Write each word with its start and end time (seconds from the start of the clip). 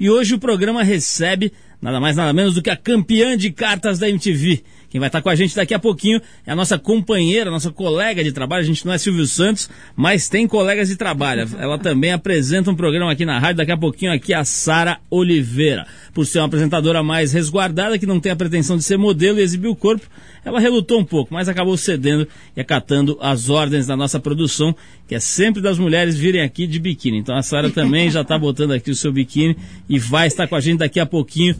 E 0.00 0.08
hoje 0.08 0.34
o 0.34 0.38
programa 0.38 0.82
recebe 0.82 1.52
nada 1.80 2.00
mais 2.00 2.16
nada 2.16 2.32
menos 2.32 2.54
do 2.54 2.62
que 2.62 2.70
a 2.70 2.76
campeã 2.76 3.36
de 3.36 3.50
cartas 3.50 3.98
da 3.98 4.08
MTV. 4.08 4.62
Quem 4.90 4.98
vai 4.98 5.08
estar 5.08 5.22
com 5.22 5.28
a 5.28 5.36
gente 5.36 5.54
daqui 5.54 5.72
a 5.72 5.78
pouquinho 5.78 6.20
é 6.44 6.50
a 6.50 6.56
nossa 6.56 6.76
companheira, 6.76 7.48
nossa 7.48 7.70
colega 7.70 8.24
de 8.24 8.32
trabalho. 8.32 8.62
A 8.62 8.66
gente 8.66 8.84
não 8.84 8.92
é 8.92 8.98
Silvio 8.98 9.24
Santos, 9.24 9.70
mas 9.94 10.28
tem 10.28 10.48
colegas 10.48 10.88
de 10.88 10.96
trabalho. 10.96 11.48
Ela 11.60 11.78
também 11.78 12.10
apresenta 12.10 12.72
um 12.72 12.74
programa 12.74 13.12
aqui 13.12 13.24
na 13.24 13.38
rádio. 13.38 13.58
Daqui 13.58 13.70
a 13.70 13.76
pouquinho 13.76 14.12
aqui 14.12 14.34
a 14.34 14.44
Sara 14.44 14.98
Oliveira. 15.08 15.86
Por 16.12 16.26
ser 16.26 16.40
uma 16.40 16.46
apresentadora 16.46 17.04
mais 17.04 17.32
resguardada, 17.32 18.00
que 18.00 18.06
não 18.06 18.18
tem 18.18 18.32
a 18.32 18.36
pretensão 18.36 18.76
de 18.76 18.82
ser 18.82 18.96
modelo 18.96 19.38
e 19.38 19.42
exibir 19.42 19.68
o 19.68 19.76
corpo, 19.76 20.04
ela 20.44 20.58
relutou 20.58 20.98
um 20.98 21.04
pouco, 21.04 21.32
mas 21.32 21.48
acabou 21.48 21.76
cedendo 21.76 22.26
e 22.56 22.60
acatando 22.60 23.16
as 23.20 23.48
ordens 23.48 23.86
da 23.86 23.96
nossa 23.96 24.18
produção, 24.18 24.74
que 25.06 25.14
é 25.14 25.20
sempre 25.20 25.62
das 25.62 25.78
mulheres 25.78 26.16
virem 26.16 26.42
aqui 26.42 26.66
de 26.66 26.80
biquíni. 26.80 27.18
Então 27.18 27.36
a 27.36 27.42
Sara 27.42 27.70
também 27.70 28.10
já 28.10 28.22
está 28.22 28.36
botando 28.36 28.72
aqui 28.72 28.90
o 28.90 28.96
seu 28.96 29.12
biquíni 29.12 29.56
e 29.88 30.00
vai 30.00 30.26
estar 30.26 30.48
com 30.48 30.56
a 30.56 30.60
gente 30.60 30.78
daqui 30.78 30.98
a 30.98 31.06
pouquinho 31.06 31.54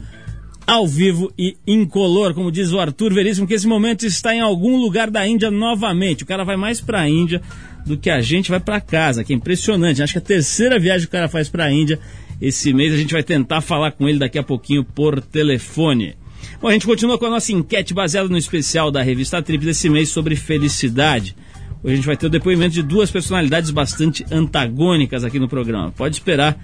ao 0.71 0.87
vivo 0.87 1.29
e 1.37 1.57
incolor, 1.67 2.33
como 2.33 2.49
diz 2.49 2.71
o 2.71 2.79
Arthur 2.79 3.13
Veríssimo, 3.13 3.45
que 3.45 3.53
esse 3.53 3.67
momento 3.67 4.05
está 4.05 4.33
em 4.33 4.39
algum 4.39 4.77
lugar 4.77 5.09
da 5.09 5.27
Índia 5.27 5.51
novamente. 5.51 6.23
O 6.23 6.25
cara 6.25 6.45
vai 6.45 6.55
mais 6.55 6.79
para 6.79 7.01
a 7.01 7.09
Índia 7.09 7.41
do 7.85 7.97
que 7.97 8.09
a 8.09 8.21
gente 8.21 8.49
vai 8.49 8.59
para 8.61 8.79
casa, 8.79 9.21
que 9.21 9.33
é 9.33 9.35
impressionante. 9.35 10.01
Acho 10.01 10.13
que 10.13 10.19
a 10.19 10.21
terceira 10.21 10.79
viagem 10.79 11.01
que 11.01 11.09
o 11.09 11.11
cara 11.11 11.27
faz 11.27 11.49
para 11.49 11.65
a 11.65 11.71
Índia 11.73 11.99
esse 12.41 12.71
mês. 12.71 12.93
A 12.93 12.97
gente 12.97 13.11
vai 13.11 13.21
tentar 13.21 13.59
falar 13.59 13.91
com 13.91 14.07
ele 14.07 14.17
daqui 14.17 14.39
a 14.39 14.43
pouquinho 14.43 14.81
por 14.81 15.19
telefone. 15.19 16.15
Bom, 16.61 16.69
a 16.69 16.71
gente 16.71 16.85
continua 16.85 17.19
com 17.19 17.25
a 17.25 17.31
nossa 17.31 17.51
enquete 17.51 17.93
baseada 17.93 18.29
no 18.29 18.37
especial 18.37 18.89
da 18.89 19.01
revista 19.01 19.41
Trip 19.41 19.65
desse 19.65 19.89
mês 19.89 20.07
sobre 20.07 20.37
felicidade. 20.37 21.35
Hoje 21.83 21.93
a 21.93 21.95
gente 21.97 22.05
vai 22.05 22.15
ter 22.15 22.27
o 22.27 22.29
depoimento 22.29 22.75
de 22.75 22.81
duas 22.81 23.11
personalidades 23.11 23.71
bastante 23.71 24.25
antagônicas 24.31 25.25
aqui 25.25 25.37
no 25.37 25.49
programa. 25.49 25.91
Pode 25.91 26.15
esperar 26.15 26.57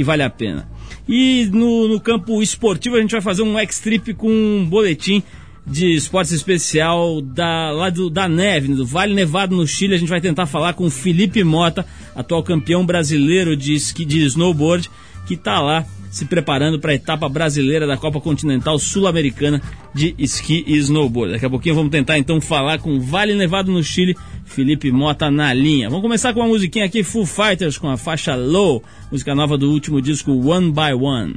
que 0.00 0.04
vale 0.04 0.22
a 0.22 0.30
pena. 0.30 0.66
E 1.06 1.46
no, 1.52 1.86
no 1.86 2.00
campo 2.00 2.42
esportivo 2.42 2.96
a 2.96 3.02
gente 3.02 3.10
vai 3.10 3.20
fazer 3.20 3.42
um 3.42 3.58
X-Trip 3.58 4.14
com 4.14 4.30
um 4.30 4.64
boletim 4.64 5.22
de 5.66 5.94
esportes 5.94 6.32
especial 6.32 7.20
da, 7.20 7.70
lá 7.70 7.90
do, 7.90 8.08
da 8.08 8.26
neve, 8.26 8.74
do 8.74 8.86
Vale 8.86 9.12
Nevado 9.12 9.54
no 9.54 9.66
Chile. 9.66 9.94
A 9.94 9.98
gente 9.98 10.08
vai 10.08 10.18
tentar 10.18 10.46
falar 10.46 10.72
com 10.72 10.88
Felipe 10.88 11.44
Mota, 11.44 11.84
atual 12.16 12.42
campeão 12.42 12.86
brasileiro 12.86 13.54
de, 13.54 13.74
esqui, 13.74 14.06
de 14.06 14.24
snowboard, 14.24 14.90
que 15.26 15.34
está 15.34 15.60
lá 15.60 15.84
se 16.10 16.24
preparando 16.24 16.78
para 16.78 16.90
a 16.90 16.94
etapa 16.94 17.28
brasileira 17.28 17.86
da 17.86 17.96
Copa 17.96 18.20
Continental 18.20 18.78
Sul-Americana 18.78 19.62
de 19.94 20.14
esqui 20.18 20.64
e 20.66 20.76
snowboard. 20.78 21.34
Daqui 21.34 21.46
a 21.46 21.50
pouquinho 21.50 21.76
vamos 21.76 21.90
tentar 21.90 22.18
então 22.18 22.40
falar 22.40 22.80
com 22.80 23.00
Vale 23.00 23.34
Nevado 23.34 23.70
no 23.70 23.82
Chile, 23.82 24.16
Felipe 24.44 24.90
Mota 24.90 25.30
na 25.30 25.54
linha. 25.54 25.88
Vamos 25.88 26.02
começar 26.02 26.34
com 26.34 26.40
uma 26.40 26.48
musiquinha 26.48 26.84
aqui, 26.84 27.04
Full 27.04 27.26
Fighters 27.26 27.78
com 27.78 27.88
a 27.88 27.96
faixa 27.96 28.34
Low, 28.34 28.82
música 29.10 29.34
nova 29.34 29.56
do 29.56 29.70
último 29.70 30.02
disco 30.02 30.32
One 30.32 30.72
by 30.72 30.92
One. 30.92 31.36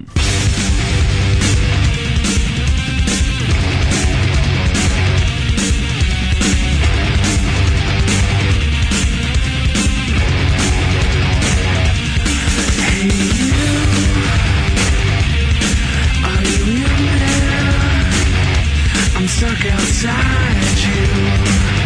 I'm 19.24 19.30
stuck 19.30 19.66
outside 19.68 20.84
you. 20.84 21.83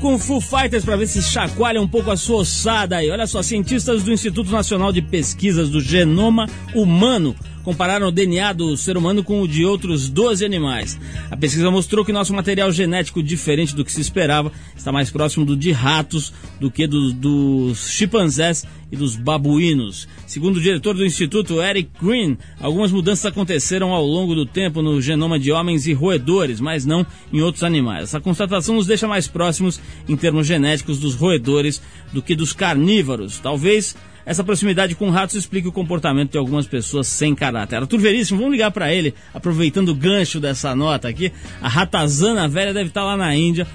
Com 0.00 0.16
Foo 0.18 0.40
Fighters 0.40 0.84
para 0.84 0.96
ver 0.96 1.08
se 1.08 1.20
chacoalha 1.20 1.80
um 1.80 1.88
pouco 1.88 2.10
a 2.10 2.16
sua 2.16 2.38
ossada 2.38 2.96
aí. 2.96 3.10
Olha 3.10 3.26
só, 3.26 3.42
cientistas 3.42 4.04
do 4.04 4.12
Instituto 4.12 4.50
Nacional 4.50 4.92
de 4.92 5.02
Pesquisas 5.02 5.68
do 5.68 5.80
Genoma 5.80 6.48
Humano 6.72 7.34
compararam 7.68 8.08
o 8.08 8.10
DNA 8.10 8.54
do 8.54 8.78
ser 8.78 8.96
humano 8.96 9.22
com 9.22 9.42
o 9.42 9.46
de 9.46 9.62
outros 9.62 10.08
12 10.08 10.42
animais. 10.42 10.98
A 11.30 11.36
pesquisa 11.36 11.70
mostrou 11.70 12.02
que 12.02 12.14
nosso 12.14 12.32
material 12.32 12.72
genético, 12.72 13.22
diferente 13.22 13.76
do 13.76 13.84
que 13.84 13.92
se 13.92 14.00
esperava, 14.00 14.50
está 14.74 14.90
mais 14.90 15.10
próximo 15.10 15.44
do 15.44 15.54
de 15.54 15.70
ratos 15.70 16.32
do 16.58 16.70
que 16.70 16.86
do, 16.86 17.12
dos 17.12 17.90
chimpanzés 17.90 18.64
e 18.90 18.96
dos 18.96 19.16
babuínos. 19.16 20.08
Segundo 20.26 20.56
o 20.56 20.62
diretor 20.62 20.94
do 20.94 21.04
Instituto, 21.04 21.60
Eric 21.60 21.90
Green, 22.02 22.38
algumas 22.58 22.90
mudanças 22.90 23.26
aconteceram 23.26 23.92
ao 23.92 24.02
longo 24.02 24.34
do 24.34 24.46
tempo 24.46 24.80
no 24.80 24.98
genoma 24.98 25.38
de 25.38 25.52
homens 25.52 25.86
e 25.86 25.92
roedores, 25.92 26.60
mas 26.60 26.86
não 26.86 27.04
em 27.30 27.42
outros 27.42 27.64
animais. 27.64 28.04
Essa 28.04 28.18
constatação 28.18 28.76
nos 28.76 28.86
deixa 28.86 29.06
mais 29.06 29.28
próximos, 29.28 29.78
em 30.08 30.16
termos 30.16 30.46
genéticos, 30.46 30.98
dos 30.98 31.14
roedores 31.14 31.82
do 32.14 32.22
que 32.22 32.34
dos 32.34 32.54
carnívoros. 32.54 33.38
Talvez 33.38 33.94
essa 34.28 34.44
proximidade 34.44 34.94
com 34.94 35.08
ratos 35.08 35.36
explica 35.36 35.70
o 35.70 35.72
comportamento 35.72 36.32
de 36.32 36.38
algumas 36.38 36.66
pessoas 36.66 37.06
sem 37.06 37.34
caráter. 37.34 37.76
Arthur 37.76 37.98
Veríssimo, 37.98 38.38
vamos 38.38 38.52
ligar 38.52 38.70
para 38.70 38.92
ele, 38.92 39.14
aproveitando 39.32 39.88
o 39.88 39.94
gancho 39.94 40.38
dessa 40.38 40.76
nota 40.76 41.08
aqui. 41.08 41.32
A 41.62 41.68
ratazana 41.68 42.46
velha 42.46 42.74
deve 42.74 42.90
estar 42.90 43.00
tá 43.00 43.06
lá 43.06 43.16
na 43.16 43.34
Índia, 43.34 43.66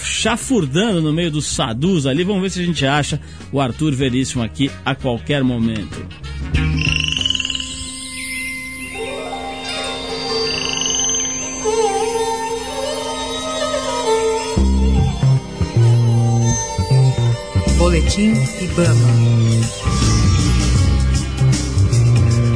chafurdando 0.00 1.02
no 1.02 1.12
meio 1.12 1.32
dos 1.32 1.48
sadus 1.48 2.06
ali. 2.06 2.22
Vamos 2.22 2.42
ver 2.42 2.50
se 2.50 2.60
a 2.60 2.64
gente 2.64 2.86
acha 2.86 3.20
o 3.50 3.60
Arthur 3.60 3.92
Veríssimo 3.92 4.40
aqui 4.40 4.70
a 4.84 4.94
qualquer 4.94 5.42
momento. 5.42 6.06
Boletim 17.78 18.32
Ibama. 18.60 19.87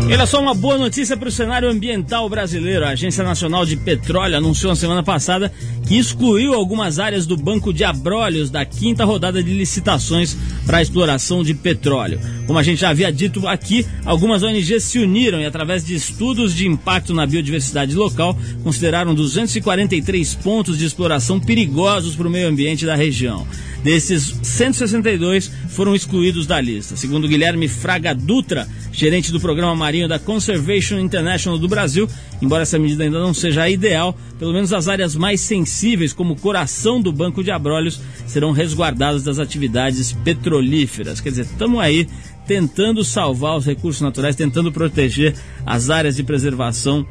Olha 0.07 0.27
só 0.27 0.41
uma 0.41 0.55
boa 0.55 0.77
notícia 0.77 1.17
para 1.17 1.29
o 1.29 1.33
cenário 1.33 1.69
ambiental 1.69 2.29
brasileiro. 2.29 2.85
A 2.85 2.91
Agência 2.91 3.23
Nacional 3.23 3.65
de 3.65 3.77
Petróleo 3.77 4.37
anunciou 4.37 4.71
na 4.71 4.77
semana 4.77 5.03
passada 5.03 5.53
que 5.87 5.97
excluiu 5.99 6.55
algumas 6.55 6.99
áreas 6.99 7.27
do 7.27 7.37
Banco 7.37 7.73
de 7.73 7.85
Abrolhos 7.85 8.51
da 8.51 8.65
quinta 8.65 9.05
rodada 9.05 9.43
de 9.43 9.53
licitações 9.53 10.37
para 10.67 10.79
a 10.79 10.83
exploração 10.83 11.43
de 11.43 11.55
petróleo. 11.55 12.21
Como 12.47 12.59
a 12.59 12.63
gente 12.63 12.81
já 12.81 12.91
havia 12.91 13.13
dito 13.13 13.47
aqui, 13.47 13.87
algumas 14.05 14.43
ONGs 14.43 14.85
se 14.85 14.99
uniram 14.99 15.41
e, 15.41 15.47
através 15.47 15.85
de 15.85 15.95
estudos 15.95 16.55
de 16.55 16.67
impacto 16.67 17.15
na 17.15 17.27
biodiversidade 17.27 17.95
local, 17.95 18.37
consideraram 18.63 19.15
243 19.15 20.35
pontos 20.37 20.79
de 20.79 20.85
exploração 20.85 21.39
perigosos 21.39 22.17
para 22.17 22.27
o 22.27 22.31
meio 22.31 22.49
ambiente 22.49 22.85
da 22.85 22.95
região. 22.95 23.47
Desses, 23.83 24.37
162 24.43 25.51
foram 25.69 25.95
excluídos 25.95 26.47
da 26.47 26.61
lista. 26.61 26.97
Segundo 26.97 27.27
Guilherme 27.27 27.67
Fraga 27.67 28.15
Dutra, 28.15 28.69
gerente 28.93 29.33
do 29.33 29.41
programa 29.41 29.75
marinho 29.75 30.07
da 30.07 30.19
Conservation 30.19 30.99
International 30.99 31.59
do 31.59 31.67
Brasil, 31.67 32.09
embora 32.41 32.63
essa 32.63 32.79
medida 32.79 33.05
ainda 33.05 33.19
não 33.19 33.33
seja 33.33 33.63
a 33.63 33.71
ideal, 33.71 34.17
pelo 34.39 34.53
menos 34.53 34.73
as 34.73 34.87
áreas 34.87 35.17
mais 35.17 35.41
sensíveis, 35.41 36.13
como 36.13 36.35
o 36.35 36.39
coração 36.39 37.01
do 37.01 37.11
Banco 37.11 37.43
de 37.43 37.51
Abrolhos, 37.51 38.01
serão 38.27 38.53
resguardadas 38.53 39.25
das 39.25 39.39
atividades 39.39 40.13
petrolíferas. 40.13 41.21
Quer 41.21 41.31
dizer, 41.31 41.43
estamos 41.43 41.81
aí 41.81 42.07
tentando 42.47 43.03
salvar 43.03 43.57
os 43.57 43.65
recursos 43.65 44.03
naturais, 44.03 44.37
tentando 44.37 44.71
proteger 44.71 45.35
as 45.65 45.91
áreas 45.91 46.17
de 46.17 46.23
preservação 46.23 47.07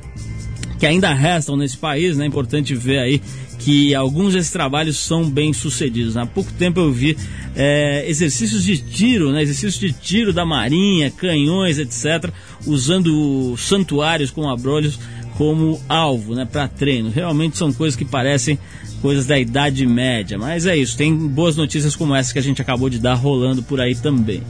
que 0.78 0.86
ainda 0.86 1.13
restam 1.13 1.56
nesse 1.56 1.78
país, 1.78 2.18
né? 2.18 2.25
É 2.25 2.28
importante 2.28 2.74
ver 2.74 2.98
aí 2.98 3.22
que 3.63 3.93
alguns 3.93 4.33
desses 4.33 4.51
trabalhos 4.51 4.97
são 4.97 5.29
bem 5.29 5.53
sucedidos. 5.53 6.17
Há 6.17 6.25
pouco 6.25 6.51
tempo 6.53 6.79
eu 6.79 6.91
vi 6.91 7.15
é, 7.55 8.03
exercícios 8.07 8.63
de 8.63 8.77
tiro, 8.77 9.31
né? 9.31 9.43
exercícios 9.43 9.79
de 9.79 9.93
tiro 9.93 10.33
da 10.33 10.45
marinha, 10.45 11.11
canhões, 11.11 11.77
etc., 11.77 12.31
usando 12.65 13.55
santuários 13.57 14.31
com 14.31 14.49
abrolhos 14.49 14.99
como 15.37 15.79
alvo, 15.87 16.35
né, 16.35 16.45
para 16.45 16.67
treino. 16.67 17.09
Realmente 17.09 17.57
são 17.57 17.71
coisas 17.71 17.95
que 17.95 18.05
parecem 18.05 18.59
coisas 19.01 19.25
da 19.25 19.39
Idade 19.39 19.85
Média, 19.87 20.37
mas 20.37 20.65
é 20.65 20.75
isso. 20.75 20.97
Tem 20.97 21.15
boas 21.15 21.55
notícias 21.55 21.95
como 21.95 22.15
essa 22.15 22.33
que 22.33 22.39
a 22.39 22.43
gente 22.43 22.61
acabou 22.61 22.89
de 22.89 22.99
dar 22.99 23.15
rolando 23.15 23.63
por 23.63 23.80
aí 23.80 23.95
também. 23.95 24.44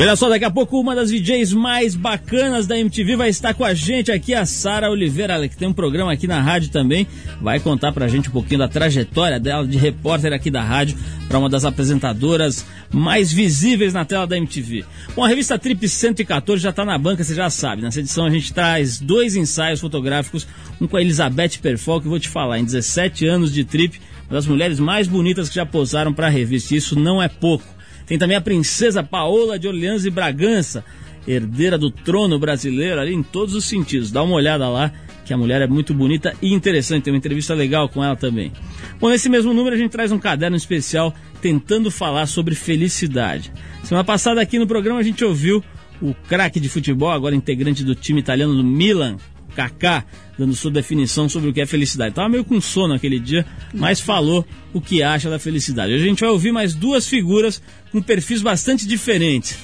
Olha 0.00 0.14
só, 0.14 0.28
daqui 0.28 0.44
a 0.44 0.50
pouco 0.50 0.80
uma 0.80 0.94
das 0.94 1.10
DJs 1.10 1.52
mais 1.52 1.96
bacanas 1.96 2.68
da 2.68 2.78
MTV 2.78 3.16
vai 3.16 3.30
estar 3.30 3.52
com 3.52 3.64
a 3.64 3.74
gente 3.74 4.12
aqui, 4.12 4.32
a 4.32 4.46
Sara 4.46 4.88
Oliveira, 4.88 5.48
que 5.48 5.56
tem 5.56 5.66
um 5.66 5.72
programa 5.72 6.12
aqui 6.12 6.28
na 6.28 6.40
rádio 6.40 6.70
também. 6.70 7.04
Vai 7.40 7.58
contar 7.58 7.90
pra 7.90 8.06
gente 8.06 8.28
um 8.28 8.32
pouquinho 8.32 8.60
da 8.60 8.68
trajetória 8.68 9.40
dela 9.40 9.66
de 9.66 9.76
repórter 9.76 10.32
aqui 10.32 10.52
da 10.52 10.62
rádio 10.62 10.96
para 11.26 11.36
uma 11.36 11.50
das 11.50 11.64
apresentadoras 11.64 12.64
mais 12.92 13.32
visíveis 13.32 13.92
na 13.92 14.04
tela 14.04 14.24
da 14.24 14.36
MTV. 14.36 14.84
Bom, 15.16 15.24
a 15.24 15.28
revista 15.28 15.58
Trip 15.58 15.88
114 15.88 16.62
já 16.62 16.70
está 16.70 16.84
na 16.84 16.96
banca, 16.96 17.24
você 17.24 17.34
já 17.34 17.50
sabe. 17.50 17.82
Nessa 17.82 17.98
edição 17.98 18.24
a 18.24 18.30
gente 18.30 18.54
traz 18.54 19.00
dois 19.00 19.34
ensaios 19.34 19.80
fotográficos, 19.80 20.46
um 20.80 20.86
com 20.86 20.96
a 20.96 21.02
Elizabeth 21.02 21.58
Perfol, 21.60 22.00
que 22.00 22.06
eu 22.06 22.10
vou 22.10 22.20
te 22.20 22.28
falar, 22.28 22.60
em 22.60 22.64
17 22.64 23.26
anos 23.26 23.52
de 23.52 23.64
Trip, 23.64 24.00
uma 24.28 24.34
das 24.34 24.46
mulheres 24.46 24.78
mais 24.78 25.08
bonitas 25.08 25.48
que 25.48 25.56
já 25.56 25.66
posaram 25.66 26.12
para 26.12 26.28
a 26.28 26.30
revista. 26.30 26.76
Isso 26.76 26.96
não 26.96 27.20
é 27.20 27.26
pouco. 27.26 27.77
Tem 28.08 28.18
também 28.18 28.36
a 28.36 28.40
princesa 28.40 29.02
Paola 29.02 29.58
de 29.58 29.68
Orleans 29.68 30.06
e 30.06 30.10
Bragança, 30.10 30.82
herdeira 31.26 31.76
do 31.76 31.90
trono 31.90 32.38
brasileiro 32.38 32.98
ali 32.98 33.14
em 33.14 33.22
todos 33.22 33.54
os 33.54 33.66
sentidos. 33.66 34.10
Dá 34.10 34.22
uma 34.22 34.34
olhada 34.34 34.66
lá, 34.68 34.90
que 35.26 35.34
a 35.34 35.36
mulher 35.36 35.60
é 35.60 35.66
muito 35.66 35.92
bonita 35.92 36.34
e 36.40 36.54
interessante. 36.54 37.04
Tem 37.04 37.12
uma 37.12 37.18
entrevista 37.18 37.52
legal 37.52 37.86
com 37.86 38.02
ela 38.02 38.16
também. 38.16 38.50
Bom, 38.98 39.10
nesse 39.10 39.28
mesmo 39.28 39.52
número 39.52 39.76
a 39.76 39.78
gente 39.78 39.90
traz 39.90 40.10
um 40.10 40.18
caderno 40.18 40.56
especial 40.56 41.14
tentando 41.42 41.90
falar 41.90 42.26
sobre 42.26 42.54
felicidade. 42.54 43.52
Semana 43.84 44.04
passada 44.04 44.40
aqui 44.40 44.58
no 44.58 44.66
programa 44.66 45.00
a 45.00 45.02
gente 45.02 45.22
ouviu 45.22 45.62
o 46.00 46.14
craque 46.28 46.58
de 46.58 46.68
futebol, 46.68 47.10
agora 47.10 47.34
integrante 47.34 47.84
do 47.84 47.94
time 47.94 48.20
italiano 48.20 48.54
do 48.54 48.64
Milan, 48.64 49.18
Kaká, 49.58 50.04
dando 50.38 50.54
sua 50.54 50.70
definição 50.70 51.28
sobre 51.28 51.50
o 51.50 51.52
que 51.52 51.60
é 51.60 51.66
felicidade. 51.66 52.14
Tava 52.14 52.28
meio 52.28 52.44
com 52.44 52.60
sono 52.60 52.94
aquele 52.94 53.18
dia, 53.18 53.44
mas 53.74 53.98
falou 53.98 54.46
o 54.72 54.80
que 54.80 55.02
acha 55.02 55.28
da 55.28 55.36
felicidade. 55.36 55.92
Hoje 55.92 56.04
a 56.04 56.06
gente 56.06 56.20
vai 56.20 56.28
ouvir 56.28 56.52
mais 56.52 56.74
duas 56.74 57.08
figuras 57.08 57.60
com 57.90 58.00
perfis 58.00 58.40
bastante 58.40 58.86
diferentes. 58.86 59.58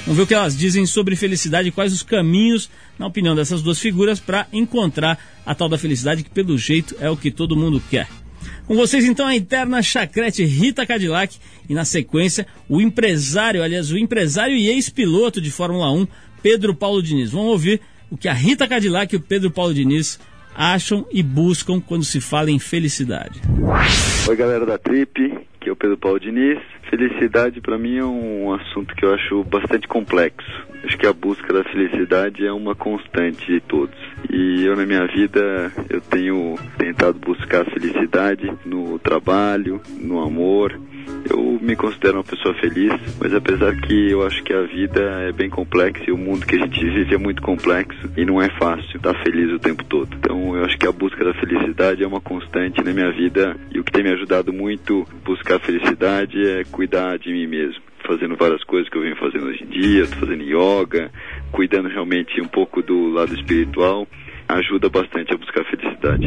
Vamos 0.00 0.16
ver 0.16 0.22
o 0.24 0.26
que 0.26 0.34
elas 0.34 0.58
dizem 0.58 0.84
sobre 0.86 1.14
felicidade 1.14 1.68
e 1.68 1.70
quais 1.70 1.92
os 1.92 2.02
caminhos, 2.02 2.68
na 2.98 3.06
opinião 3.06 3.36
dessas 3.36 3.62
duas 3.62 3.78
figuras, 3.78 4.18
para 4.18 4.48
encontrar 4.52 5.16
a 5.46 5.54
tal 5.54 5.68
da 5.68 5.78
felicidade 5.78 6.24
que, 6.24 6.30
pelo 6.30 6.58
jeito, 6.58 6.96
é 6.98 7.08
o 7.08 7.16
que 7.16 7.30
todo 7.30 7.54
mundo 7.54 7.80
quer. 7.88 8.08
Com 8.66 8.74
vocês, 8.74 9.04
então, 9.04 9.24
a 9.24 9.36
interna 9.36 9.80
chacrete 9.82 10.44
Rita 10.44 10.84
Cadillac 10.84 11.36
e, 11.68 11.74
na 11.74 11.84
sequência, 11.84 12.44
o 12.68 12.80
empresário, 12.80 13.62
aliás, 13.62 13.92
o 13.92 13.98
empresário 13.98 14.56
e 14.56 14.66
ex-piloto 14.66 15.40
de 15.40 15.50
Fórmula 15.52 15.92
1, 15.92 16.08
Pedro 16.42 16.74
Paulo 16.74 17.00
Diniz. 17.00 17.30
Vamos 17.30 17.50
ouvir 17.50 17.80
o 18.10 18.16
que 18.16 18.28
a 18.28 18.32
Rita 18.32 18.66
Cadillac 18.66 19.14
e 19.14 19.18
o 19.18 19.20
Pedro 19.20 19.50
Paulo 19.50 19.74
Diniz 19.74 20.18
acham 20.54 21.06
e 21.12 21.22
buscam 21.22 21.80
quando 21.80 22.04
se 22.04 22.20
fala 22.20 22.50
em 22.50 22.58
felicidade. 22.58 23.40
Oi, 24.28 24.36
galera 24.36 24.66
da 24.66 24.76
Trip, 24.76 25.38
que 25.60 25.68
é 25.68 25.72
o 25.72 25.76
Pedro 25.76 25.96
Paulo 25.96 26.18
Diniz. 26.18 26.58
Felicidade 26.90 27.60
para 27.60 27.78
mim 27.78 27.98
é 27.98 28.04
um 28.04 28.52
assunto 28.54 28.94
que 28.94 29.04
eu 29.04 29.14
acho 29.14 29.44
bastante 29.44 29.86
complexo. 29.86 30.48
Acho 30.84 30.96
que 30.96 31.06
a 31.06 31.12
busca 31.12 31.52
da 31.52 31.62
felicidade 31.64 32.46
é 32.46 32.52
uma 32.52 32.74
constante 32.74 33.46
de 33.46 33.60
todos. 33.60 33.96
E 34.30 34.64
eu 34.64 34.74
na 34.74 34.86
minha 34.86 35.06
vida 35.06 35.70
eu 35.90 36.00
tenho 36.00 36.56
tentado 36.76 37.18
buscar 37.18 37.64
felicidade 37.66 38.50
no 38.64 38.98
trabalho, 38.98 39.80
no 40.00 40.20
amor, 40.20 40.80
eu 41.30 41.58
me 41.60 41.76
considero 41.76 42.18
uma 42.18 42.24
pessoa 42.24 42.54
feliz, 42.54 42.92
mas 43.20 43.34
apesar 43.34 43.74
que 43.80 44.10
eu 44.10 44.26
acho 44.26 44.42
que 44.42 44.52
a 44.52 44.62
vida 44.62 45.00
é 45.28 45.32
bem 45.32 45.50
complexa 45.50 46.04
e 46.06 46.12
o 46.12 46.16
mundo 46.16 46.46
que 46.46 46.56
a 46.56 46.58
gente 46.58 46.84
vive 46.84 47.14
é 47.14 47.18
muito 47.18 47.42
complexo 47.42 48.10
e 48.16 48.24
não 48.24 48.40
é 48.40 48.48
fácil 48.58 48.96
estar 48.96 49.14
feliz 49.22 49.52
o 49.52 49.58
tempo 49.58 49.84
todo. 49.84 50.16
Então 50.16 50.56
eu 50.56 50.64
acho 50.64 50.78
que 50.78 50.86
a 50.86 50.92
busca 50.92 51.24
da 51.24 51.34
felicidade 51.34 52.02
é 52.02 52.06
uma 52.06 52.20
constante 52.20 52.82
na 52.82 52.92
minha 52.92 53.10
vida 53.12 53.56
e 53.70 53.78
o 53.78 53.84
que 53.84 53.92
tem 53.92 54.02
me 54.02 54.10
ajudado 54.10 54.52
muito 54.52 55.06
buscar 55.24 55.58
felicidade 55.60 56.46
é 56.46 56.64
cuidar 56.64 57.18
de 57.18 57.32
mim 57.32 57.46
mesmo 57.46 57.82
fazendo 58.06 58.36
várias 58.36 58.64
coisas 58.64 58.88
que 58.88 58.96
eu 58.96 59.02
venho 59.02 59.16
fazendo 59.16 59.46
hoje 59.46 59.64
em 59.64 59.66
dia, 59.66 60.04
estou 60.04 60.20
fazendo 60.20 60.42
yoga, 60.42 61.10
cuidando 61.52 61.88
realmente 61.88 62.40
um 62.40 62.48
pouco 62.48 62.80
do 62.82 63.08
lado 63.10 63.34
espiritual 63.34 64.08
ajuda 64.48 64.88
bastante 64.88 65.34
a 65.34 65.36
buscar 65.36 65.64
felicidade. 65.64 66.26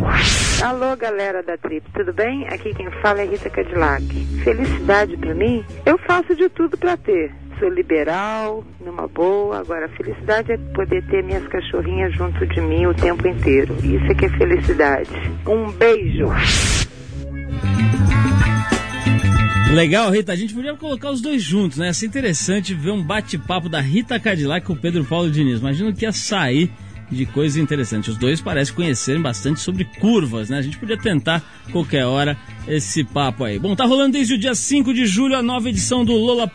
Alô, 0.63 0.95
galera 0.95 1.41
da 1.41 1.57
Trip, 1.57 1.85
tudo 1.93 2.13
bem? 2.13 2.47
Aqui 2.47 2.73
quem 2.73 2.89
fala 3.01 3.21
é 3.21 3.25
Rita 3.25 3.49
Cadillac. 3.49 4.03
Felicidade 4.43 5.17
para 5.17 5.33
mim, 5.33 5.63
eu 5.85 5.97
faço 5.99 6.35
de 6.35 6.47
tudo 6.49 6.77
para 6.77 6.95
ter. 6.97 7.31
sou 7.59 7.69
liberal, 7.69 8.63
numa 8.79 9.07
boa. 9.07 9.59
Agora, 9.59 9.85
a 9.85 9.89
felicidade 9.89 10.51
é 10.51 10.57
poder 10.57 11.05
ter 11.07 11.23
minhas 11.23 11.47
cachorrinhas 11.47 12.13
junto 12.15 12.45
de 12.45 12.61
mim 12.61 12.85
o 12.85 12.93
tempo 12.93 13.27
inteiro. 13.27 13.75
Isso 13.83 14.05
é 14.11 14.15
que 14.15 14.25
é 14.25 14.29
felicidade. 14.29 15.11
Um 15.47 15.71
beijo. 15.71 16.27
Legal, 19.73 20.11
Rita. 20.11 20.33
A 20.33 20.35
gente 20.35 20.53
podia 20.53 20.75
colocar 20.75 21.11
os 21.11 21.21
dois 21.21 21.41
juntos, 21.41 21.77
né? 21.77 21.85
Ia 21.87 21.93
ser 21.93 22.07
interessante 22.07 22.73
ver 22.73 22.91
um 22.91 23.01
bate-papo 23.01 23.69
da 23.69 23.79
Rita 23.79 24.19
Cadillac 24.19 24.65
com 24.65 24.73
o 24.73 24.77
Pedro 24.77 25.05
Paulo 25.05 25.31
Diniz. 25.31 25.59
Imagina 25.59 25.93
que 25.93 26.03
ia 26.03 26.11
sair 26.11 26.69
de 27.11 27.25
coisas 27.25 27.57
interessantes. 27.57 28.09
Os 28.09 28.17
dois 28.17 28.41
parecem 28.41 28.73
conhecerem 28.73 29.21
bastante 29.21 29.59
sobre 29.59 29.83
curvas, 29.83 30.49
né? 30.49 30.57
A 30.57 30.61
gente 30.61 30.77
podia 30.77 30.97
tentar 30.97 31.43
qualquer 31.71 32.05
hora 32.05 32.37
esse 32.67 33.03
papo 33.03 33.43
aí. 33.43 33.59
Bom, 33.59 33.75
tá 33.75 33.85
rolando 33.85 34.13
desde 34.13 34.35
o 34.35 34.37
dia 34.37 34.55
5 34.55 34.93
de 34.93 35.05
julho 35.05 35.35
a 35.35 35.41
nova 35.41 35.69
edição 35.69 36.05
do 36.05 36.13
Lola 36.13 36.49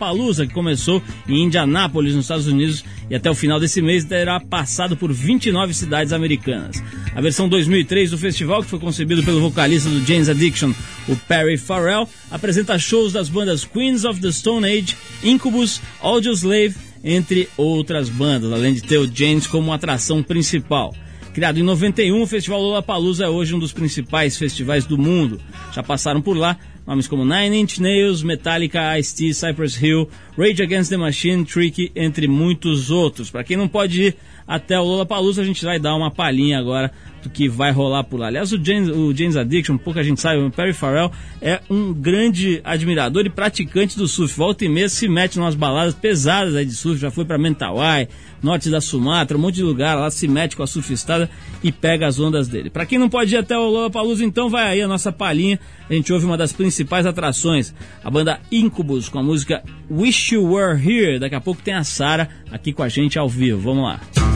que 0.47 0.55
começou 0.55 1.03
em 1.29 1.45
Indianápolis, 1.45 2.15
nos 2.15 2.25
Estados 2.25 2.47
Unidos, 2.47 2.85
e 3.11 3.15
até 3.15 3.31
o 3.31 3.35
final 3.35 3.61
desse 3.61 3.83
mês 3.83 4.05
terá 4.05 4.41
passado 4.41 4.97
por 4.97 5.13
29 5.13 5.75
cidades 5.75 6.13
americanas. 6.13 6.83
A 7.15 7.21
versão 7.21 7.49
2003 7.49 8.11
do 8.11 8.19
festival, 8.19 8.63
que 8.63 8.71
foi 8.71 8.79
concebido 8.79 9.23
pelo 9.23 9.41
vocalista 9.41 9.89
do 9.89 10.05
James 10.05 10.29
Addiction, 10.29 10.73
o 11.09 11.17
Perry 11.17 11.57
Farrell, 11.57 12.09
apresenta 12.31 12.79
shows 12.79 13.13
das 13.13 13.29
bandas 13.29 13.65
Queens 13.65 14.05
of 14.05 14.21
the 14.21 14.33
Stone 14.33 14.67
Age, 14.67 14.97
Incubus, 15.23 15.81
Audioslave, 16.01 16.75
entre 17.07 17.49
outras 17.57 18.09
bandas, 18.09 18.53
além 18.53 18.75
de 18.75 18.83
ter 18.83 18.99
o 18.99 19.07
James 19.07 19.47
como 19.47 19.73
atração 19.73 20.25
principal. 20.25 20.93
Criado 21.33 21.61
em 21.61 21.63
91, 21.63 22.21
o 22.21 22.27
Festival 22.27 22.61
Lollapalooza 22.61 23.27
é 23.27 23.29
hoje 23.29 23.55
um 23.55 23.61
dos 23.61 23.73
principais 23.73 24.37
festivais 24.37 24.85
do 24.85 24.99
mundo. 24.99 25.41
Já 25.73 25.85
passaram 25.85 26.21
por 26.21 26.37
lá 26.37 26.59
nomes 26.85 27.07
como 27.07 27.25
Nine 27.25 27.61
Inch 27.61 27.79
Nails, 27.79 28.23
Metallica, 28.23 28.99
Ice-T, 28.99 29.35
Cypress 29.35 29.81
Hill, 29.81 30.09
Rage 30.37 30.63
Against 30.63 30.91
the 30.91 30.97
Machine, 30.97 31.45
Tricky, 31.45 31.93
entre 31.95 32.27
muitos 32.27 32.91
outros. 32.91 33.31
Para 33.31 33.45
quem 33.45 33.57
não 33.57 33.69
pode 33.69 34.03
ir 34.03 34.17
até 34.47 34.79
o 34.79 34.85
Lollapalooza, 34.85 35.43
a 35.43 35.45
gente 35.45 35.65
vai 35.65 35.79
dar 35.79 35.95
uma 35.95 36.11
palhinha 36.11 36.59
agora 36.59 36.93
do 37.23 37.31
que 37.31 37.49
vai 37.49 37.73
rolar 37.73 38.05
por 38.05 38.21
lá. 38.21 38.29
Aliás, 38.29 38.53
o 38.53 38.65
James, 38.65 38.89
o 38.89 39.13
James 39.13 39.37
Addiction, 39.37 39.77
pouca 39.77 40.03
gente 40.03 40.21
sabe, 40.21 40.41
o 40.41 40.51
Perry 40.51 40.73
Farrell 40.73 41.11
é 41.43 41.61
um 41.69 41.93
grande 41.93 42.61
admirador 42.63 43.27
e 43.27 43.31
praticante 43.31 43.97
do 43.99 44.07
surf. 44.07 44.37
Volta 44.37 44.65
e 44.65 44.69
meia 44.69 44.89
se 44.89 45.09
mete 45.09 45.37
em 45.37 45.41
umas 45.41 45.55
baladas 45.55 45.95
pesadas 45.95 46.55
aí 46.55 46.65
de 46.65 46.75
surf, 46.75 47.01
já 47.01 47.11
foi 47.11 47.25
para 47.25 47.37
Mentawai, 47.37 48.09
norte 48.43 48.71
da 48.71 48.81
Sumatra, 48.81 49.37
um 49.37 49.41
monte 49.41 49.57
de 49.57 49.65
lugar 49.65 49.97
lá, 49.97 50.11
se 50.11 50.29
mete 50.29 50.57
com 50.57 50.63
a 50.63 50.67
surfistada 50.67 51.29
e 51.63 51.73
pega 51.73 52.07
as 52.07 52.21
ondas 52.21 52.47
dele. 52.47 52.71
Para 52.71 52.87
quem 52.87 52.99
não 52.99 53.09
pode 53.09 53.35
ir 53.35 53.39
até 53.39 53.59
o 53.59 53.69
Lollapalooza, 53.69 54.25
então 54.25 54.49
vai 54.49 54.69
aí 54.69 54.81
a 54.81 54.89
nossa 54.89 55.11
palhinha. 55.11 55.59
A 55.91 55.93
gente 55.93 56.13
ouve 56.13 56.25
uma 56.25 56.37
das 56.37 56.53
principais 56.53 57.07
atrações, 57.07 57.75
a 58.05 58.11
banda 58.11 58.39
Incubus 58.53 59.09
com 59.09 59.19
a 59.19 59.23
música 59.23 59.63
Wish 59.91 60.35
You 60.35 60.53
Were 60.53 60.81
Here. 60.81 61.19
Daqui 61.19 61.35
a 61.35 61.41
pouco 61.41 61.63
tem 61.63 61.75
a 61.75 61.83
Sara 61.83 62.29
aqui 62.51 62.73
com 62.73 62.83
a 62.83 62.89
gente 62.89 63.19
ao 63.19 63.29
vivo. 63.29 63.59
Vamos 63.61 63.85
lá. 63.85 64.36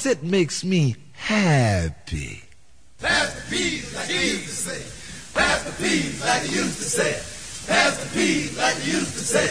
Because 0.00 0.18
it 0.18 0.22
makes 0.22 0.64
me 0.64 0.96
happy. 1.12 2.42
Pass 2.98 3.34
the 3.34 3.42
peas 3.50 3.94
like 3.94 4.08
you 4.08 4.18
used 4.18 4.46
to 4.46 4.54
say. 4.54 4.82
Pass 5.34 5.64
the 5.64 5.72
peas 5.72 6.24
like 6.24 6.50
you 6.50 6.62
used 6.62 6.78
to 6.78 6.84
say. 6.84 7.12
Pass 7.66 7.98
the 7.98 8.18
peas 8.18 8.56
like 8.56 8.86
you 8.86 8.92
used 8.92 9.12
to 9.12 9.20
say. 9.20 9.48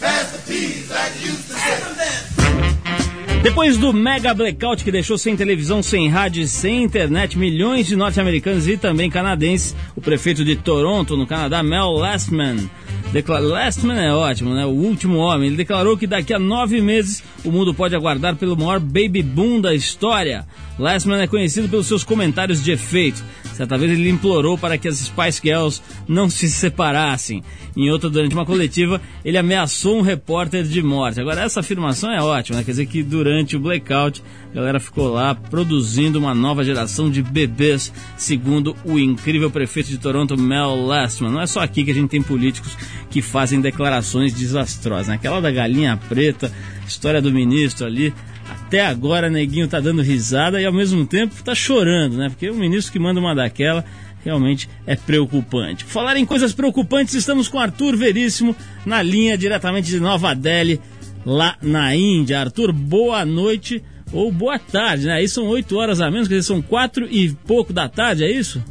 Pass 0.00 0.32
the 0.32 0.52
peas 0.52 0.90
like 0.90 1.20
you 1.20 1.30
used 1.32 1.48
to 1.48 1.54
say. 1.54 3.42
Depois 3.42 3.76
do 3.76 3.92
mega 3.92 4.34
blackout 4.34 4.84
que 4.84 4.92
deixou 4.92 5.16
sem 5.18 5.36
televisão, 5.36 5.82
sem 5.82 6.08
rádio 6.08 6.42
e 6.42 6.48
sem 6.48 6.82
internet 6.84 7.38
milhões 7.38 7.86
de 7.86 7.96
norte-americanos 7.96 8.68
e 8.68 8.76
também 8.76 9.10
canadenses, 9.10 9.74
o 9.96 10.00
prefeito 10.00 10.44
de 10.44 10.56
Toronto, 10.56 11.16
no 11.16 11.26
Canadá, 11.26 11.62
Mel 11.62 11.92
Lastman, 11.92 12.68
Declar... 13.12 13.40
Lastman 13.40 13.98
é 13.98 14.12
ótimo, 14.12 14.54
né? 14.54 14.66
O 14.66 14.70
último 14.70 15.16
homem. 15.16 15.48
Ele 15.48 15.56
declarou 15.56 15.96
que 15.96 16.06
daqui 16.06 16.34
a 16.34 16.38
nove 16.38 16.80
meses 16.80 17.22
o 17.44 17.50
mundo 17.50 17.72
pode 17.72 17.96
aguardar 17.96 18.36
pelo 18.36 18.56
maior 18.56 18.78
baby 18.78 19.22
boom 19.22 19.60
da 19.60 19.74
história. 19.74 20.46
Lastman 20.78 21.22
é 21.22 21.26
conhecido 21.26 21.68
pelos 21.68 21.86
seus 21.86 22.04
comentários 22.04 22.62
de 22.62 22.70
efeito. 22.70 23.24
Certa 23.54 23.76
vez 23.76 23.90
ele 23.90 24.08
implorou 24.08 24.56
para 24.56 24.78
que 24.78 24.86
as 24.86 24.98
Spice 24.98 25.40
Girls 25.42 25.82
não 26.06 26.30
se 26.30 26.48
separassem. 26.48 27.42
Em 27.76 27.90
outra, 27.90 28.08
durante 28.10 28.34
uma 28.34 28.46
coletiva, 28.46 29.00
ele 29.24 29.38
ameaçou 29.38 29.98
um 29.98 30.02
repórter 30.02 30.62
de 30.64 30.82
morte. 30.82 31.20
Agora, 31.20 31.42
essa 31.42 31.60
afirmação 31.60 32.12
é 32.12 32.22
ótima, 32.22 32.58
né? 32.58 32.64
Quer 32.64 32.72
dizer 32.72 32.86
que 32.86 33.02
durante 33.02 33.56
o 33.56 33.60
blackout, 33.60 34.22
a 34.50 34.54
galera 34.54 34.80
ficou 34.80 35.08
lá 35.08 35.34
produzindo 35.34 36.18
uma 36.18 36.34
nova 36.34 36.64
geração 36.64 37.10
de 37.10 37.22
bebês, 37.22 37.92
segundo 38.16 38.74
o 38.84 38.98
incrível 38.98 39.50
prefeito 39.50 39.90
de 39.90 39.98
Toronto, 39.98 40.38
Mel 40.38 40.86
Lastman. 40.86 41.30
Não 41.30 41.40
é 41.40 41.46
só 41.46 41.60
aqui 41.60 41.84
que 41.84 41.90
a 41.90 41.94
gente 41.94 42.08
tem 42.08 42.22
políticos 42.22 42.76
que 43.10 43.20
fazem 43.20 43.60
declarações 43.60 44.32
desastrosas. 44.32 45.08
Né? 45.08 45.14
Aquela 45.14 45.40
da 45.40 45.50
galinha 45.50 45.98
preta, 46.08 46.50
história 46.86 47.20
do 47.20 47.30
ministro 47.30 47.86
ali, 47.86 48.14
até 48.48 48.86
agora 48.86 49.28
Neguinho 49.28 49.68
tá 49.68 49.80
dando 49.80 50.00
risada 50.02 50.60
e 50.60 50.64
ao 50.64 50.72
mesmo 50.72 51.06
tempo 51.06 51.42
tá 51.42 51.54
chorando, 51.54 52.16
né? 52.16 52.30
Porque 52.30 52.48
o 52.48 52.54
ministro 52.54 52.92
que 52.92 52.98
manda 52.98 53.20
uma 53.20 53.34
daquela 53.34 53.84
realmente 54.24 54.68
é 54.86 54.96
preocupante. 54.96 55.84
Falar 55.84 56.16
em 56.16 56.24
coisas 56.24 56.52
preocupantes, 56.52 57.14
estamos 57.14 57.48
com 57.48 57.58
Arthur 57.58 57.96
Veríssimo 57.96 58.56
na 58.84 59.02
linha 59.02 59.36
diretamente 59.36 59.88
de 59.88 60.00
Nova 60.00 60.34
Delhi, 60.34 60.80
lá 61.24 61.56
na 61.62 61.94
Índia. 61.94 62.40
Arthur, 62.40 62.72
boa 62.72 63.24
noite 63.24 63.82
ou 64.12 64.32
boa 64.32 64.58
tarde, 64.58 65.06
né? 65.06 65.14
Aí 65.14 65.28
são 65.28 65.46
8 65.46 65.76
horas 65.76 66.00
a 66.00 66.10
menos, 66.10 66.28
quer 66.28 66.36
dizer, 66.36 66.46
são 66.46 66.62
4 66.62 67.06
e 67.10 67.32
pouco 67.46 67.72
da 67.72 67.88
tarde, 67.88 68.24
é 68.24 68.30
isso? 68.30 68.62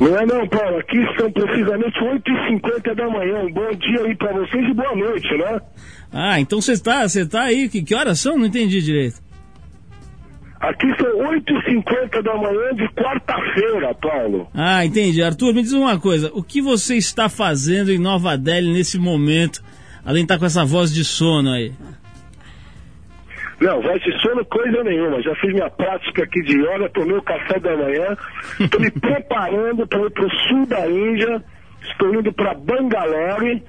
Não 0.00 0.16
é 0.16 0.24
não, 0.24 0.48
Paulo. 0.48 0.78
Aqui 0.78 0.96
são 1.18 1.30
precisamente 1.30 1.98
8h50 2.00 2.94
da 2.94 3.10
manhã. 3.10 3.40
Um 3.40 3.52
bom 3.52 3.70
dia 3.72 4.02
aí 4.06 4.16
para 4.16 4.32
vocês 4.32 4.66
e 4.66 4.74
boa 4.74 4.96
noite, 4.96 5.28
né? 5.36 5.60
Ah, 6.10 6.40
então 6.40 6.60
você 6.60 6.72
está 6.72 7.06
você 7.06 7.26
tá 7.26 7.42
aí. 7.42 7.68
Que, 7.68 7.82
que 7.82 7.94
horas 7.94 8.18
são? 8.18 8.38
Não 8.38 8.46
entendi 8.46 8.80
direito. 8.80 9.20
Aqui 10.58 10.86
são 10.98 11.18
8h50 11.18 12.22
da 12.22 12.34
manhã 12.36 12.74
de 12.74 12.88
quarta-feira, 12.94 13.94
Paulo. 13.94 14.48
Ah, 14.54 14.84
entendi. 14.84 15.22
Arthur, 15.22 15.54
me 15.54 15.62
diz 15.62 15.72
uma 15.72 15.98
coisa. 15.98 16.30
O 16.34 16.42
que 16.42 16.62
você 16.62 16.96
está 16.96 17.28
fazendo 17.28 17.92
em 17.92 17.98
Nova 17.98 18.36
Delhi 18.38 18.72
nesse 18.72 18.98
momento, 18.98 19.62
além 20.04 20.22
de 20.22 20.26
estar 20.26 20.38
com 20.38 20.46
essa 20.46 20.64
voz 20.64 20.92
de 20.92 21.04
sono 21.04 21.50
aí? 21.50 21.72
Não, 23.60 23.82
voz 23.82 24.02
de 24.02 24.18
sono 24.22 24.44
coisa 24.46 24.82
nenhuma. 24.82 25.20
Já 25.22 25.34
fiz 25.36 25.52
minha 25.52 25.68
prática 25.68 26.24
aqui 26.24 26.40
de 26.42 26.58
yoga, 26.58 26.88
tomei 26.88 27.16
o 27.16 27.22
café 27.22 27.60
da 27.60 27.76
manhã, 27.76 28.16
estou 28.58 28.80
me 28.80 28.90
preparando 28.98 29.86
para 29.86 30.00
ir 30.00 30.10
para 30.10 30.26
o 30.26 30.30
sul 30.30 30.66
da 30.66 30.88
Índia, 30.88 31.44
estou 31.82 32.14
indo 32.14 32.32
para 32.32 32.54
Bangalore, 32.54 33.62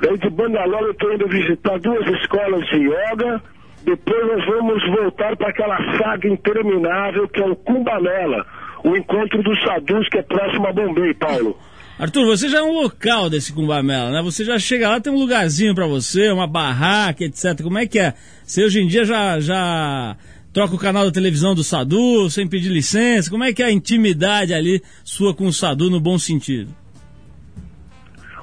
daí 0.00 0.18
de 0.18 0.30
Bangalore 0.30 0.86
eu 0.86 0.90
estou 0.90 1.12
indo 1.14 1.28
visitar 1.28 1.78
duas 1.78 2.06
escolas 2.20 2.66
de 2.66 2.88
yoga, 2.88 3.40
depois 3.84 4.26
nós 4.26 4.46
vamos 4.46 4.84
voltar 4.88 5.36
para 5.36 5.50
aquela 5.50 5.78
saga 5.96 6.28
interminável 6.28 7.28
que 7.28 7.40
é 7.40 7.46
o 7.46 7.54
Kumbamela, 7.54 8.44
o 8.82 8.96
encontro 8.96 9.40
dos 9.44 9.62
sadhus 9.62 10.08
que 10.08 10.18
é 10.18 10.22
próximo 10.22 10.66
a 10.66 10.72
Bombay, 10.72 11.14
Paulo. 11.14 11.56
Arthur, 11.98 12.26
você 12.26 12.48
já 12.50 12.58
é 12.58 12.62
um 12.62 12.74
local 12.74 13.30
desse 13.30 13.54
Kumbamela, 13.54 14.10
né? 14.10 14.20
Você 14.22 14.44
já 14.44 14.58
chega 14.58 14.88
lá, 14.88 15.00
tem 15.00 15.10
um 15.10 15.18
lugarzinho 15.18 15.74
para 15.74 15.86
você, 15.86 16.30
uma 16.30 16.46
barraca, 16.46 17.24
etc. 17.24 17.62
Como 17.62 17.78
é 17.78 17.86
que 17.86 17.98
é? 17.98 18.12
Você 18.44 18.64
hoje 18.64 18.82
em 18.82 18.86
dia 18.86 19.04
já, 19.06 19.40
já 19.40 20.14
troca 20.52 20.74
o 20.74 20.78
canal 20.78 21.06
da 21.06 21.10
televisão 21.10 21.54
do 21.54 21.64
Sadu 21.64 22.28
sem 22.28 22.46
pedir 22.46 22.68
licença? 22.68 23.30
Como 23.30 23.44
é 23.44 23.52
que 23.52 23.62
é 23.62 23.66
a 23.66 23.72
intimidade 23.72 24.52
ali 24.52 24.82
sua 25.04 25.34
com 25.34 25.46
o 25.46 25.52
Sadu 25.52 25.88
no 25.88 25.98
bom 25.98 26.18
sentido? 26.18 26.70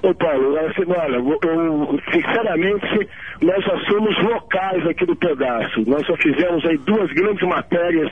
Ô 0.01 0.13
Paulo, 0.15 0.57
assim, 0.57 0.83
olha, 0.87 1.15
eu, 1.15 1.99
sinceramente, 2.11 3.07
nós 3.39 3.63
já 3.63 3.79
somos 3.85 4.17
locais 4.23 4.85
aqui 4.87 5.05
do 5.05 5.15
pedaço. 5.15 5.81
Nós 5.87 6.05
só 6.07 6.17
fizemos 6.17 6.65
aí 6.65 6.77
duas 6.79 7.09
grandes 7.13 7.47
matérias 7.47 8.11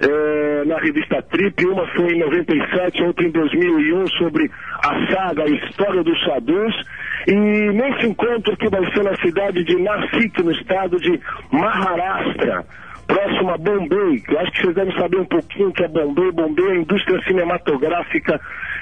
é, 0.00 0.64
na 0.64 0.78
revista 0.78 1.22
Trip, 1.22 1.66
uma 1.66 1.86
foi 1.88 2.14
em 2.14 2.18
97, 2.18 3.02
outra 3.02 3.26
em 3.26 3.30
2001, 3.30 4.06
sobre 4.18 4.50
a 4.84 5.06
saga, 5.12 5.44
a 5.44 5.48
história 5.48 6.02
dos 6.02 6.24
Sadus. 6.24 6.74
E 7.26 7.34
nesse 7.34 8.06
encontro 8.06 8.56
que 8.56 8.68
vai 8.68 8.84
ser 8.92 9.02
na 9.02 9.16
cidade 9.16 9.64
de 9.64 9.76
Nasik, 9.82 10.42
no 10.42 10.52
estado 10.52 10.98
de 11.00 11.20
Maharashtra, 11.50 12.64
próximo 13.06 13.50
a 13.50 13.58
Bombay, 13.58 14.20
que 14.20 14.34
eu 14.34 14.40
acho 14.40 14.52
que 14.52 14.62
vocês 14.62 14.74
devem 14.74 14.98
saber 14.98 15.20
um 15.20 15.24
pouquinho 15.24 15.72
que 15.72 15.84
é 15.84 15.88
Bombay. 15.88 16.32
Bombay 16.32 16.66
é 16.66 16.72
a 16.72 16.76
indústria 16.76 17.22
cinematográfica 17.22 18.40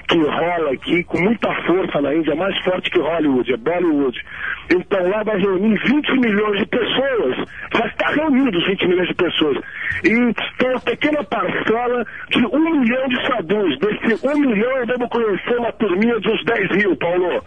que 0.09 0.19
rola 0.19 0.73
aqui 0.73 1.03
com 1.05 1.19
muita 1.19 1.53
força 1.63 2.01
na 2.01 2.15
Índia, 2.15 2.35
mais 2.35 2.57
forte 2.63 2.91
que 2.91 2.99
Hollywood, 2.99 3.53
é 3.53 3.57
Bollywood. 3.57 4.21
Então 4.71 5.09
lá 5.09 5.23
vai 5.23 5.39
reunir 5.39 5.79
20 5.79 6.13
milhões 6.21 6.59
de 6.59 6.67
pessoas, 6.67 7.37
já 7.75 7.87
está 7.87 8.09
reunido 8.11 8.65
20 8.67 8.87
milhões 8.87 9.09
de 9.09 9.15
pessoas. 9.15 9.59
E 10.05 10.35
tem 10.59 10.71
uma 10.71 10.81
pequena 10.81 11.25
parcela 11.25 12.05
de 12.31 12.47
um 12.47 12.81
milhão 12.81 13.09
de 13.09 13.27
sadus. 13.27 13.79
Desse 13.79 14.27
um 14.27 14.39
milhão 14.39 14.79
eu 14.79 14.87
devo 14.87 15.09
conhecer 15.09 15.59
uma 15.59 15.73
turminha 15.73 16.21
de 16.21 16.31
uns 16.31 16.45
10 16.45 16.77
mil, 16.77 16.97
Paulo. 16.97 17.43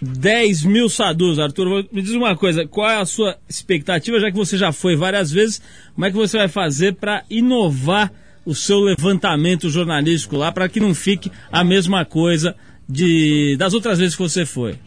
10 0.00 0.64
mil 0.64 0.88
sadus, 0.88 1.38
Arthur. 1.38 1.86
Me 1.92 2.02
diz 2.02 2.12
uma 2.12 2.36
coisa, 2.36 2.66
qual 2.66 2.88
é 2.88 3.00
a 3.00 3.04
sua 3.04 3.36
expectativa, 3.48 4.20
já 4.20 4.30
que 4.30 4.36
você 4.36 4.56
já 4.56 4.72
foi 4.72 4.96
várias 4.96 5.30
vezes, 5.30 5.60
como 5.94 6.06
é 6.06 6.10
que 6.10 6.16
você 6.16 6.38
vai 6.38 6.48
fazer 6.48 6.94
para 6.94 7.24
inovar 7.28 8.12
o 8.44 8.54
seu 8.54 8.80
levantamento 8.80 9.68
jornalístico 9.68 10.36
lá, 10.36 10.50
para 10.50 10.68
que 10.68 10.80
não 10.80 10.94
fique 10.94 11.30
a 11.52 11.62
mesma 11.62 12.04
coisa 12.04 12.54
de 12.88 13.56
das 13.58 13.74
outras 13.74 13.98
vezes 13.98 14.16
que 14.16 14.22
você 14.22 14.46
foi? 14.46 14.78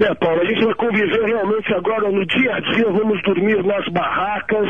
É, 0.00 0.14
Paulo, 0.14 0.40
a 0.40 0.44
gente 0.44 0.64
vai 0.64 0.74
conviver 0.74 1.24
realmente 1.24 1.74
agora 1.74 2.10
no 2.10 2.24
dia 2.26 2.54
a 2.54 2.60
dia, 2.60 2.84
vamos 2.90 3.22
dormir 3.22 3.62
nas 3.64 3.86
barracas 3.88 4.68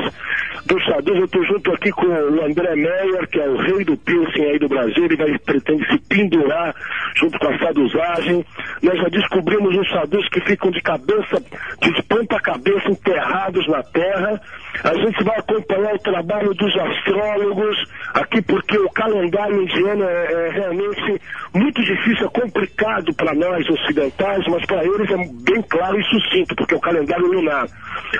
dos 0.66 0.84
sadus. 0.84 1.16
Eu 1.16 1.24
estou 1.24 1.44
junto 1.44 1.72
aqui 1.72 1.90
com 1.90 2.06
o 2.06 2.44
André 2.44 2.74
Meyer, 2.76 3.28
que 3.28 3.40
é 3.40 3.48
o 3.48 3.56
rei 3.56 3.84
do 3.84 3.96
piercing 3.96 4.42
aí 4.42 4.58
do 4.58 4.68
Brasil, 4.68 5.04
ele 5.04 5.16
vai, 5.16 5.38
pretende 5.38 5.86
se 5.86 5.98
pendurar 6.08 6.74
junto 7.16 7.38
com 7.38 7.48
a 7.48 7.58
sadusagem. 7.58 8.44
Nós 8.82 8.98
já 8.98 9.08
descobrimos 9.08 9.76
os 9.76 9.90
sadus 9.90 10.28
que 10.28 10.40
ficam 10.40 10.70
de 10.70 10.80
cabeça, 10.80 11.42
de 11.80 12.02
ponta 12.02 12.40
cabeça, 12.40 12.90
enterrados 12.90 13.66
na 13.68 13.82
terra. 13.82 14.40
A 14.84 14.94
gente 14.94 15.24
vai 15.24 15.36
acompanhar 15.38 15.94
o 15.94 15.98
trabalho 15.98 16.54
dos 16.54 16.76
astrólogos 16.76 17.76
aqui, 18.14 18.40
porque 18.42 18.78
o 18.78 18.88
calendário 18.90 19.62
indiano 19.62 20.04
é, 20.04 20.32
é 20.32 20.50
realmente 20.50 21.20
muito 21.52 21.82
difícil, 21.82 22.26
é 22.26 22.40
complicado 22.40 23.12
para 23.14 23.34
nós 23.34 23.68
ocidentais, 23.68 24.44
mas 24.48 24.64
para 24.66 24.84
eles 24.84 25.10
é 25.10 25.16
bem 25.16 25.62
claro 25.68 25.98
e 25.98 26.04
sucinto, 26.04 26.54
porque 26.54 26.74
é 26.74 26.76
o 26.76 26.80
calendário 26.80 27.26
lunar. 27.26 27.66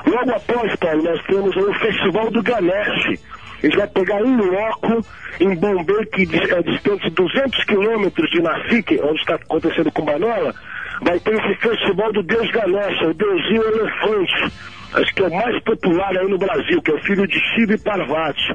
Logo 0.07 0.31
após, 0.31 0.75
Paulo, 0.77 1.03
nós 1.03 1.23
temos 1.27 1.57
o 1.57 1.75
Festival 1.75 2.31
do 2.31 2.43
Ganesh. 2.43 3.21
Gente 3.63 3.77
vai 3.77 3.89
pegar 3.89 4.23
um 4.23 4.37
loco 4.37 5.05
em 5.41 5.55
Bombay, 5.55 6.07
que 6.07 6.23
é 6.23 6.63
distante 6.63 7.11
200 7.11 7.65
quilômetros 7.65 8.31
de 8.31 8.41
Nasik, 8.41 9.01
onde 9.03 9.21
está 9.21 9.35
acontecendo 9.35 9.91
com 9.93 10.05
Manola, 10.05 10.55
vai 11.03 11.19
ter 11.21 11.35
esse 11.35 11.55
festival 11.61 12.13
do 12.13 12.23
Deus 12.23 12.51
Ganesha, 12.51 13.09
o 13.09 13.15
deusinho 13.15 13.63
elefante 13.63 14.53
acho 14.95 15.15
que 15.15 15.23
é 15.23 15.27
o 15.27 15.35
mais 15.35 15.63
popular 15.65 16.17
aí 16.17 16.29
no 16.29 16.39
Brasil, 16.39 16.81
que 16.83 16.91
é 16.91 16.95
o 16.95 17.03
filho 17.03 17.27
de 17.27 17.39
Shiva 17.55 17.79
Parvati. 17.79 18.55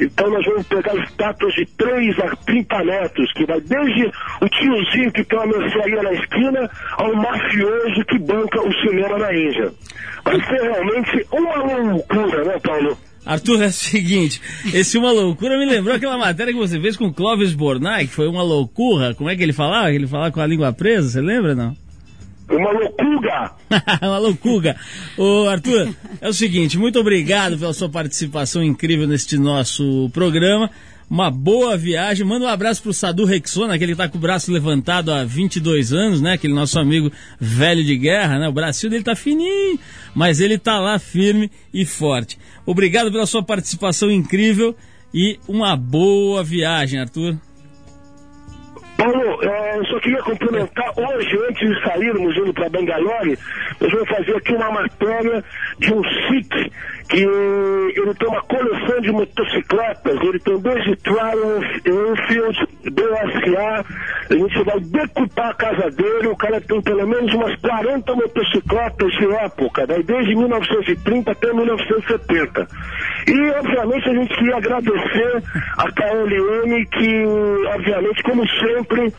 Então 0.00 0.30
nós 0.30 0.44
vamos 0.44 0.66
pegar 0.66 0.94
estátuas 1.04 1.52
de 1.54 1.66
3 1.76 2.18
a 2.20 2.36
30 2.36 2.84
metros, 2.84 3.32
que 3.32 3.46
vai 3.46 3.60
desde 3.60 4.10
o 4.40 4.48
tiozinho 4.48 5.12
que 5.12 5.24
tem 5.24 5.38
uma 5.38 5.58
mercearia 5.58 6.02
na 6.02 6.12
esquina 6.12 6.70
ao 6.92 7.14
mafioso 7.14 8.04
que 8.08 8.18
banca 8.18 8.60
o 8.60 8.72
cinema 8.82 9.18
na 9.18 9.34
Índia. 9.34 9.72
Vai 10.24 10.40
ser 10.42 10.62
realmente 10.62 11.26
uma 11.32 11.56
loucura, 11.56 12.44
né, 12.44 12.58
Paulo? 12.62 12.98
Arthur, 13.24 13.62
é 13.62 13.66
o 13.66 13.70
seguinte, 13.70 14.40
esse 14.72 14.96
Uma 14.96 15.12
Loucura 15.12 15.58
me 15.58 15.66
lembrou 15.66 15.94
aquela 15.94 16.16
matéria 16.16 16.54
que 16.54 16.58
você 16.58 16.80
fez 16.80 16.96
com 16.96 17.12
Clóvis 17.12 17.52
Bornai, 17.52 18.06
que 18.06 18.14
foi 18.14 18.26
uma 18.26 18.42
loucura. 18.42 19.14
Como 19.14 19.28
é 19.28 19.36
que 19.36 19.42
ele 19.42 19.52
falava? 19.52 19.92
Ele 19.92 20.06
falava 20.06 20.32
com 20.32 20.40
a 20.40 20.46
língua 20.46 20.72
presa, 20.72 21.08
você 21.08 21.20
lembra, 21.20 21.54
não? 21.54 21.76
Uma 22.50 22.72
loucura! 22.72 23.52
uma 24.02 24.18
loucura! 24.18 24.76
Ô, 25.16 25.48
Arthur, 25.48 25.94
é 26.20 26.28
o 26.28 26.32
seguinte, 26.32 26.76
muito 26.76 26.98
obrigado 26.98 27.56
pela 27.56 27.72
sua 27.72 27.88
participação 27.88 28.62
incrível 28.62 29.06
neste 29.06 29.38
nosso 29.38 30.10
programa. 30.12 30.68
uma 31.08 31.30
boa 31.30 31.76
viagem. 31.76 32.24
Manda 32.24 32.46
um 32.46 32.48
abraço 32.48 32.82
pro 32.82 32.92
Sadu 32.92 33.24
Rexona, 33.24 33.76
que 33.76 33.82
ele 33.82 33.96
tá 33.96 34.08
com 34.08 34.16
o 34.16 34.20
braço 34.20 34.52
levantado 34.52 35.12
há 35.12 35.24
22 35.24 35.92
anos, 35.92 36.20
né? 36.20 36.34
Aquele 36.34 36.54
nosso 36.54 36.78
amigo 36.78 37.10
velho 37.38 37.84
de 37.84 37.96
guerra, 37.96 38.38
né? 38.38 38.48
O 38.48 38.52
bracinho 38.52 38.90
dele 38.90 39.02
tá 39.02 39.16
fininho, 39.16 39.78
mas 40.14 40.40
ele 40.40 40.56
tá 40.56 40.78
lá 40.78 40.98
firme 40.98 41.50
e 41.74 41.84
forte. 41.84 42.38
Obrigado 42.64 43.10
pela 43.10 43.26
sua 43.26 43.42
participação 43.42 44.10
incrível 44.10 44.76
e 45.12 45.38
uma 45.48 45.76
boa 45.76 46.44
viagem, 46.44 47.00
Arthur. 47.00 47.36
Paulo, 49.00 49.42
é, 49.42 49.78
eu 49.78 49.84
só 49.86 49.98
queria 49.98 50.22
complementar, 50.22 50.92
hoje, 50.94 51.38
antes 51.48 51.66
de 51.66 51.82
sairmos 51.82 52.36
indo 52.36 52.52
para 52.52 52.68
Bangalore, 52.68 53.38
nós 53.80 53.90
vamos 53.90 54.08
fazer 54.10 54.36
aqui 54.36 54.52
uma 54.52 54.70
matéria 54.70 55.42
de 55.78 55.94
um 55.94 56.02
Sikh 56.04 56.70
que 57.10 57.24
ele 57.24 58.14
tem 58.14 58.28
uma 58.28 58.42
coleção 58.42 59.00
de 59.00 59.10
motocicletas, 59.10 60.16
ele 60.22 60.38
tem 60.38 60.58
dois 60.60 60.84
Triumph, 61.02 61.66
Enfield, 61.84 62.68
BSA, 62.84 63.84
a 64.30 64.34
gente 64.34 64.64
vai 64.64 64.80
decupar 64.80 65.50
a 65.50 65.54
casa 65.54 65.90
dele, 65.90 66.28
o 66.28 66.36
cara 66.36 66.60
tem 66.60 66.80
pelo 66.80 67.06
menos 67.08 67.34
umas 67.34 67.60
40 67.60 68.14
motocicletas 68.14 69.12
de 69.12 69.26
época, 69.26 69.86
daí 69.88 70.04
desde 70.04 70.36
1930 70.36 71.32
até 71.32 71.52
1970. 71.52 72.68
E, 73.26 73.50
obviamente, 73.50 74.08
a 74.08 74.14
gente 74.14 74.34
queria 74.36 74.56
agradecer 74.56 75.42
a 75.78 75.90
KLM, 75.90 76.86
que, 76.92 77.24
obviamente, 77.74 78.22
como 78.22 78.48
sempre, 78.48 79.12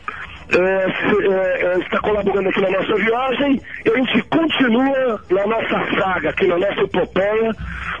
é, 0.58 0.86
se, 0.86 1.32
é, 1.32 1.78
está 1.78 1.98
colaborando 2.00 2.48
aqui 2.48 2.60
na 2.60 2.70
nossa 2.70 2.94
viagem 2.94 3.60
e 3.84 3.90
a 3.90 3.96
gente 3.96 4.22
continua 4.24 5.20
na 5.30 5.46
nossa 5.46 5.98
saga, 5.98 6.30
aqui 6.30 6.46
na 6.46 6.58
nossa 6.58 6.80
epopeia, 6.80 7.52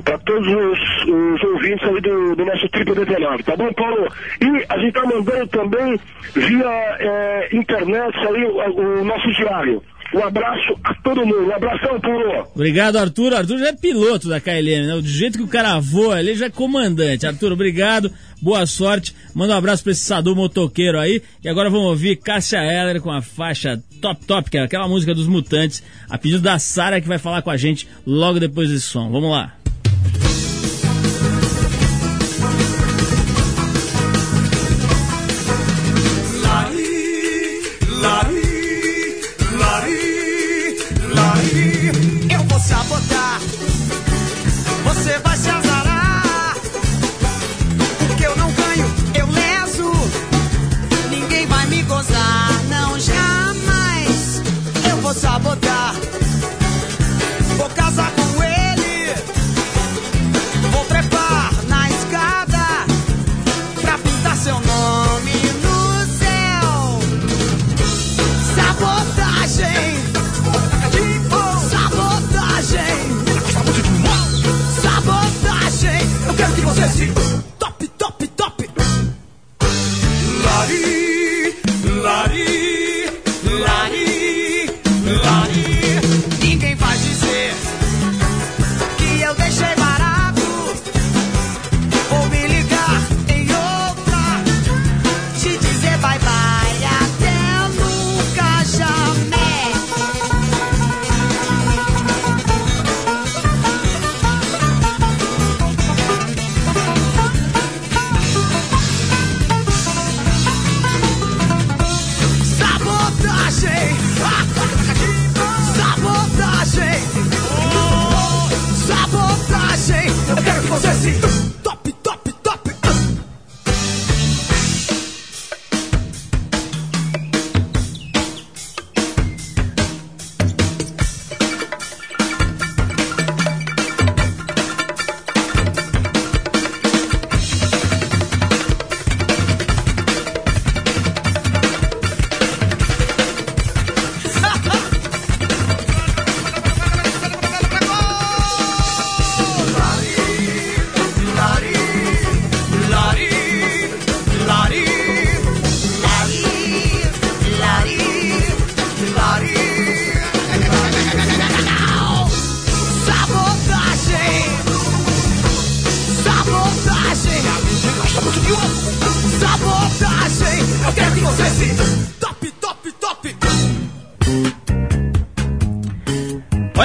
para 0.04 0.18
todos 0.18 0.46
os, 0.48 1.04
os, 1.04 1.44
ouvintes 1.44 1.88
aí 1.88 2.00
do, 2.00 2.36
do 2.36 2.44
nosso 2.44 2.68
Triple 2.68 3.04
19, 3.04 3.42
tá 3.42 3.56
bom, 3.56 3.72
Paulo? 3.72 4.08
E 4.40 4.64
a 4.68 4.78
gente 4.78 4.88
está 4.88 5.04
mandando 5.04 5.46
também 5.48 6.00
via 6.34 6.96
é, 7.00 7.48
internet 7.52 8.18
aí 8.18 8.44
o, 8.44 9.00
o 9.00 9.04
nosso 9.04 9.30
diário. 9.32 9.82
Um 10.14 10.24
abraço 10.24 10.78
a 10.84 10.94
todo 11.02 11.24
mundo. 11.24 11.48
Um 11.48 11.54
abração, 11.54 12.00
Paulo. 12.00 12.48
Obrigado, 12.54 12.96
Arthur. 12.96 13.34
Arthur 13.34 13.58
já 13.58 13.68
é 13.68 13.72
piloto 13.72 14.28
da 14.28 14.40
KLM, 14.40 14.86
né? 14.86 14.94
Do 14.94 15.06
jeito 15.06 15.38
que 15.38 15.44
o 15.44 15.48
cara 15.48 15.78
voa 15.80 16.16
ali, 16.16 16.34
já 16.34 16.46
é 16.46 16.50
comandante. 16.50 17.26
Arthur, 17.26 17.52
obrigado. 17.52 18.12
Boa 18.40 18.66
sorte. 18.66 19.14
Manda 19.34 19.54
um 19.54 19.58
abraço 19.58 19.82
pra 19.82 19.92
esse 19.92 20.04
Sadu 20.04 20.36
motoqueiro 20.36 20.98
aí. 20.98 21.22
E 21.42 21.48
agora 21.48 21.70
vamos 21.70 21.86
ouvir 21.86 22.16
Cássia 22.16 22.58
Heller 22.58 23.00
com 23.00 23.10
a 23.10 23.22
faixa 23.22 23.82
Top 24.00 24.24
Top, 24.26 24.50
que 24.50 24.58
é 24.58 24.62
aquela 24.62 24.88
música 24.88 25.14
dos 25.14 25.28
Mutantes, 25.28 25.82
a 26.10 26.18
pedido 26.18 26.42
da 26.42 26.58
Sara 26.58 27.00
que 27.00 27.08
vai 27.08 27.18
falar 27.18 27.40
com 27.40 27.50
a 27.50 27.56
gente 27.56 27.88
logo 28.06 28.40
depois 28.40 28.68
desse 28.68 28.82
som. 28.82 29.10
Vamos 29.10 29.30
lá. 29.30 29.61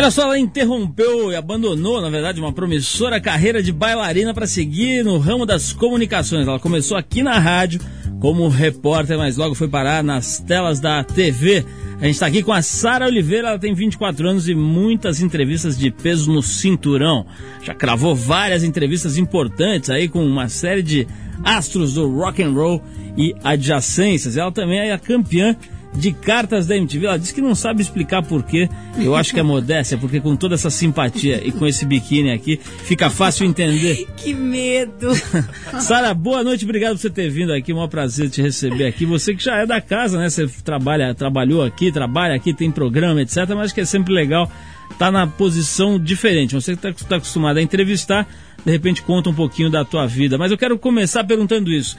Olha 0.08 0.12
só, 0.14 0.22
ela 0.22 0.40
interrompeu 0.40 1.34
e 1.34 1.36
abandonou, 1.36 2.02
na 2.02 2.10
verdade, 2.10 2.40
uma 2.40 2.54
promissora 2.54 3.20
carreira 3.20 3.62
de 3.62 3.74
bailarina 3.74 4.34
para 4.34 4.48
seguir 4.48 5.04
no 5.04 5.18
ramo 5.18 5.46
das 5.46 5.74
comunicações. 5.74 6.48
Ela 6.48 6.62
começou 6.62 6.96
aqui 6.96 7.22
na 7.22 7.38
rádio 7.38 7.82
como 8.22 8.48
repórter, 8.48 9.18
mas 9.18 9.36
logo 9.36 9.54
foi 9.54 9.68
parar 9.68 10.02
nas 10.02 10.40
telas 10.40 10.80
da 10.80 11.04
TV. 11.04 11.66
A 12.00 12.06
gente 12.06 12.14
está 12.14 12.26
aqui 12.26 12.42
com 12.42 12.54
a 12.54 12.62
Sara 12.62 13.06
Oliveira, 13.06 13.50
ela 13.50 13.60
tem 13.60 13.74
24 13.74 14.30
anos 14.30 14.48
e 14.48 14.56
muitas 14.56 15.22
entrevistas 15.22 15.78
de 15.78 15.92
peso 15.92 16.32
no 16.32 16.42
cinturão. 16.42 17.26
Já 17.62 17.74
cravou 17.74 18.16
várias 18.16 18.64
entrevistas 18.64 19.18
importantes 19.18 19.90
aí 19.90 20.08
com 20.08 20.26
uma 20.26 20.48
série 20.48 20.84
de 20.84 21.06
astros 21.44 21.96
do 21.96 22.10
rock 22.10 22.42
and 22.42 22.52
roll 22.52 22.82
e 23.18 23.36
adjacências. 23.44 24.38
Ela 24.38 24.54
também 24.54 24.80
é 24.80 24.94
a 24.94 24.98
campeã 24.98 25.54
de 25.98 26.12
cartas 26.12 26.68
da 26.68 26.78
MTV. 26.78 27.08
Ela 27.08 27.18
disse 27.18 27.34
que 27.34 27.42
não 27.42 27.56
sabe 27.56 27.82
explicar 27.82 28.22
porquê. 28.24 28.70
Eu 28.98 29.16
acho 29.16 29.34
que 29.34 29.40
é 29.40 29.44
modéstia, 29.44 29.98
porque 29.98 30.20
com 30.20 30.36
toda 30.36 30.56
essa 30.56 30.70
simpatia 30.70 31.46
e 31.46 31.52
com 31.52 31.66
esse 31.66 31.86
biquíni 31.86 32.32
aqui, 32.32 32.60
fica 32.84 33.10
fácil 33.10 33.46
entender. 33.46 34.06
Que 34.18 34.34
medo! 34.34 35.12
Sara, 35.80 36.14
boa 36.14 36.44
noite, 36.44 36.66
obrigado 36.66 36.96
por 36.96 37.02
você 37.02 37.10
ter 37.10 37.30
vindo 37.30 37.54
aqui. 37.54 37.72
Um 37.72 37.88
prazer 37.88 38.30
te 38.30 38.42
receber 38.42 38.86
aqui. 38.86 39.06
Você 39.06 39.34
que 39.34 39.44
já 39.44 39.58
é 39.58 39.66
da 39.66 39.80
casa, 39.80 40.18
né? 40.18 40.30
Você 40.30 40.48
trabalha, 40.64 41.14
trabalhou 41.14 41.64
aqui, 41.64 41.92
trabalha 41.92 42.36
aqui, 42.36 42.54
tem 42.54 42.70
programa, 42.70 43.22
etc. 43.22 43.48
Mas 43.56 43.72
que 43.72 43.82
é 43.82 43.86
sempre 43.86 44.14
legal 44.14 44.52
estar 44.92 45.06
tá 45.06 45.12
na 45.12 45.28
posição 45.28 46.00
diferente. 46.00 46.56
Você 46.56 46.76
que 46.76 46.88
está 46.88 47.08
tá 47.08 47.16
acostumado 47.18 47.58
a 47.58 47.62
entrevistar, 47.62 48.28
de 48.66 48.72
repente 48.72 49.02
conta 49.02 49.30
um 49.30 49.34
pouquinho 49.34 49.70
da 49.70 49.86
tua 49.86 50.06
vida. 50.06 50.38
Mas 50.38 50.52
eu 50.52 50.58
quero 50.58 50.78
começar 50.78 51.24
perguntando 51.24 51.72
isso. 51.72 51.98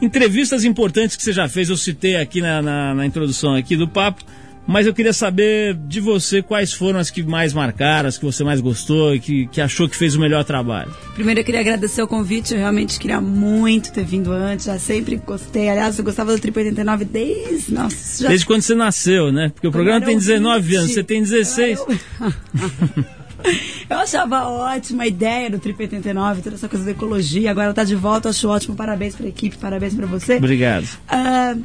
Entrevistas 0.00 0.64
importantes 0.64 1.16
que 1.16 1.22
você 1.22 1.32
já 1.32 1.48
fez, 1.48 1.68
eu 1.68 1.76
citei 1.76 2.16
aqui 2.16 2.40
na, 2.40 2.60
na, 2.60 2.94
na 2.94 3.06
introdução 3.06 3.54
aqui 3.54 3.76
do 3.76 3.88
papo, 3.88 4.22
Mas 4.66 4.84
eu 4.84 4.92
queria 4.92 5.12
saber 5.12 5.74
de 5.74 6.00
você 6.00 6.42
quais 6.42 6.72
foram 6.72 6.98
as 6.98 7.08
que 7.08 7.22
mais 7.22 7.54
marcaram, 7.54 8.08
as 8.08 8.18
que 8.18 8.24
você 8.24 8.42
mais 8.42 8.60
gostou 8.60 9.14
e 9.14 9.20
que, 9.20 9.46
que 9.46 9.60
achou 9.60 9.88
que 9.88 9.96
fez 9.96 10.16
o 10.16 10.20
melhor 10.20 10.42
trabalho. 10.44 10.92
Primeiro 11.14 11.40
eu 11.40 11.44
queria 11.44 11.60
agradecer 11.60 12.02
o 12.02 12.08
convite, 12.08 12.52
eu 12.52 12.58
realmente 12.58 12.98
queria 12.98 13.20
muito 13.20 13.92
ter 13.92 14.04
vindo 14.04 14.32
antes, 14.32 14.66
já 14.66 14.76
sempre 14.78 15.16
gostei. 15.16 15.68
Aliás, 15.68 15.96
eu 15.98 16.04
gostava 16.04 16.34
do 16.34 16.40
Trip 16.40 16.58
89 16.58 17.04
desde. 17.04 17.72
Nossa, 17.72 18.24
já... 18.24 18.28
Desde 18.28 18.44
quando 18.44 18.62
você 18.62 18.74
nasceu, 18.74 19.30
né? 19.30 19.50
Porque 19.50 19.68
o 19.68 19.72
programa 19.72 20.04
tem 20.04 20.16
19 20.16 20.76
anos, 20.76 20.92
você 20.92 21.04
tem 21.04 21.22
16. 21.22 21.78
Eu... 21.78 23.06
Eu 23.88 23.98
achava 23.98 24.48
ótima 24.48 25.04
a 25.04 25.06
ideia 25.06 25.50
do 25.50 25.58
Trip 25.58 25.80
89, 25.80 26.42
toda 26.42 26.56
essa 26.56 26.68
coisa 26.68 26.84
da 26.84 26.90
ecologia. 26.90 27.50
Agora 27.50 27.72
tá 27.72 27.84
de 27.84 27.94
volta, 27.94 28.28
acho 28.28 28.48
ótimo. 28.48 28.76
Parabéns 28.76 29.14
pra 29.14 29.26
equipe, 29.26 29.56
parabéns 29.56 29.94
pra 29.94 30.06
você. 30.06 30.36
Obrigado. 30.36 30.84
Uh, 30.84 31.62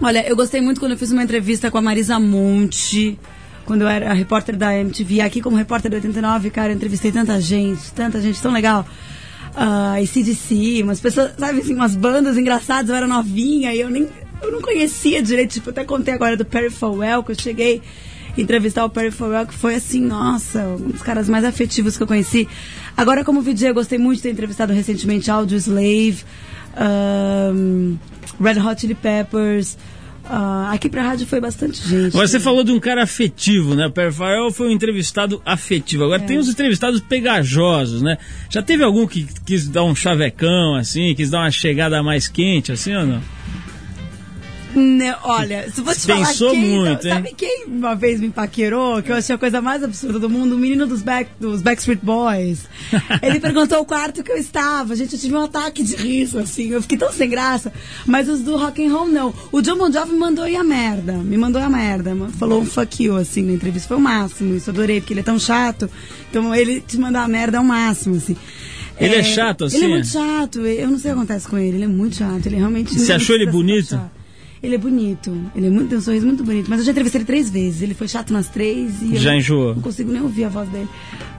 olha, 0.00 0.26
eu 0.26 0.34
gostei 0.34 0.60
muito 0.60 0.80
quando 0.80 0.92
eu 0.92 0.98
fiz 0.98 1.10
uma 1.10 1.22
entrevista 1.22 1.70
com 1.70 1.78
a 1.78 1.82
Marisa 1.82 2.18
Monte. 2.18 3.18
Quando 3.64 3.82
eu 3.82 3.88
era 3.88 4.12
repórter 4.14 4.56
da 4.56 4.74
MTV, 4.74 5.20
aqui 5.20 5.42
como 5.42 5.56
repórter 5.56 5.90
da 5.90 5.98
89, 5.98 6.48
cara, 6.50 6.72
eu 6.72 6.76
entrevistei 6.76 7.12
tanta 7.12 7.38
gente, 7.38 7.92
tanta 7.92 8.20
gente 8.20 8.40
tão 8.40 8.50
legal. 8.50 8.86
Uh, 9.54 10.02
e 10.02 10.06
CDC, 10.06 10.82
umas 10.82 11.00
pessoas, 11.00 11.32
sabe 11.36 11.60
assim, 11.60 11.74
umas 11.74 11.94
bandas 11.94 12.38
engraçadas, 12.38 12.88
eu 12.88 12.96
era 12.96 13.06
novinha 13.06 13.74
e 13.74 13.80
eu 13.80 13.90
nem 13.90 14.08
eu 14.40 14.52
não 14.52 14.62
conhecia 14.62 15.20
direito, 15.20 15.54
tipo, 15.54 15.70
até 15.70 15.84
contei 15.84 16.14
agora 16.14 16.36
do 16.36 16.44
Perry 16.44 16.70
Falwell, 16.70 17.22
que 17.24 17.32
eu 17.32 17.38
cheguei 17.38 17.82
entrevistar 18.42 18.84
o 18.84 18.90
Perry 18.90 19.10
Farrell, 19.10 19.46
que 19.46 19.54
foi 19.54 19.74
assim, 19.74 20.00
nossa, 20.00 20.60
um 20.62 20.90
dos 20.90 21.02
caras 21.02 21.28
mais 21.28 21.44
afetivos 21.44 21.96
que 21.96 22.02
eu 22.02 22.06
conheci. 22.06 22.48
Agora, 22.96 23.24
como 23.24 23.42
VJ, 23.42 23.68
eu 23.68 23.74
gostei 23.74 23.98
muito 23.98 24.16
de 24.16 24.22
ter 24.22 24.30
entrevistado 24.30 24.72
recentemente 24.72 25.30
Audio 25.30 25.56
Slave, 25.56 26.24
um, 27.54 27.96
Red 28.40 28.60
Hot 28.60 28.80
Chili 28.80 28.94
Peppers. 28.94 29.76
Uh, 30.24 30.74
aqui 30.74 30.90
pra 30.90 31.02
rádio 31.02 31.26
foi 31.26 31.40
bastante 31.40 31.80
gente. 31.88 32.08
Agora, 32.08 32.28
você 32.28 32.38
falou 32.38 32.62
de 32.62 32.70
um 32.70 32.78
cara 32.78 33.02
afetivo, 33.02 33.74
né? 33.74 33.86
O 33.86 33.90
Perry 33.90 34.12
Farrell 34.12 34.50
foi 34.50 34.68
um 34.68 34.72
entrevistado 34.72 35.40
afetivo. 35.44 36.04
Agora, 36.04 36.22
é. 36.22 36.26
tem 36.26 36.36
os 36.36 36.50
entrevistados 36.50 37.00
pegajosos, 37.00 38.02
né? 38.02 38.18
Já 38.50 38.60
teve 38.60 38.84
algum 38.84 39.06
que 39.06 39.26
quis 39.46 39.66
dar 39.66 39.84
um 39.84 39.94
chavecão, 39.94 40.74
assim, 40.74 41.14
quis 41.14 41.30
dar 41.30 41.40
uma 41.40 41.50
chegada 41.50 42.02
mais 42.02 42.28
quente, 42.28 42.70
assim 42.70 42.94
ou 42.94 43.06
não? 43.06 43.37
Não, 44.74 45.16
olha, 45.22 45.70
se 45.70 45.80
você 45.80 46.12
Pensou 46.12 46.50
falar 46.50 46.60
quem, 46.60 46.70
muito, 46.70 47.06
hein? 47.06 47.14
Sabe 47.14 47.34
quem 47.34 47.64
uma 47.66 47.94
vez 47.94 48.20
me 48.20 48.28
paquerou, 48.30 49.02
que 49.02 49.10
eu 49.10 49.16
achei 49.16 49.34
a 49.34 49.38
coisa 49.38 49.62
mais 49.62 49.82
absurda 49.82 50.18
do 50.18 50.28
mundo? 50.28 50.54
O 50.54 50.58
menino 50.58 50.86
dos, 50.86 51.02
back, 51.02 51.30
dos 51.40 51.62
Backstreet 51.62 52.00
Boys. 52.02 52.64
Ele 53.22 53.40
perguntou 53.40 53.80
o 53.80 53.84
quarto 53.84 54.22
que 54.22 54.30
eu 54.30 54.36
estava. 54.36 54.94
Gente, 54.94 55.14
eu 55.14 55.18
tive 55.18 55.34
um 55.34 55.44
ataque 55.44 55.82
de 55.82 55.96
riso, 55.96 56.38
assim. 56.38 56.70
Eu 56.70 56.82
fiquei 56.82 56.98
tão 56.98 57.10
sem 57.12 57.28
graça. 57.28 57.72
Mas 58.06 58.28
os 58.28 58.40
do 58.40 58.56
rock 58.56 58.84
and 58.84 58.92
roll, 58.92 59.08
não. 59.08 59.32
O 59.50 59.62
John 59.62 59.78
Bon 59.78 59.90
Jovi 59.90 60.12
me 60.12 60.18
mandou 60.18 60.46
ir 60.46 60.56
a 60.56 60.64
merda. 60.64 61.14
Me 61.14 61.36
mandou 61.36 61.62
a 61.62 61.68
merda. 61.68 62.14
Falou 62.38 62.60
um 62.60 62.66
fuck 62.66 63.02
you, 63.02 63.16
assim, 63.16 63.42
na 63.42 63.52
entrevista. 63.52 63.88
Foi 63.88 63.96
o 63.96 64.00
máximo. 64.00 64.54
Isso 64.54 64.68
eu 64.68 64.74
adorei, 64.74 65.00
porque 65.00 65.14
ele 65.14 65.20
é 65.20 65.24
tão 65.24 65.38
chato. 65.38 65.90
Então 66.30 66.54
ele 66.54 66.80
te 66.80 66.98
mandar 66.98 67.24
a 67.24 67.28
merda 67.28 67.56
é 67.56 67.60
o 67.60 67.64
máximo, 67.64 68.16
assim. 68.16 68.36
Ele 69.00 69.14
é, 69.14 69.18
é 69.20 69.22
chato, 69.22 69.64
assim? 69.64 69.76
Ele 69.76 69.84
é 69.86 69.88
muito 69.88 70.08
chato. 70.08 70.60
Eu 70.60 70.90
não 70.90 70.98
sei 70.98 71.12
o 71.12 71.14
que 71.14 71.20
acontece 71.20 71.48
com 71.48 71.56
ele. 71.56 71.76
Ele 71.78 71.84
é 71.84 71.88
muito 71.88 72.16
chato. 72.16 72.46
Ele 72.46 72.56
realmente... 72.56 72.92
Você 72.98 73.12
achou 73.12 73.34
ele 73.34 73.46
bonito? 73.46 73.98
Ele 74.62 74.74
é 74.74 74.78
bonito. 74.78 75.36
Ele 75.54 75.66
é 75.66 75.70
muito, 75.70 75.88
tem 75.88 75.98
um 75.98 76.00
sorriso 76.00 76.26
muito 76.26 76.44
bonito. 76.44 76.68
Mas 76.68 76.80
eu 76.80 76.86
já 76.86 76.92
entrevistei 76.92 77.20
ele 77.20 77.26
três 77.26 77.50
vezes. 77.50 77.82
Ele 77.82 77.94
foi 77.94 78.08
chato 78.08 78.32
nas 78.32 78.48
três 78.48 79.02
e. 79.02 79.16
Já 79.16 79.34
enjoou. 79.34 79.74
Não 79.74 79.82
consigo 79.82 80.10
nem 80.10 80.22
ouvir 80.22 80.44
a 80.44 80.48
voz 80.48 80.68
dele. 80.68 80.88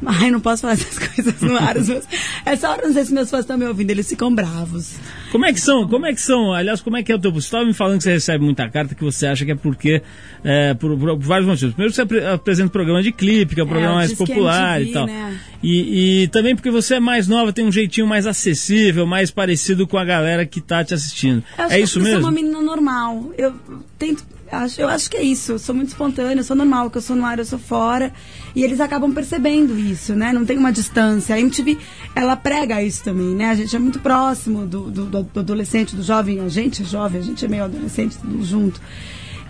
Ai, 0.05 0.31
não 0.31 0.39
posso 0.39 0.61
falar 0.61 0.73
essas 0.73 0.97
coisas 1.09 1.41
no 1.41 1.57
ar. 1.57 1.75
Meus... 1.75 2.03
Essa 2.45 2.69
hora 2.69 2.87
não 2.87 2.93
sei 2.93 3.05
se 3.05 3.13
meus 3.13 3.29
fãs 3.29 3.41
estão 3.41 3.57
me 3.57 3.65
ouvindo, 3.65 3.91
eles 3.91 4.07
ficam 4.07 4.33
bravos. 4.33 4.95
Como 5.31 5.45
é 5.45 5.53
que 5.53 5.59
são? 5.59 5.87
Como 5.87 6.05
é 6.05 6.13
que 6.13 6.21
são? 6.21 6.53
Aliás, 6.53 6.81
como 6.81 6.97
é 6.97 7.03
que 7.03 7.11
é 7.11 7.15
o 7.15 7.19
teu. 7.19 7.31
Você 7.31 7.47
estava 7.47 7.65
me 7.65 7.73
falando 7.73 7.97
que 7.97 8.03
você 8.03 8.13
recebe 8.13 8.43
muita 8.43 8.69
carta 8.69 8.95
que 8.95 9.03
você 9.03 9.27
acha 9.27 9.45
que 9.45 9.51
é 9.51 9.55
porque. 9.55 10.01
É, 10.43 10.73
por, 10.73 10.97
por, 10.97 11.17
vários 11.19 11.47
motivos. 11.47 11.73
Primeiro, 11.73 11.93
você 11.93 12.01
apresenta 12.33 12.69
programa 12.69 13.03
de 13.03 13.11
clipe, 13.11 13.55
que 13.55 13.61
é 13.61 13.63
o 13.63 13.67
programa 13.67 13.93
é, 13.93 13.97
mais 13.97 14.13
popular 14.13 14.81
MTV, 14.81 14.89
e 14.89 14.93
tal. 14.93 15.05
Né? 15.05 15.39
E, 15.61 16.23
e, 16.23 16.27
também 16.29 16.55
porque 16.55 16.71
você 16.71 16.95
é 16.95 16.99
mais 16.99 17.27
nova, 17.27 17.51
tem 17.51 17.65
um 17.65 17.71
jeitinho 17.71 18.07
mais 18.07 18.25
acessível, 18.25 19.05
mais 19.05 19.29
parecido 19.29 19.85
com 19.85 19.97
a 19.97 20.05
galera 20.05 20.45
que 20.45 20.59
está 20.59 20.83
te 20.83 20.93
assistindo. 20.93 21.43
é 21.57 21.79
isso 21.79 21.99
mesmo? 21.99 22.15
Eu 22.15 22.21
sou 22.21 22.29
uma 22.29 22.35
menina 22.35 22.61
normal. 22.61 23.33
Eu 23.37 23.53
tento 23.97 24.23
Acho, 24.51 24.81
eu 24.81 24.87
acho 24.87 25.09
que 25.09 25.17
é 25.17 25.21
isso. 25.21 25.53
Eu 25.53 25.59
sou 25.59 25.75
muito 25.75 25.89
espontânea, 25.89 26.41
eu 26.41 26.43
sou 26.43 26.55
normal, 26.55 26.89
que 26.89 26.97
eu 26.97 27.01
sou 27.01 27.15
no 27.15 27.25
ar, 27.25 27.39
eu 27.39 27.45
sou 27.45 27.59
fora. 27.59 28.11
E 28.55 28.63
eles 28.63 28.79
acabam 28.79 29.13
percebendo 29.13 29.77
isso, 29.77 30.15
né? 30.15 30.33
Não 30.33 30.45
tem 30.45 30.57
uma 30.57 30.71
distância. 30.71 31.35
A 31.35 31.39
MTV, 31.39 31.77
ela 32.15 32.35
prega 32.35 32.81
isso 32.81 33.03
também, 33.03 33.35
né? 33.35 33.49
A 33.49 33.55
gente 33.55 33.75
é 33.75 33.79
muito 33.79 33.99
próximo 33.99 34.65
do, 34.65 34.89
do, 34.89 35.05
do 35.05 35.39
adolescente, 35.39 35.95
do 35.95 36.03
jovem. 36.03 36.39
A 36.39 36.47
gente 36.47 36.81
é 36.81 36.85
jovem, 36.85 37.21
a 37.21 37.23
gente 37.23 37.45
é 37.45 37.47
meio 37.47 37.65
adolescente, 37.65 38.17
tudo 38.17 38.43
junto. 38.43 38.81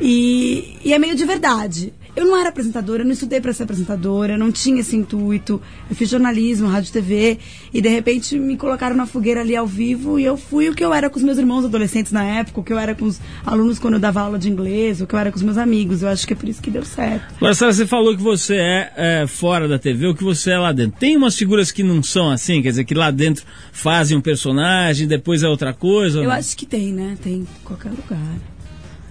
E, 0.02 0.78
e 0.84 0.94
é 0.94 1.00
meio 1.00 1.16
de 1.16 1.26
verdade. 1.26 1.94
Eu 2.16 2.26
não 2.26 2.36
era 2.36 2.50
apresentadora, 2.50 3.02
eu 3.02 3.06
não 3.06 3.14
estudei 3.14 3.40
para 3.40 3.54
ser 3.54 3.64
apresentadora, 3.64 4.38
não 4.38 4.52
tinha 4.52 4.82
esse 4.82 4.96
intuito. 4.96 5.62
Eu 5.90 5.96
fiz 5.96 6.10
jornalismo, 6.10 6.68
rádio 6.68 6.92
TV 6.92 7.38
e 7.74 7.82
de 7.82 7.88
repente 7.88 8.38
me 8.38 8.58
colocaram 8.58 8.96
na 8.96 9.06
fogueira 9.06 9.42
ali 9.42 9.56
ao 9.56 9.66
vivo 9.66 10.20
e 10.20 10.26
eu 10.26 10.36
fui 10.36 10.68
o 10.68 10.76
que 10.76 10.84
eu 10.84 10.94
era 10.94 11.10
com 11.10 11.18
os 11.18 11.24
meus 11.24 11.38
irmãos 11.38 11.64
adolescentes 11.64 12.12
na 12.12 12.24
época, 12.24 12.60
o 12.60 12.64
que 12.64 12.74
eu 12.74 12.80
era 12.80 12.96
com 12.96 13.06
os 13.06 13.22
alunos 13.46 13.80
quando 13.80 13.94
eu 13.94 14.00
dava 14.00 14.22
aula 14.22 14.40
de 14.40 14.50
inglês, 14.50 15.00
o 15.00 15.08
que 15.08 15.14
eu 15.14 15.20
era 15.20 15.32
com 15.32 15.38
os 15.38 15.44
meus 15.44 15.58
amigos. 15.58 16.02
Eu 16.02 16.10
acho 16.10 16.26
que 16.26 16.34
é 16.34 16.36
por 16.36 16.50
isso 16.50 16.62
que 16.62 16.72
deu 16.72 16.84
certo. 16.84 17.36
Marcela, 17.40 17.72
você 17.72 17.86
falou 17.86 18.16
que 18.18 18.24
você 18.24 18.56
é, 18.56 18.94
é, 18.96 19.28
fora 19.28 19.68
da 19.68 19.78
TV, 19.78 20.08
o 20.08 20.16
que 20.16 20.24
você 20.24 20.52
é 20.52 20.58
lá 20.58 20.72
dentro. 20.72 21.00
Tem 21.00 21.16
umas 21.16 21.38
figuras 21.38 21.72
que 21.72 21.84
não 21.84 22.02
são 22.02 22.32
assim, 22.32 22.62
quer 22.62 22.72
dizer, 22.72 22.84
que 22.86 22.96
lá 22.96 23.12
dentro 23.12 23.46
fazem 23.72 24.18
um 24.18 24.22
personagem, 24.22 25.08
depois 25.08 25.44
é 25.44 25.48
outra 25.48 25.74
coisa? 25.74 26.20
Eu 26.20 26.32
acho 26.32 26.58
que 26.58 26.66
tem, 26.66 26.92
né? 26.92 27.18
Tem 27.22 27.36
em 27.36 27.48
qualquer 27.64 27.92
lugar 27.92 28.20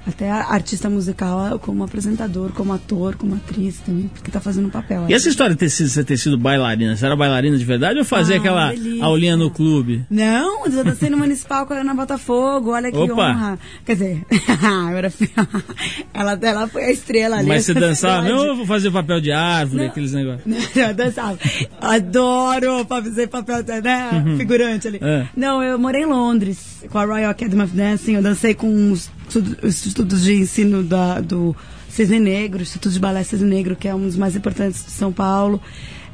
até 0.08 0.30
artista 0.30 0.88
musical 0.88 1.58
como 1.58 1.84
apresentador, 1.84 2.50
como 2.52 2.72
ator, 2.72 3.14
como 3.16 3.34
atriz 3.34 3.78
também, 3.78 4.08
porque 4.08 4.30
tá 4.30 4.40
fazendo 4.40 4.68
um 4.68 4.70
papel. 4.70 5.04
E 5.08 5.14
essa 5.14 5.28
história 5.28 5.54
de 5.54 5.60
ter 5.60 5.68
sido, 5.68 5.88
você 5.88 6.02
ter 6.02 6.16
sido 6.16 6.38
bailarina, 6.38 6.96
você 6.96 7.04
era 7.04 7.14
bailarina 7.14 7.56
de 7.58 7.64
verdade 7.64 7.98
ou 7.98 8.04
fazia 8.04 8.36
ah, 8.36 8.38
aquela 8.38 8.70
delícia. 8.70 9.04
aulinha 9.04 9.36
no 9.36 9.50
clube? 9.50 10.04
Não, 10.10 10.66
eu 10.66 10.84
dancei 10.84 11.10
no 11.10 11.18
Municipal 11.18 11.66
com 11.66 11.74
a 11.74 11.78
Ana 11.78 11.94
Botafogo, 11.94 12.70
olha 12.70 12.90
que 12.90 12.96
Opa. 12.96 13.30
honra. 13.30 13.58
Quer 13.84 13.92
dizer, 13.92 14.26
era, 14.96 15.12
ela, 16.14 16.38
ela 16.40 16.68
foi 16.68 16.84
a 16.84 16.90
estrela 16.90 17.36
ali. 17.36 17.46
Mas 17.48 17.66
você 17.66 17.74
dançava 17.78 18.22
mesmo 18.22 18.60
ou 18.60 18.66
fazer 18.66 18.88
o 18.88 18.92
papel 18.92 19.20
de 19.20 19.30
árvore, 19.30 19.82
não, 19.82 19.90
aqueles 19.90 20.12
negócios? 20.12 20.46
Não, 20.46 20.82
eu 20.82 20.94
dançava. 20.94 21.38
Adoro 21.80 22.84
fazer 22.86 23.26
papel, 23.26 23.62
né, 23.82 24.24
uhum. 24.26 24.36
figurante 24.38 24.88
ali. 24.88 24.98
É. 25.02 25.28
Não, 25.36 25.62
eu 25.62 25.78
morei 25.78 26.02
em 26.02 26.06
Londres 26.06 26.82
com 26.88 26.98
a 26.98 27.04
Royal 27.04 27.30
Academy 27.30 27.62
of 27.62 27.76
Dancing, 27.76 28.14
eu 28.14 28.22
dancei 28.22 28.54
com 28.54 28.68
uns 28.68 29.10
os 29.36 29.86
estudos 29.86 30.22
de 30.22 30.34
ensino 30.34 30.82
da, 30.82 31.20
do 31.20 31.54
Cisne 31.88 32.20
Negro, 32.20 32.62
Instituto 32.62 32.92
de 32.92 32.98
Balé 33.00 33.24
Cisne 33.24 33.48
Negro, 33.48 33.76
que 33.76 33.88
é 33.88 33.94
um 33.94 34.02
dos 34.02 34.16
mais 34.16 34.36
importantes 34.36 34.84
de 34.84 34.90
São 34.90 35.12
Paulo. 35.12 35.60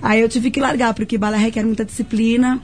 Aí 0.03 0.21
eu 0.21 0.29
tive 0.29 0.51
que 0.51 0.61
largar, 0.61 0.95
porque 0.95 1.17
balé 1.17 1.39
requer 1.39 1.65
muita 1.65 1.85
disciplina 1.85 2.61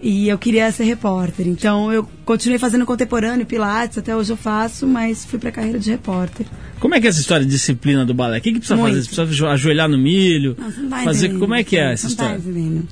e 0.00 0.28
eu 0.28 0.36
queria 0.38 0.70
ser 0.70 0.84
repórter. 0.84 1.48
Então 1.48 1.92
eu 1.92 2.06
continuei 2.24 2.58
fazendo 2.58 2.84
contemporâneo, 2.84 3.46
pilates, 3.46 3.96
até 3.96 4.14
hoje 4.14 4.32
eu 4.32 4.36
faço, 4.36 4.86
mas 4.86 5.24
fui 5.24 5.38
para 5.38 5.48
a 5.48 5.52
carreira 5.52 5.78
de 5.78 5.90
repórter. 5.90 6.46
Como 6.78 6.94
é 6.94 7.00
que 7.00 7.06
é 7.06 7.10
essa 7.10 7.20
história 7.20 7.44
de 7.44 7.50
disciplina 7.50 8.04
do 8.04 8.12
balé? 8.12 8.38
O 8.38 8.40
que, 8.42 8.52
que 8.52 8.58
precisa 8.58 8.76
Muito. 8.76 8.94
fazer? 8.94 9.08
Você 9.08 9.24
precisa 9.24 9.48
ajoelhar 9.48 9.88
no 9.88 9.96
milho? 9.96 10.54
Não, 10.58 10.70
você 10.70 10.80
não 10.80 10.90
tá 10.90 10.98
fazer 11.04 11.38
Como 11.38 11.54
é 11.54 11.64
que 11.64 11.76
é 11.76 11.92
essa 11.92 12.08
não 12.08 12.16
tá 12.16 12.24
história? 12.24 12.42
Tá 12.42 12.50
entendendo. 12.50 12.88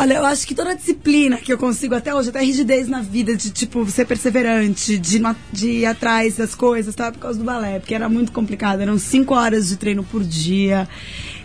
Olha, 0.00 0.14
eu 0.14 0.24
acho 0.24 0.46
que 0.46 0.54
toda 0.54 0.70
a 0.70 0.74
disciplina 0.74 1.38
que 1.38 1.52
eu 1.52 1.58
consigo 1.58 1.92
até 1.92 2.14
hoje, 2.14 2.28
até 2.28 2.40
rigidez 2.40 2.86
na 2.86 3.02
vida, 3.02 3.34
de 3.34 3.50
tipo, 3.50 3.84
ser 3.90 4.06
perseverante, 4.06 4.96
de, 4.96 5.20
de 5.52 5.68
ir 5.68 5.86
atrás 5.86 6.36
das 6.36 6.54
coisas, 6.54 6.94
tá? 6.94 7.10
Por 7.10 7.18
causa 7.18 7.36
do 7.36 7.44
balé, 7.44 7.80
porque 7.80 7.96
era 7.96 8.08
muito 8.08 8.30
complicado. 8.30 8.80
Eram 8.80 8.96
cinco 8.96 9.34
horas 9.34 9.70
de 9.70 9.76
treino 9.76 10.04
por 10.04 10.22
dia. 10.22 10.88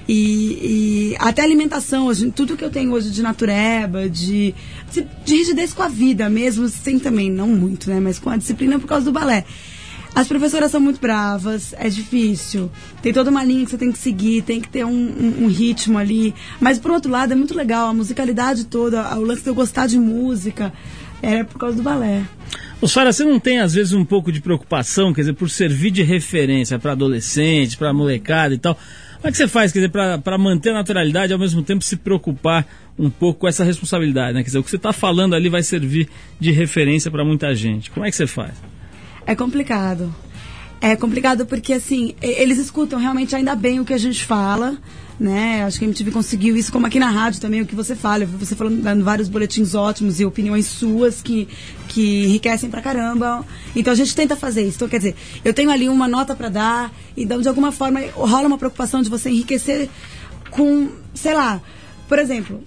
E, 0.07 0.13
e, 0.13 1.15
até 1.17 1.41
alimentação, 1.41 2.05
hoje, 2.05 2.29
tudo 2.29 2.55
que 2.55 2.63
eu 2.63 2.69
tenho 2.69 2.91
hoje 2.91 3.09
de 3.09 3.23
natureba, 3.23 4.07
de, 4.07 4.53
de, 4.91 5.07
de 5.25 5.35
rigidez 5.35 5.73
com 5.73 5.81
a 5.81 5.87
vida 5.87 6.29
mesmo, 6.29 6.69
sem 6.69 6.99
também, 6.99 7.31
não 7.31 7.47
muito, 7.47 7.89
né? 7.89 7.99
Mas 7.99 8.19
com 8.19 8.29
a 8.29 8.37
disciplina 8.37 8.77
por 8.77 8.85
causa 8.85 9.05
do 9.05 9.11
balé. 9.11 9.45
As 10.15 10.28
professoras 10.28 10.69
são 10.69 10.80
muito 10.80 11.02
bravas, 11.02 11.73
é 11.78 11.89
difícil. 11.89 12.69
Tem 13.02 13.12
toda 13.12 13.32
uma 13.32 13.43
linha 13.43 13.65
que 13.65 13.71
você 13.71 13.78
tem 13.78 13.91
que 13.91 13.97
seguir, 13.97 14.43
tem 14.43 14.62
que 14.62 14.69
ter 14.69 14.86
um, 14.86 14.91
um, 14.91 15.43
um 15.45 15.47
ritmo 15.47 15.97
ali. 15.97 16.36
Mas, 16.60 16.78
por 16.78 16.91
outro 16.91 17.12
lado, 17.12 17.34
é 17.34 17.36
muito 17.36 17.56
legal. 17.56 17.88
A 17.88 17.93
musicalidade 17.93 18.65
toda, 18.65 19.17
o 19.17 19.21
lance 19.21 19.41
de 19.41 19.49
eu 19.49 19.56
gostar 19.56 19.88
de 19.88 19.97
música, 19.97 20.71
era 21.19 21.43
por 21.43 21.58
causa 21.58 21.78
do 21.78 21.82
balé. 21.82 22.23
Ô, 22.80 22.88
Sara, 22.88 23.12
você 23.12 23.23
não 23.23 23.39
tem, 23.39 23.60
às 23.60 23.73
vezes, 23.73 23.93
um 23.93 24.06
pouco 24.06 24.32
de 24.32 24.39
preocupação, 24.39 25.13
quer 25.13 25.21
dizer, 25.21 25.34
por 25.34 25.49
servir 25.49 25.89
de 25.89 26.04
referência 26.04 26.78
para 26.78 26.91
adolescentes, 26.91 27.76
para 27.76 27.91
molecada 27.91 28.54
e 28.54 28.58
tal? 28.60 28.76
Como 28.76 29.30
é 29.30 29.32
que 29.32 29.38
você 29.38 29.47
faz, 29.47 29.71
quer 29.71 29.80
dizer, 29.80 30.19
para 30.21 30.38
manter 30.38 30.71
a 30.71 30.73
naturalidade 30.73 31.32
e 31.32 31.34
ao 31.34 31.39
mesmo 31.39 31.63
tempo 31.63 31.84
se 31.84 31.95
preocupar 31.95 32.67
um 32.99 33.10
pouco 33.10 33.39
com 33.39 33.47
essa 33.47 33.63
responsabilidade, 33.63 34.34
né? 34.34 34.41
Quer 34.41 34.47
dizer, 34.47 34.60
o 34.60 34.63
que 34.63 34.69
você 34.69 34.76
está 34.76 34.93
falando 34.93 35.34
ali 35.34 35.49
vai 35.49 35.63
servir 35.63 36.08
de 36.39 36.52
referência 36.52 37.10
para 37.10 37.23
muita 37.23 37.56
gente. 37.56 37.89
Como 37.89 38.06
é 38.06 38.12
que 38.12 38.15
você 38.15 38.28
faz? 38.28 38.54
É 39.25 39.36
complicado. 39.36 40.13
É 40.81 40.95
complicado 40.97 41.45
porque, 41.45 41.73
assim, 41.73 42.13
eles 42.21 42.57
escutam 42.57 42.99
realmente 42.99 43.33
ainda 43.36 43.55
bem 43.55 43.79
o 43.79 43.86
que 43.86 43.93
a 43.93 43.97
gente 43.97 44.25
fala. 44.25 44.77
né? 45.19 45.63
Acho 45.63 45.79
que 45.79 45.86
a 45.86 45.88
MTV 45.88 46.12
conseguiu 46.12 46.57
isso, 46.57 46.71
como 46.71 46.86
aqui 46.88 46.99
na 46.99 47.09
rádio 47.09 47.39
também, 47.39 47.62
o 47.62 47.65
que 47.65 47.75
você 47.75 47.95
fala. 47.95 48.25
Você 48.25 48.55
falando, 48.55 48.81
dando 48.81 49.03
vários 49.03 49.29
boletins 49.29 49.75
ótimos 49.75 50.19
e 50.19 50.25
opiniões 50.25 50.65
suas 50.65 51.21
que, 51.21 51.47
que 51.88 52.25
enriquecem 52.25 52.69
pra 52.69 52.81
caramba. 52.81 53.45
Então 53.75 53.93
a 53.93 53.95
gente 53.95 54.13
tenta 54.15 54.36
fazer 54.36 54.63
isso. 54.63 54.77
Então, 54.77 54.89
quer 54.89 54.97
dizer, 54.97 55.15
eu 55.45 55.53
tenho 55.53 55.69
ali 55.69 55.88
uma 55.88 56.07
nota 56.07 56.36
para 56.36 56.49
dar, 56.49 56.93
então 57.15 57.39
de 57.41 57.47
alguma 57.47 57.71
forma 57.71 58.01
rola 58.13 58.47
uma 58.47 58.57
preocupação 58.57 59.01
de 59.01 59.09
você 59.09 59.29
enriquecer 59.29 59.89
com, 60.49 60.89
sei 61.13 61.33
lá, 61.33 61.62
por 62.09 62.19
exemplo, 62.19 62.62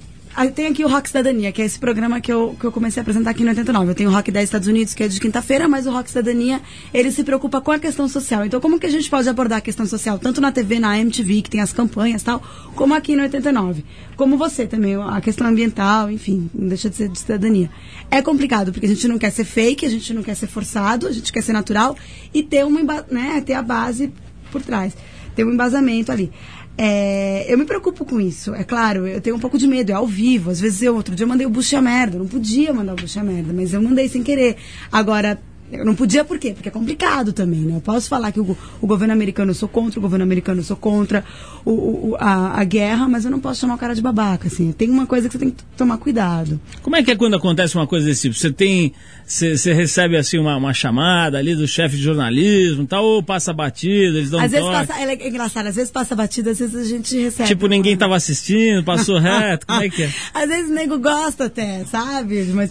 tem 0.52 0.66
aqui 0.66 0.84
o 0.84 0.88
Rock 0.88 1.08
Cidadania, 1.08 1.50
que 1.50 1.62
é 1.62 1.64
esse 1.64 1.78
programa 1.78 2.20
que 2.20 2.30
eu, 2.30 2.54
que 2.60 2.66
eu 2.66 2.70
comecei 2.70 3.00
a 3.00 3.02
apresentar 3.02 3.30
aqui 3.30 3.42
no 3.42 3.48
89. 3.48 3.90
Eu 3.90 3.94
tenho 3.94 4.10
o 4.10 4.12
Rock 4.12 4.30
10 4.30 4.44
Estados 4.44 4.68
Unidos, 4.68 4.92
que 4.92 5.02
é 5.02 5.08
de 5.08 5.18
quinta-feira, 5.18 5.66
mas 5.66 5.86
o 5.86 5.90
Rock 5.90 6.10
Cidadania, 6.10 6.60
ele 6.92 7.10
se 7.10 7.24
preocupa 7.24 7.58
com 7.60 7.70
a 7.70 7.78
questão 7.78 8.06
social. 8.06 8.44
Então, 8.44 8.60
como 8.60 8.78
que 8.78 8.84
a 8.84 8.90
gente 8.90 9.08
pode 9.08 9.26
abordar 9.28 9.58
a 9.58 9.60
questão 9.62 9.86
social, 9.86 10.18
tanto 10.18 10.38
na 10.38 10.52
TV, 10.52 10.78
na 10.78 10.98
MTV, 10.98 11.40
que 11.40 11.48
tem 11.48 11.62
as 11.62 11.72
campanhas 11.72 12.20
e 12.20 12.24
tal, 12.26 12.42
como 12.74 12.94
aqui 12.94 13.16
no 13.16 13.22
89? 13.22 13.82
Como 14.14 14.36
você 14.36 14.66
também, 14.66 14.94
a 14.96 15.20
questão 15.22 15.46
ambiental, 15.46 16.10
enfim, 16.10 16.50
não 16.54 16.68
deixa 16.68 16.90
de 16.90 16.96
ser 16.96 17.08
de 17.08 17.18
cidadania. 17.18 17.70
É 18.10 18.20
complicado, 18.20 18.72
porque 18.72 18.84
a 18.84 18.90
gente 18.90 19.08
não 19.08 19.18
quer 19.18 19.30
ser 19.30 19.44
fake, 19.44 19.86
a 19.86 19.90
gente 19.90 20.12
não 20.12 20.22
quer 20.22 20.34
ser 20.34 20.48
forçado, 20.48 21.08
a 21.08 21.12
gente 21.12 21.32
quer 21.32 21.42
ser 21.42 21.54
natural 21.54 21.96
e 22.34 22.42
ter, 22.42 22.64
uma, 22.66 23.06
né, 23.10 23.40
ter 23.40 23.54
a 23.54 23.62
base 23.62 24.12
por 24.52 24.60
trás, 24.60 24.94
ter 25.34 25.44
um 25.44 25.52
embasamento 25.52 26.12
ali. 26.12 26.30
É, 26.78 27.50
eu 27.50 27.56
me 27.56 27.64
preocupo 27.64 28.04
com 28.04 28.20
isso, 28.20 28.54
é 28.54 28.62
claro, 28.62 29.06
eu 29.06 29.18
tenho 29.18 29.34
um 29.34 29.38
pouco 29.38 29.56
de 29.56 29.66
medo, 29.66 29.90
é 29.90 29.94
ao 29.94 30.06
vivo. 30.06 30.50
Às 30.50 30.60
vezes 30.60 30.82
eu, 30.82 30.94
outro 30.94 31.14
dia 31.14 31.24
eu 31.24 31.28
mandei 31.28 31.46
o 31.46 31.50
bucha 31.50 31.80
merda, 31.80 32.16
eu 32.16 32.20
não 32.20 32.28
podia 32.28 32.72
mandar 32.72 32.92
o 32.92 32.96
bucha 32.96 33.22
merda, 33.22 33.52
mas 33.52 33.72
eu 33.72 33.82
mandei 33.82 34.08
sem 34.08 34.22
querer. 34.22 34.56
Agora, 34.92 35.40
eu 35.72 35.84
não 35.84 35.94
podia 35.94 36.24
por 36.24 36.38
quê? 36.38 36.52
Porque 36.52 36.68
é 36.68 36.72
complicado 36.72 37.32
também, 37.32 37.60
né? 37.60 37.76
Eu 37.76 37.80
posso 37.80 38.08
falar 38.08 38.30
que 38.30 38.40
o, 38.40 38.56
o 38.80 38.86
governo 38.86 39.12
americano 39.12 39.50
eu 39.50 39.54
sou 39.54 39.68
contra, 39.68 39.98
o 39.98 40.02
governo 40.02 40.22
americano 40.22 40.60
eu 40.60 40.64
sou 40.64 40.76
contra 40.76 41.24
o, 41.64 41.70
o, 41.70 42.16
a, 42.18 42.60
a, 42.60 42.64
guerra, 42.64 43.08
mas 43.08 43.24
eu 43.24 43.30
não 43.30 43.40
posso 43.40 43.60
chamar 43.60 43.74
o 43.74 43.78
cara 43.78 43.94
de 43.94 44.00
babaca, 44.00 44.46
assim. 44.46 44.72
Tem 44.72 44.88
uma 44.88 45.06
coisa 45.06 45.28
que 45.28 45.32
você 45.32 45.38
tem 45.38 45.50
que 45.50 45.64
tomar 45.76 45.98
cuidado. 45.98 46.60
Como 46.82 46.94
é 46.94 47.02
que 47.02 47.10
é 47.10 47.16
quando 47.16 47.34
acontece 47.34 47.74
uma 47.74 47.86
coisa 47.86 48.06
desse 48.06 48.22
tipo? 48.22 48.34
Você 48.34 48.52
tem. 48.52 48.92
Você 49.26 49.72
recebe 49.72 50.16
assim 50.16 50.38
uma, 50.38 50.56
uma 50.56 50.72
chamada 50.72 51.38
ali 51.38 51.56
do 51.56 51.66
chefe 51.66 51.96
de 51.96 52.02
jornalismo 52.02 52.84
e 52.84 52.86
tal, 52.86 53.04
ou 53.04 53.22
passa 53.22 53.52
batida, 53.52 54.18
eles 54.18 54.30
dão 54.30 54.38
às 54.38 54.46
um 54.46 54.50
vezes 54.50 54.66
toque. 54.66 54.86
passa, 54.86 55.00
é 55.00 55.28
engraçado, 55.28 55.66
às 55.66 55.74
vezes 55.74 55.90
passa 55.90 56.14
batida, 56.14 56.52
às 56.52 56.58
vezes 56.60 56.76
a 56.76 56.84
gente 56.84 57.18
recebe. 57.18 57.48
Tipo, 57.48 57.66
ninguém 57.66 57.94
estava 57.94 58.14
assistindo, 58.14 58.84
passou 58.84 59.18
reto, 59.18 59.66
como 59.66 59.82
é 59.82 59.88
que 59.88 60.04
é? 60.04 60.12
Às 60.32 60.48
vezes 60.48 60.70
o 60.70 60.74
nego 60.74 60.98
gosta 60.98 61.46
até, 61.46 61.84
sabe? 61.86 62.44
Mas, 62.54 62.70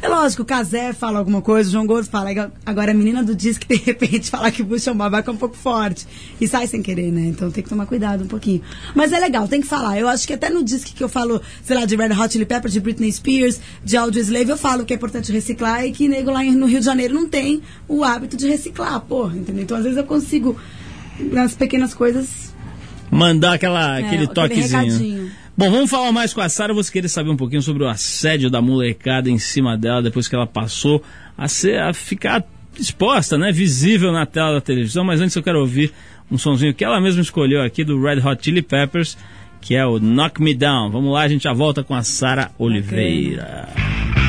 é 0.00 0.08
lógico, 0.08 0.42
o 0.42 0.44
Casé 0.44 0.92
fala 0.92 1.18
alguma 1.18 1.42
coisa, 1.42 1.68
o 1.68 1.72
João 1.72 1.86
Gordo 1.86 2.08
fala. 2.08 2.35
Agora 2.64 2.90
a 2.90 2.94
menina 2.94 3.22
do 3.22 3.34
disco, 3.34 3.64
de 3.68 3.76
repente, 3.76 4.28
falar 4.30 4.50
que 4.50 4.62
puxa 4.64 4.92
uma 4.92 5.08
vaca 5.08 5.30
é 5.30 5.34
um 5.34 5.36
pouco 5.36 5.56
forte. 5.56 6.06
E 6.40 6.46
sai 6.48 6.66
sem 6.66 6.82
querer, 6.82 7.10
né? 7.12 7.22
Então 7.26 7.50
tem 7.50 7.62
que 7.62 7.68
tomar 7.68 7.86
cuidado 7.86 8.24
um 8.24 8.26
pouquinho. 8.26 8.60
Mas 8.94 9.12
é 9.12 9.18
legal, 9.18 9.46
tem 9.48 9.60
que 9.60 9.66
falar. 9.66 9.98
Eu 9.98 10.08
acho 10.08 10.26
que 10.26 10.32
até 10.32 10.50
no 10.50 10.62
disco 10.64 10.90
que 10.94 11.02
eu 11.02 11.08
falo, 11.08 11.40
sei 11.62 11.76
lá, 11.76 11.84
de 11.84 11.96
Red 11.96 12.12
Hot 12.12 12.32
Chili 12.32 12.44
Pepper, 12.44 12.70
de 12.70 12.80
Britney 12.80 13.12
Spears, 13.12 13.60
de 13.84 13.96
Audio 13.96 14.20
Slave, 14.20 14.50
eu 14.50 14.56
falo 14.56 14.84
que 14.84 14.92
é 14.92 14.96
importante 14.96 15.30
reciclar 15.32 15.84
e 15.84 15.92
que 15.92 16.08
nego 16.08 16.30
lá 16.30 16.42
no 16.42 16.66
Rio 16.66 16.78
de 16.80 16.84
Janeiro 16.84 17.14
não 17.14 17.28
tem 17.28 17.62
o 17.88 18.02
hábito 18.04 18.36
de 18.36 18.46
reciclar, 18.48 19.00
porra, 19.00 19.36
entendeu? 19.36 19.62
Então 19.62 19.76
às 19.76 19.82
vezes 19.84 19.98
eu 19.98 20.04
consigo, 20.04 20.56
nas 21.18 21.54
pequenas 21.54 21.94
coisas. 21.94 22.54
Mandar 23.10 23.54
aquela, 23.54 24.00
É, 24.00 24.04
aquele 24.04 24.26
toquezinho. 24.26 24.82
recadinho. 24.82 25.30
Bom, 25.56 25.70
vamos 25.70 25.88
falar 25.88 26.12
mais 26.12 26.34
com 26.34 26.40
a 26.42 26.48
Sara. 26.50 26.74
Você 26.74 26.92
querer 26.92 27.08
saber 27.08 27.30
um 27.30 27.36
pouquinho 27.36 27.62
sobre 27.62 27.82
o 27.82 27.88
assédio 27.88 28.50
da 28.50 28.60
molecada 28.60 29.30
em 29.30 29.38
cima 29.38 29.74
dela 29.74 30.02
depois 30.02 30.28
que 30.28 30.34
ela 30.34 30.46
passou 30.46 31.02
a, 31.36 31.48
ser, 31.48 31.80
a 31.80 31.92
ficar 31.92 32.44
exposta, 32.78 33.36
né? 33.38 33.52
Visível 33.52 34.12
na 34.12 34.26
tela 34.26 34.54
da 34.54 34.60
televisão. 34.60 35.04
Mas 35.04 35.20
antes 35.20 35.36
eu 35.36 35.42
quero 35.42 35.60
ouvir 35.60 35.92
um 36.30 36.38
sonzinho 36.38 36.74
que 36.74 36.84
ela 36.84 37.00
mesma 37.00 37.22
escolheu 37.22 37.62
aqui 37.62 37.84
do 37.84 38.00
Red 38.00 38.20
Hot 38.20 38.44
Chili 38.44 38.62
Peppers, 38.62 39.16
que 39.60 39.74
é 39.74 39.86
o 39.86 39.98
Knock 39.98 40.40
Me 40.40 40.54
Down. 40.54 40.90
Vamos 40.90 41.12
lá, 41.12 41.22
a 41.22 41.28
gente 41.28 41.44
já 41.44 41.52
volta 41.52 41.82
com 41.82 41.94
a 41.94 42.02
Sara 42.02 42.50
Oliveira. 42.58 43.68
Never 43.74 44.25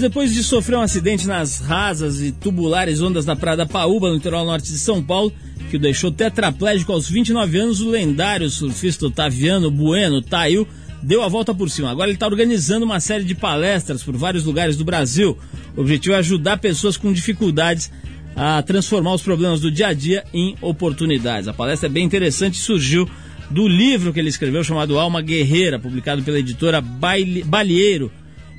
depois 0.00 0.32
de 0.32 0.42
sofrer 0.42 0.76
um 0.76 0.80
acidente 0.80 1.26
nas 1.26 1.60
rasas 1.60 2.20
e 2.20 2.32
tubulares 2.32 3.00
ondas 3.00 3.24
da 3.24 3.36
Praia 3.36 3.56
da 3.56 3.66
Paúba, 3.66 4.08
no 4.08 4.14
litoral 4.14 4.44
norte 4.44 4.70
de 4.70 4.78
São 4.78 5.02
Paulo, 5.02 5.32
que 5.70 5.76
o 5.76 5.78
deixou 5.78 6.10
tetraplégico 6.10 6.92
aos 6.92 7.08
29 7.08 7.58
anos, 7.58 7.80
o 7.80 7.90
lendário 7.90 8.48
surfista 8.50 9.06
Otaviano 9.06 9.70
Bueno 9.70 10.22
Tail 10.22 10.66
deu 11.02 11.22
a 11.22 11.28
volta 11.28 11.54
por 11.54 11.68
cima. 11.68 11.90
Agora 11.90 12.08
ele 12.08 12.16
está 12.16 12.26
organizando 12.26 12.84
uma 12.84 12.98
série 13.00 13.24
de 13.24 13.34
palestras 13.34 14.02
por 14.02 14.16
vários 14.16 14.44
lugares 14.44 14.76
do 14.76 14.84
Brasil. 14.84 15.36
O 15.76 15.80
objetivo 15.82 16.14
é 16.14 16.18
ajudar 16.18 16.58
pessoas 16.58 16.96
com 16.96 17.12
dificuldades 17.12 17.90
a 18.34 18.62
transformar 18.62 19.14
os 19.14 19.22
problemas 19.22 19.60
do 19.60 19.70
dia 19.70 19.88
a 19.88 19.92
dia 19.92 20.24
em 20.32 20.56
oportunidades. 20.60 21.46
A 21.46 21.52
palestra 21.52 21.88
é 21.88 21.92
bem 21.92 22.04
interessante 22.04 22.54
e 22.54 22.58
surgiu 22.58 23.08
do 23.50 23.68
livro 23.68 24.12
que 24.12 24.18
ele 24.18 24.28
escreveu 24.28 24.64
chamado 24.64 24.98
Alma 24.98 25.20
Guerreira, 25.20 25.78
publicado 25.78 26.22
pela 26.22 26.38
editora 26.38 26.80
Balieiro 26.80 28.10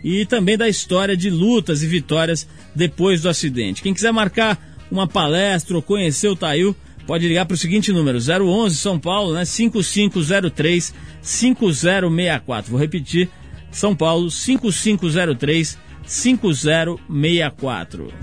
e 0.06 0.24
também 0.24 0.56
da 0.56 0.70
história 0.70 1.18
de 1.18 1.32
lutas 1.32 1.82
e 1.82 1.88
vitórias 1.88 2.48
depois 2.76 3.24
do 3.24 3.30
acidente. 3.30 3.82
Quem 3.82 3.92
quiser 3.92 4.14
marcar 4.14 4.64
uma 4.92 5.08
palestra 5.08 5.76
ou 5.76 5.82
conhecer 5.82 6.28
o 6.28 6.36
Tail, 6.36 6.76
pode 7.08 7.28
ligar 7.28 7.48
para 7.48 7.56
o 7.56 7.58
seguinte 7.58 7.92
número, 7.92 8.20
011 8.20 8.76
São 8.76 9.00
Paulo, 9.00 9.34
né, 9.34 9.44
5503 9.44 10.94
5064. 11.24 12.70
Vou 12.70 12.80
repetir, 12.80 13.28
São 13.72 13.96
Paulo, 13.96 14.30
5503 14.30 15.76
5064. 16.06 18.14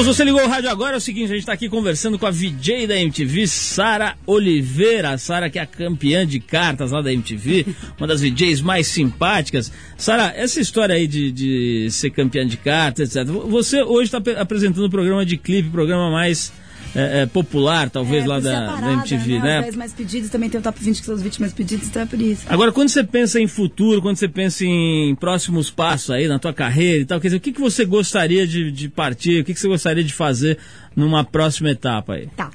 Bom, 0.00 0.04
se 0.04 0.14
você 0.16 0.24
ligou 0.24 0.42
o 0.42 0.48
rádio 0.48 0.70
agora, 0.70 0.94
é 0.94 0.96
o 0.96 1.00
seguinte, 1.00 1.26
a 1.26 1.34
gente 1.34 1.40
está 1.40 1.52
aqui 1.52 1.68
conversando 1.68 2.18
com 2.18 2.24
a 2.24 2.30
VJ 2.30 2.86
da 2.86 2.96
MTV, 2.96 3.46
Sara 3.46 4.16
Oliveira. 4.26 5.18
Sara 5.18 5.50
que 5.50 5.58
é 5.58 5.62
a 5.62 5.66
campeã 5.66 6.26
de 6.26 6.40
cartas 6.40 6.90
lá 6.90 7.02
da 7.02 7.12
MTV, 7.12 7.66
uma 7.98 8.06
das 8.06 8.22
VJs 8.22 8.62
mais 8.62 8.86
simpáticas. 8.86 9.70
Sara, 9.98 10.32
essa 10.34 10.58
história 10.58 10.94
aí 10.94 11.06
de, 11.06 11.30
de 11.30 11.90
ser 11.90 12.08
campeã 12.12 12.46
de 12.46 12.56
cartas, 12.56 13.14
etc. 13.14 13.28
Você 13.28 13.82
hoje 13.82 14.10
está 14.10 14.22
apresentando 14.40 14.86
um 14.86 14.90
programa 14.90 15.26
de 15.26 15.36
clipe, 15.36 15.68
programa 15.68 16.10
mais 16.10 16.50
é, 16.94 17.22
é, 17.22 17.26
popular, 17.26 17.88
talvez, 17.90 18.24
É, 18.24 18.26
lá 18.26 18.40
da, 18.40 18.74
a 18.74 18.80
da 18.80 18.92
MTV, 18.92 19.38
né? 19.38 19.62
10 19.62 19.76
mais 19.76 19.92
pedidos, 19.92 20.30
também 20.30 20.50
tem 20.50 20.60
o 20.60 20.62
top 20.62 20.82
20 20.82 21.00
que 21.00 21.06
são 21.06 21.14
os 21.14 21.22
20 21.22 21.40
mais 21.40 21.52
pedidos, 21.52 21.88
então 21.88 22.02
é 22.02 22.06
por 22.06 22.20
isso. 22.20 22.44
Agora, 22.48 22.72
quando 22.72 22.88
você 22.88 23.04
pensa 23.04 23.40
em 23.40 23.46
futuro, 23.46 24.02
quando 24.02 24.16
você 24.16 24.28
pensa 24.28 24.64
em 24.64 25.14
próximos 25.14 25.70
passos 25.70 26.10
aí 26.10 26.26
na 26.26 26.38
tua 26.38 26.52
carreira 26.52 27.02
e 27.02 27.04
tal, 27.04 27.20
quer 27.20 27.28
dizer, 27.28 27.36
o 27.36 27.40
que, 27.40 27.52
que 27.52 27.60
você 27.60 27.84
gostaria 27.84 28.46
de, 28.46 28.70
de 28.72 28.88
partir, 28.88 29.40
o 29.40 29.44
que, 29.44 29.54
que 29.54 29.60
você 29.60 29.68
gostaria 29.68 30.02
de 30.02 30.12
fazer 30.12 30.58
numa 30.96 31.24
próxima 31.24 31.70
etapa 31.70 32.14
aí? 32.14 32.28
Tá. 32.36 32.50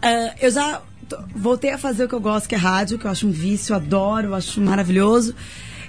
Ah, 0.00 0.34
eu 0.40 0.50
já 0.50 0.82
voltei 1.34 1.70
a 1.70 1.78
fazer 1.78 2.04
o 2.04 2.08
que 2.08 2.14
eu 2.14 2.20
gosto, 2.20 2.48
que 2.48 2.54
é 2.54 2.58
rádio, 2.58 2.98
que 2.98 3.06
eu 3.06 3.10
acho 3.10 3.26
um 3.26 3.30
vício, 3.30 3.74
adoro, 3.74 4.28
eu 4.28 4.34
acho 4.34 4.60
maravilhoso. 4.60 5.34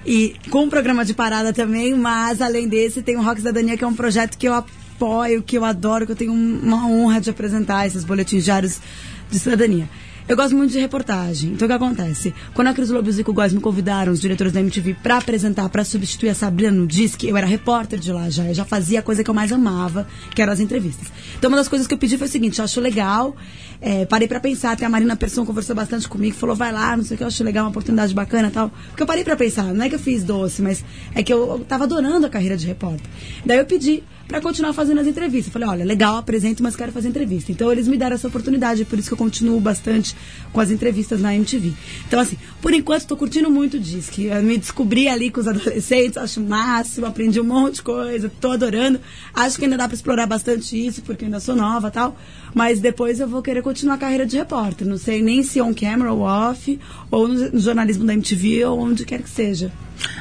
E 0.05 0.35
com 0.49 0.63
um 0.63 0.69
programa 0.69 1.03
de 1.03 1.13
parada 1.13 1.51
também, 1.51 1.93
mas 1.93 2.41
além 2.41 2.67
desse, 2.67 3.01
tem 3.01 3.17
o 3.17 3.21
Rock 3.21 3.41
Cidadania, 3.41 3.77
que 3.77 3.83
é 3.83 3.87
um 3.87 3.93
projeto 3.93 4.37
que 4.37 4.47
eu 4.47 4.53
apoio, 4.97 5.43
que 5.43 5.57
eu 5.57 5.63
adoro, 5.63 6.05
que 6.05 6.11
eu 6.11 6.15
tenho 6.15 6.33
um- 6.33 6.59
uma 6.61 6.87
honra 6.87 7.21
de 7.21 7.29
apresentar 7.29 7.85
esses 7.85 8.03
boletins 8.03 8.43
diários 8.43 8.81
de 9.29 9.39
cidadania. 9.39 9.87
Eu 10.27 10.35
gosto 10.35 10.57
muito 10.57 10.71
de 10.73 10.79
reportagem. 10.79 11.51
Então 11.53 11.65
o 11.65 11.69
que 11.69 11.73
acontece? 11.73 12.33
Quando 12.53 12.67
a 12.67 12.73
Cris 12.73 12.89
e 12.89 13.21
o 13.21 13.33
Góes 13.33 13.53
me 13.53 13.61
convidaram, 13.61 14.11
os 14.11 14.19
diretores 14.19 14.51
da 14.51 14.59
MTV, 14.59 14.95
pra 15.01 15.19
apresentar, 15.19 15.69
pra 15.69 15.85
substituir 15.85 16.27
a 16.29 16.35
Sabrina 16.35 16.71
no 16.71 16.85
Disque, 16.85 17.29
eu 17.29 17.37
era 17.37 17.47
repórter 17.47 17.97
de 17.97 18.11
lá 18.11 18.29
já. 18.29 18.43
Eu 18.43 18.53
já 18.53 18.65
fazia 18.65 18.99
a 18.99 19.01
coisa 19.01 19.23
que 19.23 19.29
eu 19.29 19.33
mais 19.33 19.53
amava, 19.53 20.05
que 20.35 20.41
eram 20.41 20.51
as 20.51 20.59
entrevistas. 20.59 21.07
Então 21.37 21.49
uma 21.49 21.55
das 21.55 21.69
coisas 21.69 21.87
que 21.87 21.93
eu 21.93 21.97
pedi 21.97 22.17
foi 22.17 22.27
o 22.27 22.29
seguinte: 22.29 22.59
eu 22.59 22.65
acho 22.65 22.81
legal, 22.81 23.37
é, 23.81 24.05
parei 24.05 24.27
pra 24.27 24.39
pensar, 24.39 24.71
até 24.71 24.85
a 24.85 24.89
Marina 24.89 25.15
Persson 25.15 25.45
conversou 25.45 25.75
bastante 25.75 26.07
comigo, 26.07 26.35
falou, 26.35 26.55
vai 26.55 26.71
lá, 26.71 26.97
não 26.97 27.03
sei 27.03 27.15
o 27.15 27.17
que, 27.17 27.23
eu 27.23 27.27
acho 27.27 27.43
legal, 27.43 27.65
uma 27.65 27.69
oportunidade 27.69 28.13
bacana 28.13 28.49
tal. 28.51 28.71
Porque 28.89 29.03
eu 29.03 29.07
parei 29.07 29.23
pra 29.23 29.35
pensar, 29.35 29.73
não 29.73 29.85
é 29.85 29.89
que 29.89 29.95
eu 29.95 29.99
fiz 29.99 30.23
doce, 30.23 30.61
mas 30.61 30.83
é 31.13 31.21
que 31.21 31.31
eu, 31.31 31.47
eu 31.47 31.59
tava 31.59 31.83
adorando 31.83 32.25
a 32.25 32.29
carreira 32.29 32.57
de 32.57 32.65
repórter. 32.65 33.05
Daí 33.45 33.57
eu 33.57 33.65
pedi 33.65 34.03
pra 34.27 34.41
continuar 34.41 34.73
fazendo 34.73 34.99
as 34.99 35.07
entrevistas. 35.07 35.51
Falei, 35.51 35.67
olha, 35.67 35.85
legal, 35.85 36.17
apresento, 36.17 36.61
mas 36.61 36.75
quero 36.75 36.91
fazer 36.91 37.07
entrevista. 37.07 37.51
Então 37.51 37.71
eles 37.71 37.87
me 37.87 37.97
deram 37.97 38.15
essa 38.15 38.27
oportunidade, 38.27 38.83
por 38.85 38.99
isso 38.99 39.07
que 39.07 39.13
eu 39.13 39.17
continuo 39.17 39.59
bastante 39.59 40.15
com 40.51 40.59
as 40.59 40.69
entrevistas 40.69 41.21
na 41.21 41.33
MTV. 41.33 41.73
Então, 42.07 42.19
assim, 42.19 42.37
por 42.61 42.73
enquanto 42.73 43.01
estou 43.01 43.17
curtindo 43.17 43.49
muito 43.49 43.77
o 43.77 43.79
Disque. 43.79 44.25
Eu 44.25 44.43
me 44.43 44.57
descobri 44.57 45.07
ali 45.07 45.31
com 45.31 45.39
os 45.39 45.47
adolescentes, 45.47 46.17
acho 46.17 46.41
máximo, 46.41 47.05
aprendi 47.05 47.39
um 47.39 47.45
monte 47.45 47.75
de 47.75 47.83
coisa, 47.83 48.31
tô 48.41 48.51
adorando. 48.51 48.99
Acho 49.33 49.57
que 49.57 49.65
ainda 49.65 49.77
dá 49.77 49.87
pra 49.87 49.95
explorar 49.95 50.25
bastante 50.25 50.75
isso, 50.75 51.01
porque 51.01 51.25
ainda 51.25 51.39
sou 51.39 51.55
nova 51.55 51.89
tal. 51.89 52.17
Mas 52.53 52.79
depois 52.79 53.19
eu 53.19 53.27
vou 53.27 53.41
querer 53.41 53.61
continuar 53.67 53.95
a 53.95 53.97
carreira 53.97 54.25
de 54.25 54.37
repórter. 54.37 54.87
Não 54.87 54.97
sei 54.97 55.21
nem 55.21 55.43
se 55.43 55.61
on 55.61 55.73
camera 55.73 56.13
ou 56.13 56.21
off, 56.21 56.79
ou 57.11 57.27
no, 57.27 57.59
jornalismo 57.59 58.05
da 58.05 58.13
MTV, 58.13 58.63
ou 58.65 58.79
onde 58.79 59.05
quer 59.05 59.21
que 59.21 59.29
seja. 59.29 59.71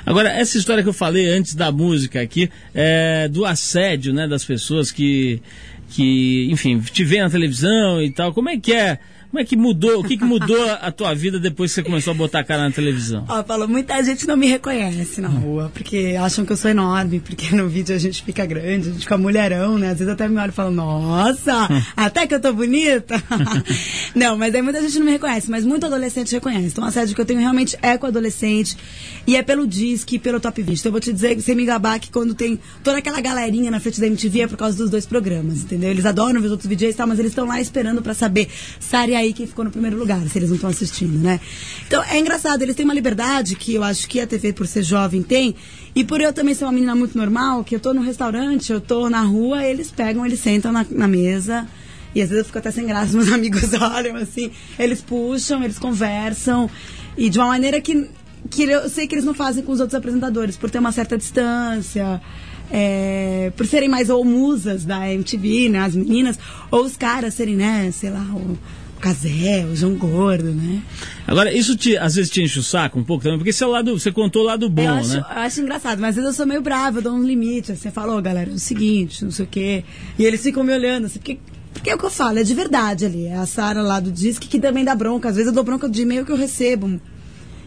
Agora, 0.05 0.31
essa 0.31 0.59
história 0.59 0.83
que 0.83 0.89
eu 0.89 0.93
falei 0.93 1.29
antes 1.29 1.55
da 1.55 1.71
música 1.71 2.21
aqui, 2.21 2.51
é, 2.75 3.29
do 3.29 3.45
assédio, 3.45 4.13
né, 4.13 4.27
das 4.27 4.45
pessoas 4.45 4.91
que, 4.91 5.41
que, 5.91 6.49
enfim, 6.51 6.81
te 6.81 7.05
veem 7.05 7.23
na 7.23 7.31
televisão 7.31 8.03
e 8.03 8.11
tal, 8.11 8.33
como 8.33 8.49
é 8.49 8.59
que 8.59 8.73
é? 8.73 8.99
Como 9.31 9.41
é 9.41 9.45
que 9.45 9.57
mudou? 9.57 10.01
O 10.01 10.05
que, 10.05 10.17
que 10.17 10.25
mudou 10.25 10.71
a 10.81 10.91
tua 10.91 11.15
vida 11.15 11.39
depois 11.39 11.71
que 11.71 11.77
você 11.77 11.83
começou 11.83 12.13
a 12.13 12.15
botar 12.15 12.41
a 12.41 12.45
cara 12.45 12.63
na 12.63 12.71
televisão? 12.71 13.25
Ó, 13.29 13.43
falou, 13.45 13.69
muita 13.69 14.03
gente 14.03 14.27
não 14.27 14.37
me 14.37 14.47
reconhece 14.47 15.21
na 15.21 15.29
rua, 15.29 15.71
porque 15.75 16.17
acham 16.19 16.45
que 16.45 16.53
eu 16.53 16.57
sou 16.57 16.71
enorme, 16.71 17.21
porque 17.21 17.55
no 17.55 17.69
vídeo 17.69 17.95
a 17.95 17.99
gente 17.99 18.23
fica 18.23 18.47
grande, 18.47 18.89
a 18.89 18.93
gente 18.93 19.03
fica 19.03 19.19
mulherão, 19.19 19.79
né? 19.79 19.91
Às 19.91 19.99
vezes 19.99 20.13
até 20.13 20.29
me 20.29 20.37
olham 20.37 20.49
e 20.49 20.53
falam, 20.53 20.73
nossa, 20.73 21.69
até 21.97 22.27
que 22.27 22.35
eu 22.35 22.41
tô 22.41 22.53
bonita. 22.53 23.23
não, 24.15 24.39
mas 24.39 24.55
aí 24.55 24.63
muita 24.63 24.81
gente 24.81 24.99
não 24.99 25.07
me 25.07 25.13
reconhece, 25.13 25.51
mas 25.51 25.65
muito 25.65 25.87
adolescente 25.87 26.33
reconhece. 26.33 26.69
Então 26.69 26.85
a 26.85 26.91
sede 26.91 27.15
que 27.15 27.21
eu 27.21 27.27
tenho 27.27 27.41
realmente 27.41 27.77
é 27.83 27.99
com 27.99 28.07
adolescente, 28.07 28.77
e 29.27 29.37
é 29.37 29.43
pelo 29.43 29.67
Disque 29.67 30.17
e 30.17 30.19
pelo 30.19 30.41
Top 30.41 30.63
20. 30.63 30.79
Então 30.79 30.89
eu 30.89 30.93
vou 30.93 31.01
te 31.01 31.13
dizer, 31.13 31.41
sem 31.41 31.55
me 31.55 31.65
gabar, 31.65 31.99
que 31.99 32.11
quando 32.11 32.35
tem 32.35 32.59
toda 32.83 32.99
aquela 32.99 33.21
galerinha 33.21 33.71
na 33.71 33.81
frente 33.81 34.01
da 34.01 34.07
MTV 34.07 34.43
é 34.43 34.47
por 34.47 34.57
causa 34.57 34.79
dos 34.79 34.89
dois 34.91 35.05
programas, 35.05 35.63
entendeu? 35.63 35.91
Eles 35.91 36.07
adoram 36.07 36.41
ver 36.41 36.47
os 36.47 36.53
outros 36.53 36.71
VJs 36.71 36.95
e 36.95 36.97
tal, 36.97 37.07
mas 37.07 37.19
eles 37.19 37.33
estão 37.33 37.47
lá 37.47 37.61
esperando 37.61 38.01
pra 38.01 38.15
saber, 38.15 38.49
Sari 38.79 39.26
aí 39.27 39.33
quem 39.33 39.47
ficou 39.47 39.65
no 39.65 39.71
primeiro 39.71 39.97
lugar, 39.99 40.21
se 40.29 40.39
eles 40.39 40.49
não 40.49 40.57
estão 40.57 40.71
assistindo, 40.71 41.19
né? 41.19 41.41
Então 41.87 42.03
é 42.03 42.19
engraçado, 42.19 42.63
eles 42.63 42.75
têm 42.75 42.85
uma 42.85 42.95
liberdade 42.95 43.55
que 43.55 43.75
eu 43.75 43.83
acho 43.83 44.09
que 44.09 44.21
a 44.21 44.27
TV, 44.27 44.53
por 44.53 44.67
ser 44.67 44.83
jovem, 44.83 45.23
tem. 45.23 45.55
E 45.95 46.05
por 46.05 46.21
eu 46.21 46.33
também 46.33 46.55
ser 46.55 46.65
uma 46.65 46.73
menina 46.73 46.95
muito 46.95 47.17
normal, 47.17 47.65
que 47.65 47.75
eu 47.75 47.81
tô 47.81 47.93
no 47.93 48.03
restaurante, 48.03 48.73
eu 48.73 48.81
tô 48.81 49.09
na 49.11 49.23
rua, 49.23 49.65
eles 49.65 49.91
pegam, 49.91 50.25
eles 50.25 50.41
sentam 50.41 50.73
na, 50.73 50.87
na 50.91 51.09
mesa. 51.09 51.67
E 52.15 52.23
às 52.23 52.31
vezes 52.31 52.41
eu 52.43 52.45
fico 52.47 52.59
até 52.59 52.71
sem 52.71 52.87
graça, 52.87 53.13
meus 53.17 53.31
amigos 53.31 53.75
olham 53.75 54.17
assim, 54.17 54.51
eles 54.79 55.03
puxam, 55.03 55.63
eles 55.63 55.79
conversam. 55.79 56.71
E 57.17 57.29
de 57.29 57.39
uma 57.39 57.49
maneira 57.49 57.81
que, 57.81 58.09
que 58.49 58.63
eu 58.63 58.89
sei 58.89 59.07
que 59.07 59.15
eles 59.15 59.25
não 59.25 59.35
fazem 59.35 59.63
com 59.63 59.73
os 59.73 59.81
outros 59.81 59.95
apresentadores, 59.95 60.57
por 60.57 60.71
ter 60.71 60.79
uma 60.79 60.93
certa 60.93 61.17
distância. 61.17 62.21
é, 62.71 63.53
por 63.57 63.67
serem 63.67 63.89
mais 63.89 64.11
ou 64.11 64.25
musas 64.25 64.85
da 64.85 65.13
MTV, 65.13 65.69
né, 65.69 65.81
as 65.81 65.95
meninas, 65.95 66.39
ou 66.71 66.85
os 66.85 66.97
caras 66.97 67.35
serem, 67.35 67.57
né, 67.57 67.91
sei 67.93 68.11
lá, 68.11 68.25
o, 68.35 68.59
Casé, 69.01 69.67
o 69.71 69.77
João 69.77 69.95
Gordo, 69.95 70.53
né? 70.53 70.83
Agora, 71.27 71.53
isso 71.53 71.77
te, 71.77 71.97
às 71.97 72.15
vezes 72.15 72.31
te 72.31 72.43
enche 72.43 72.59
o 72.59 72.63
saco 72.63 72.99
um 72.99 73.05
pouco 73.05 73.23
também, 73.23 73.39
porque 73.39 73.53
é 73.63 73.67
o 73.67 73.71
lado, 73.71 73.99
você 73.99 74.11
contou 74.11 74.43
o 74.43 74.45
lado 74.47 74.69
bom, 74.69 74.83
eu, 74.83 74.95
acho, 74.95 75.15
né? 75.15 75.19
eu 75.19 75.39
acho 75.39 75.61
engraçado, 75.61 76.01
mas 76.01 76.11
às 76.11 76.15
vezes 76.17 76.31
eu 76.31 76.35
sou 76.35 76.47
meio 76.47 76.63
brava, 76.63 76.99
eu 76.99 77.03
dou 77.03 77.13
um 77.13 77.23
limite. 77.23 77.73
Assim, 77.73 77.89
eu 77.89 77.93
falo, 77.93 78.17
ô 78.17 78.23
galera, 78.23 78.51
é 78.51 78.55
o 78.55 78.59
seguinte, 78.59 79.25
não 79.25 79.31
sei 79.31 79.45
o 79.45 79.49
quê. 79.49 79.85
E 80.19 80.25
eles 80.25 80.43
ficam 80.43 80.65
me 80.65 80.73
olhando, 80.73 81.07
assim, 81.07 81.19
porque, 81.19 81.39
porque 81.73 81.91
é 81.91 81.95
o 81.95 81.99
que 81.99 82.05
eu 82.05 82.11
falo, 82.11 82.39
é 82.39 82.43
de 82.43 82.55
verdade 82.55 83.05
ali. 83.05 83.27
É 83.27 83.37
a 83.37 83.47
Sara 83.47 83.83
lá 83.83 84.01
do 84.01 84.11
Disque 84.11 84.49
que 84.49 84.59
também 84.59 84.85
dá 84.85 84.95
bronca. 84.95 85.29
Às 85.29 85.37
vezes 85.37 85.49
eu 85.49 85.55
dou 85.55 85.65
bronca 85.65 85.89
de 85.89 86.03
e-mail 86.03 86.25
que 86.25 86.33
eu 86.33 86.37
recebo. 86.37 87.01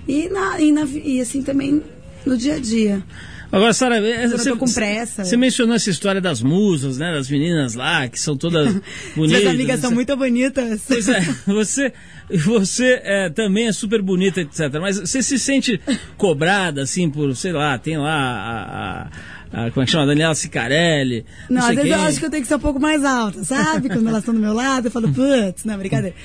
E, 0.08 0.28
na, 0.30 0.60
e, 0.60 0.72
na, 0.72 0.86
e 0.86 1.22
assim 1.22 1.44
também 1.44 1.84
no 2.26 2.36
dia 2.38 2.56
a 2.56 2.60
dia. 2.60 3.04
Agora, 3.52 3.74
Sara, 3.74 3.98
é, 3.98 4.28
você, 4.28 4.56
com 4.56 4.72
pressa. 4.72 5.26
você 5.26 5.36
mencionou 5.36 5.76
essa 5.76 5.90
história 5.90 6.22
das 6.22 6.42
musas, 6.42 7.00
né? 7.00 7.12
Das 7.12 7.30
meninas 7.30 7.74
lá, 7.74 8.08
que 8.08 8.20
são 8.20 8.38
todas 8.38 8.74
bonitas. 9.16 9.40
Minhas 9.42 9.48
amigas 9.48 9.80
são 9.80 9.92
muito 9.92 10.16
bonitas. 10.16 10.84
Pois 10.88 11.10
é, 11.10 11.20
você, 11.48 11.92
você 12.30 13.02
é, 13.04 13.30
também 13.30 13.68
é 13.68 13.72
super 13.72 14.02
bonita, 14.04 14.40
etc. 14.42 14.74
Mas 14.80 15.00
você 15.00 15.24
se 15.24 15.40
sente 15.40 15.82
cobrada, 16.16 16.84
assim, 16.84 17.10
por, 17.10 17.36
sei 17.36 17.52
lá, 17.52 17.78
tem 17.78 17.98
lá 17.98 18.14
a. 18.14 19.02
a- 19.02 19.08
a- 19.52 19.72
como 19.72 19.82
é 19.82 19.86
que 19.88 19.92
chama? 19.92 20.06
Daniela 20.06 20.36
Sicarelli. 20.36 21.26
Não, 21.50 21.62
Não, 21.62 21.70
às 21.70 21.76
vezes 21.76 21.92
quem. 21.92 21.92
eu 22.00 22.08
acho 22.08 22.20
que 22.20 22.26
eu 22.26 22.30
tenho 22.30 22.44
que 22.44 22.48
ser 22.48 22.54
um 22.56 22.60
pouco 22.60 22.80
mais 22.80 23.04
alta, 23.04 23.44
sabe? 23.44 23.90
Quando 23.90 24.08
elas 24.08 24.20
estão 24.20 24.32
do 24.36 24.40
meu 24.40 24.54
lado, 24.54 24.86
eu 24.86 24.92
falo, 24.92 25.12
putz, 25.12 25.66
não, 25.66 25.76
brincadeira. 25.76 26.16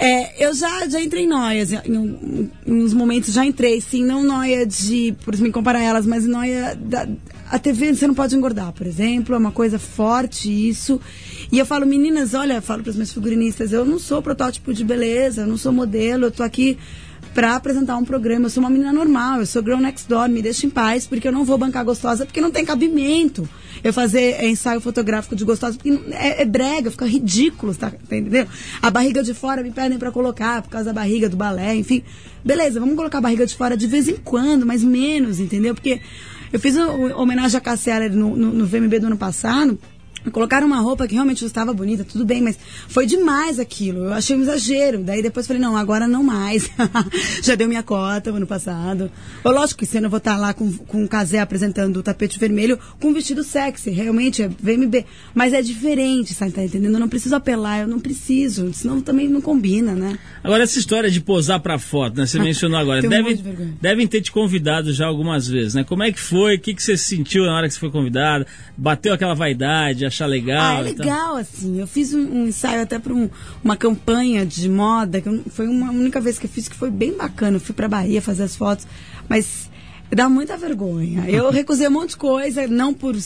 É, 0.00 0.46
eu 0.46 0.54
já, 0.54 0.88
já 0.88 1.00
entrei 1.00 1.24
em 1.24 1.26
noias, 1.26 1.72
em, 1.72 1.80
em, 1.84 2.50
uns 2.72 2.94
momentos 2.94 3.32
já 3.34 3.44
entrei, 3.44 3.80
sim, 3.80 4.04
não 4.04 4.22
noia 4.22 4.64
de, 4.64 5.12
por 5.24 5.36
me 5.38 5.50
comparar 5.50 5.80
a 5.80 5.82
elas, 5.82 6.06
mas 6.06 6.24
noia 6.24 6.76
da, 6.76 7.08
a 7.50 7.58
TV 7.58 7.92
você 7.92 8.06
não 8.06 8.14
pode 8.14 8.36
engordar, 8.36 8.72
por 8.72 8.86
exemplo, 8.86 9.34
é 9.34 9.38
uma 9.38 9.50
coisa 9.50 9.76
forte 9.76 10.48
isso, 10.68 11.00
E 11.50 11.58
eu 11.58 11.66
falo, 11.66 11.84
meninas, 11.84 12.32
olha, 12.32 12.60
falo 12.60 12.82
para 12.82 12.90
as 12.90 12.96
minhas 12.96 13.12
figurinistas, 13.12 13.72
eu 13.72 13.84
não 13.84 13.98
sou 13.98 14.22
protótipo 14.22 14.72
de 14.72 14.84
beleza, 14.84 15.42
eu 15.42 15.46
não 15.48 15.56
sou 15.56 15.72
modelo, 15.72 16.26
eu 16.26 16.30
tô 16.30 16.44
aqui 16.44 16.78
para 17.34 17.56
apresentar 17.56 17.96
um 17.96 18.04
programa. 18.04 18.46
Eu 18.46 18.50
sou 18.50 18.62
uma 18.62 18.70
menina 18.70 18.92
normal, 18.92 19.40
eu 19.40 19.46
sou 19.46 19.62
girl 19.62 19.78
next 19.78 20.08
door, 20.08 20.28
me 20.28 20.42
deixa 20.42 20.66
em 20.66 20.70
paz, 20.70 21.06
porque 21.06 21.28
eu 21.28 21.32
não 21.32 21.44
vou 21.44 21.58
bancar 21.58 21.84
gostosa, 21.84 22.24
porque 22.24 22.40
não 22.40 22.50
tem 22.50 22.64
cabimento 22.64 23.48
eu 23.82 23.92
fazer 23.92 24.44
ensaio 24.44 24.80
fotográfico 24.80 25.36
de 25.36 25.44
gostosa, 25.44 25.76
porque 25.76 26.00
é, 26.10 26.42
é 26.42 26.44
brega, 26.44 26.90
fica 26.90 27.06
ridículo, 27.06 27.74
tá, 27.74 27.90
tá? 27.90 27.96
A 28.82 28.90
barriga 28.90 29.22
de 29.22 29.34
fora 29.34 29.62
me 29.62 29.70
pedem 29.70 29.98
para 29.98 30.10
colocar, 30.10 30.62
por 30.62 30.70
causa 30.70 30.86
da 30.86 30.92
barriga 30.92 31.28
do 31.28 31.36
balé, 31.36 31.76
enfim. 31.76 32.02
Beleza, 32.44 32.80
vamos 32.80 32.96
colocar 32.96 33.18
a 33.18 33.20
barriga 33.20 33.46
de 33.46 33.54
fora 33.54 33.76
de 33.76 33.86
vez 33.86 34.08
em 34.08 34.16
quando, 34.16 34.66
mas 34.66 34.82
menos, 34.82 35.38
entendeu? 35.38 35.74
Porque 35.74 36.00
eu 36.52 36.58
fiz 36.58 36.76
uma 36.76 37.16
homenagem 37.16 37.58
a 37.58 37.60
Cassia 37.60 38.08
no, 38.08 38.36
no, 38.36 38.52
no 38.52 38.66
VMB 38.66 38.98
do 39.00 39.06
ano 39.08 39.16
passado, 39.16 39.78
Colocaram 40.30 40.66
uma 40.66 40.80
roupa 40.80 41.06
que 41.06 41.14
realmente 41.14 41.44
estava 41.44 41.72
bonita, 41.72 42.04
tudo 42.04 42.24
bem, 42.24 42.42
mas 42.42 42.58
foi 42.88 43.06
demais 43.06 43.58
aquilo. 43.58 44.04
Eu 44.04 44.12
achei 44.12 44.36
um 44.36 44.40
exagero. 44.40 45.02
Daí 45.02 45.22
depois 45.22 45.46
falei, 45.46 45.60
não, 45.60 45.76
agora 45.76 46.06
não 46.06 46.22
mais. 46.22 46.70
Já 47.42 47.54
deu 47.54 47.68
minha 47.68 47.82
cota 47.82 48.30
ano 48.30 48.46
passado. 48.46 49.10
Ou, 49.44 49.52
lógico 49.52 49.80
que 49.80 49.86
você 49.86 50.00
não 50.00 50.10
vou 50.10 50.18
estar 50.18 50.36
lá 50.36 50.52
com, 50.52 50.72
com 50.72 51.04
o 51.04 51.08
Casé 51.08 51.40
apresentando 51.40 51.98
o 51.98 52.02
tapete 52.02 52.38
vermelho 52.38 52.78
com 53.00 53.08
um 53.08 53.14
vestido 53.14 53.42
sexy. 53.42 53.90
Realmente 53.90 54.42
é 54.42 54.48
VMB. 54.48 55.04
Mas 55.34 55.52
é 55.52 55.62
diferente, 55.62 56.34
sabe? 56.34 56.52
Tá 56.52 56.62
entendendo? 56.62 56.94
Eu 56.94 57.00
não 57.00 57.08
preciso 57.08 57.34
apelar, 57.34 57.80
eu 57.80 57.88
não 57.88 58.00
preciso. 58.00 58.72
Senão 58.72 59.00
também 59.00 59.28
não 59.28 59.40
combina, 59.40 59.94
né? 59.94 60.18
Agora, 60.42 60.62
essa 60.62 60.78
história 60.78 61.10
de 61.10 61.20
posar 61.20 61.60
pra 61.60 61.78
foto, 61.78 62.18
né? 62.18 62.26
Você 62.26 62.38
mencionou 62.40 62.78
agora. 62.78 63.04
Um 63.04 63.08
Deve, 63.08 63.30
monte 63.30 63.42
de 63.42 63.64
devem 63.80 64.06
ter 64.06 64.20
te 64.20 64.32
convidado 64.32 64.92
já 64.92 65.06
algumas 65.06 65.48
vezes, 65.48 65.74
né? 65.74 65.84
Como 65.84 66.02
é 66.02 66.12
que 66.12 66.20
foi? 66.20 66.56
O 66.56 66.60
que, 66.60 66.74
que 66.74 66.82
você 66.82 66.96
sentiu 66.96 67.44
na 67.44 67.56
hora 67.56 67.68
que 67.68 67.74
você 67.74 67.80
foi 67.80 67.90
convidada? 67.90 68.46
Bateu 68.76 69.12
aquela 69.12 69.34
vaidade, 69.34 70.04
achar 70.24 70.26
legal? 70.26 70.60
Ah, 70.76 70.78
é 70.80 70.82
legal, 70.82 71.36
assim. 71.36 71.80
Eu 71.80 71.86
fiz 71.86 72.12
um, 72.14 72.20
um 72.20 72.46
ensaio 72.48 72.82
até 72.82 72.98
para 72.98 73.12
um- 73.14 73.30
uma 73.62 73.76
campanha 73.76 74.44
de 74.44 74.68
moda, 74.68 75.20
que 75.20 75.42
foi 75.50 75.66
uma 75.68 75.90
única 75.90 76.20
vez 76.20 76.38
que 76.38 76.46
eu 76.46 76.50
fiz 76.50 76.68
que 76.68 76.76
foi 76.76 76.90
bem 76.90 77.16
bacana. 77.16 77.56
Eu 77.56 77.60
fui 77.60 77.74
pra 77.74 77.88
Bahia 77.88 78.20
fazer 78.22 78.42
as 78.44 78.56
fotos, 78.56 78.86
mas 79.28 79.68
dá 80.10 80.28
muita 80.28 80.56
vergonha. 80.56 81.24
Eu 81.28 81.50
recusei 81.52 81.88
um 81.88 81.92
monte 81.92 82.10
de 82.10 82.16
coisa, 82.16 82.66
não 82.66 82.92
por, 82.94 83.16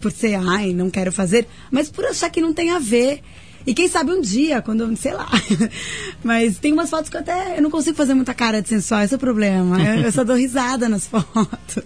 por 0.00 0.10
ser, 0.12 0.34
ai, 0.34 0.72
não 0.72 0.90
quero 0.90 1.12
fazer, 1.12 1.46
mas 1.70 1.90
por 1.90 2.04
achar 2.04 2.30
que 2.30 2.40
não 2.40 2.52
tem 2.52 2.70
a 2.70 2.78
ver. 2.78 3.20
E 3.66 3.74
quem 3.74 3.88
sabe 3.88 4.10
um 4.10 4.22
dia, 4.22 4.62
quando 4.62 4.96
sei 4.96 5.12
lá. 5.12 5.28
Mas 6.24 6.56
tem 6.56 6.72
umas 6.72 6.88
fotos 6.88 7.10
que 7.10 7.16
eu 7.16 7.20
até 7.20 7.58
eu 7.58 7.62
não 7.62 7.70
consigo 7.70 7.94
fazer 7.94 8.14
muita 8.14 8.32
cara 8.32 8.62
de 8.62 8.68
sensual, 8.70 9.02
esse 9.02 9.12
é 9.12 9.16
o 9.18 9.20
problema. 9.20 9.78
Eu, 9.82 10.00
eu 10.04 10.10
só 10.12 10.24
dou 10.24 10.34
risada 10.34 10.88
nas 10.88 11.04
fotos. 11.06 11.84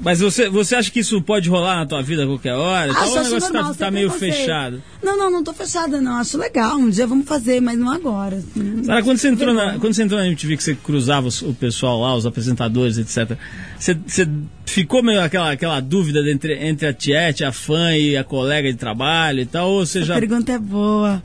Mas 0.00 0.20
você, 0.20 0.48
você 0.50 0.74
acha 0.74 0.90
que 0.90 1.00
isso 1.00 1.20
pode 1.22 1.48
rolar 1.48 1.76
na 1.76 1.86
tua 1.86 2.02
vida 2.02 2.24
a 2.24 2.26
qualquer 2.26 2.54
hora? 2.54 2.90
Então, 2.90 3.02
Acho, 3.02 3.12
o 3.14 3.18
acho 3.18 3.30
negócio 3.30 3.52
normal, 3.54 3.74
tá, 3.74 3.84
tá 3.86 3.90
meio 3.90 4.10
fechado. 4.10 4.82
Não, 5.02 5.16
não, 5.16 5.30
não 5.30 5.42
tô 5.44 5.52
fechada, 5.54 6.00
não. 6.00 6.16
Acho 6.16 6.36
legal. 6.36 6.76
Um 6.76 6.90
dia 6.90 7.06
vamos 7.06 7.26
fazer, 7.26 7.60
mas 7.60 7.78
não 7.78 7.90
agora. 7.90 8.42
Sara, 8.84 9.02
quando 9.02 9.18
você, 9.18 9.28
entrou 9.28 9.54
na, 9.54 9.78
quando 9.78 9.94
você 9.94 10.02
entrou 10.02 10.18
na 10.20 10.26
MTV, 10.26 10.56
que 10.56 10.62
você 10.64 10.74
cruzava 10.74 11.28
os- 11.28 11.42
o 11.42 11.54
pessoal 11.54 12.00
lá, 12.00 12.14
os 12.14 12.26
apresentadores, 12.26 12.98
etc., 12.98 13.38
você, 13.78 13.94
você 14.06 14.28
ficou 14.66 15.02
meio 15.02 15.20
aquela, 15.20 15.52
aquela 15.52 15.80
dúvida 15.80 16.20
entre, 16.30 16.54
entre 16.66 16.86
a 16.88 16.92
Tiete, 16.92 17.44
a 17.44 17.52
fã 17.52 17.96
e 17.96 18.16
a 18.16 18.24
colega 18.24 18.70
de 18.72 18.78
trabalho 18.78 19.40
e 19.40 19.46
tal? 19.46 19.70
Ou 19.70 19.86
você 19.86 19.98
Essa 19.98 20.08
já. 20.08 20.14
pergunta 20.18 20.52
é 20.52 20.58
boa. 20.58 21.22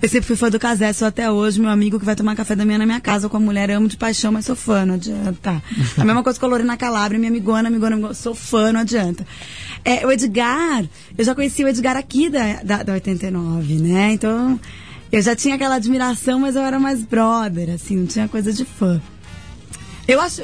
Eu 0.00 0.08
sempre 0.08 0.26
fui 0.26 0.36
fã 0.36 0.50
do 0.50 0.58
Casé, 0.58 0.92
sou 0.92 1.08
até 1.08 1.30
hoje 1.30 1.60
meu 1.60 1.70
amigo 1.70 1.98
que 1.98 2.04
vai 2.04 2.14
tomar 2.14 2.36
café 2.36 2.54
da 2.54 2.64
manhã 2.64 2.78
na 2.78 2.86
minha 2.86 3.00
casa 3.00 3.28
com 3.28 3.36
a 3.36 3.40
mulher. 3.40 3.70
Amo 3.70 3.88
de 3.88 3.96
paixão, 3.96 4.32
mas 4.32 4.44
sou 4.44 4.56
fã, 4.56 4.84
não 4.84 4.94
adianta. 4.94 5.62
A 5.96 6.04
mesma 6.04 6.22
coisa 6.22 6.38
com 6.38 6.46
a 6.46 6.48
Lorena 6.48 6.76
Calabria, 6.76 7.18
minha 7.18 7.30
amigona, 7.30 7.68
amigona, 7.68 7.94
amigona, 7.94 8.14
sou 8.14 8.34
fã, 8.34 8.72
não 8.72 8.80
adianta. 8.80 9.26
É, 9.84 10.06
o 10.06 10.10
Edgar, 10.10 10.84
eu 11.16 11.24
já 11.24 11.34
conheci 11.34 11.64
o 11.64 11.68
Edgar 11.68 11.96
aqui 11.96 12.28
da, 12.28 12.62
da, 12.62 12.82
da 12.82 12.92
89, 12.94 13.74
né? 13.74 14.12
Então, 14.12 14.58
eu 15.10 15.22
já 15.22 15.34
tinha 15.34 15.54
aquela 15.54 15.76
admiração, 15.76 16.40
mas 16.40 16.56
eu 16.56 16.62
era 16.62 16.78
mais 16.78 17.02
brother, 17.02 17.70
assim, 17.70 17.96
não 17.96 18.06
tinha 18.06 18.28
coisa 18.28 18.52
de 18.52 18.64
fã. 18.64 19.00
Eu 20.06 20.20
acho. 20.20 20.40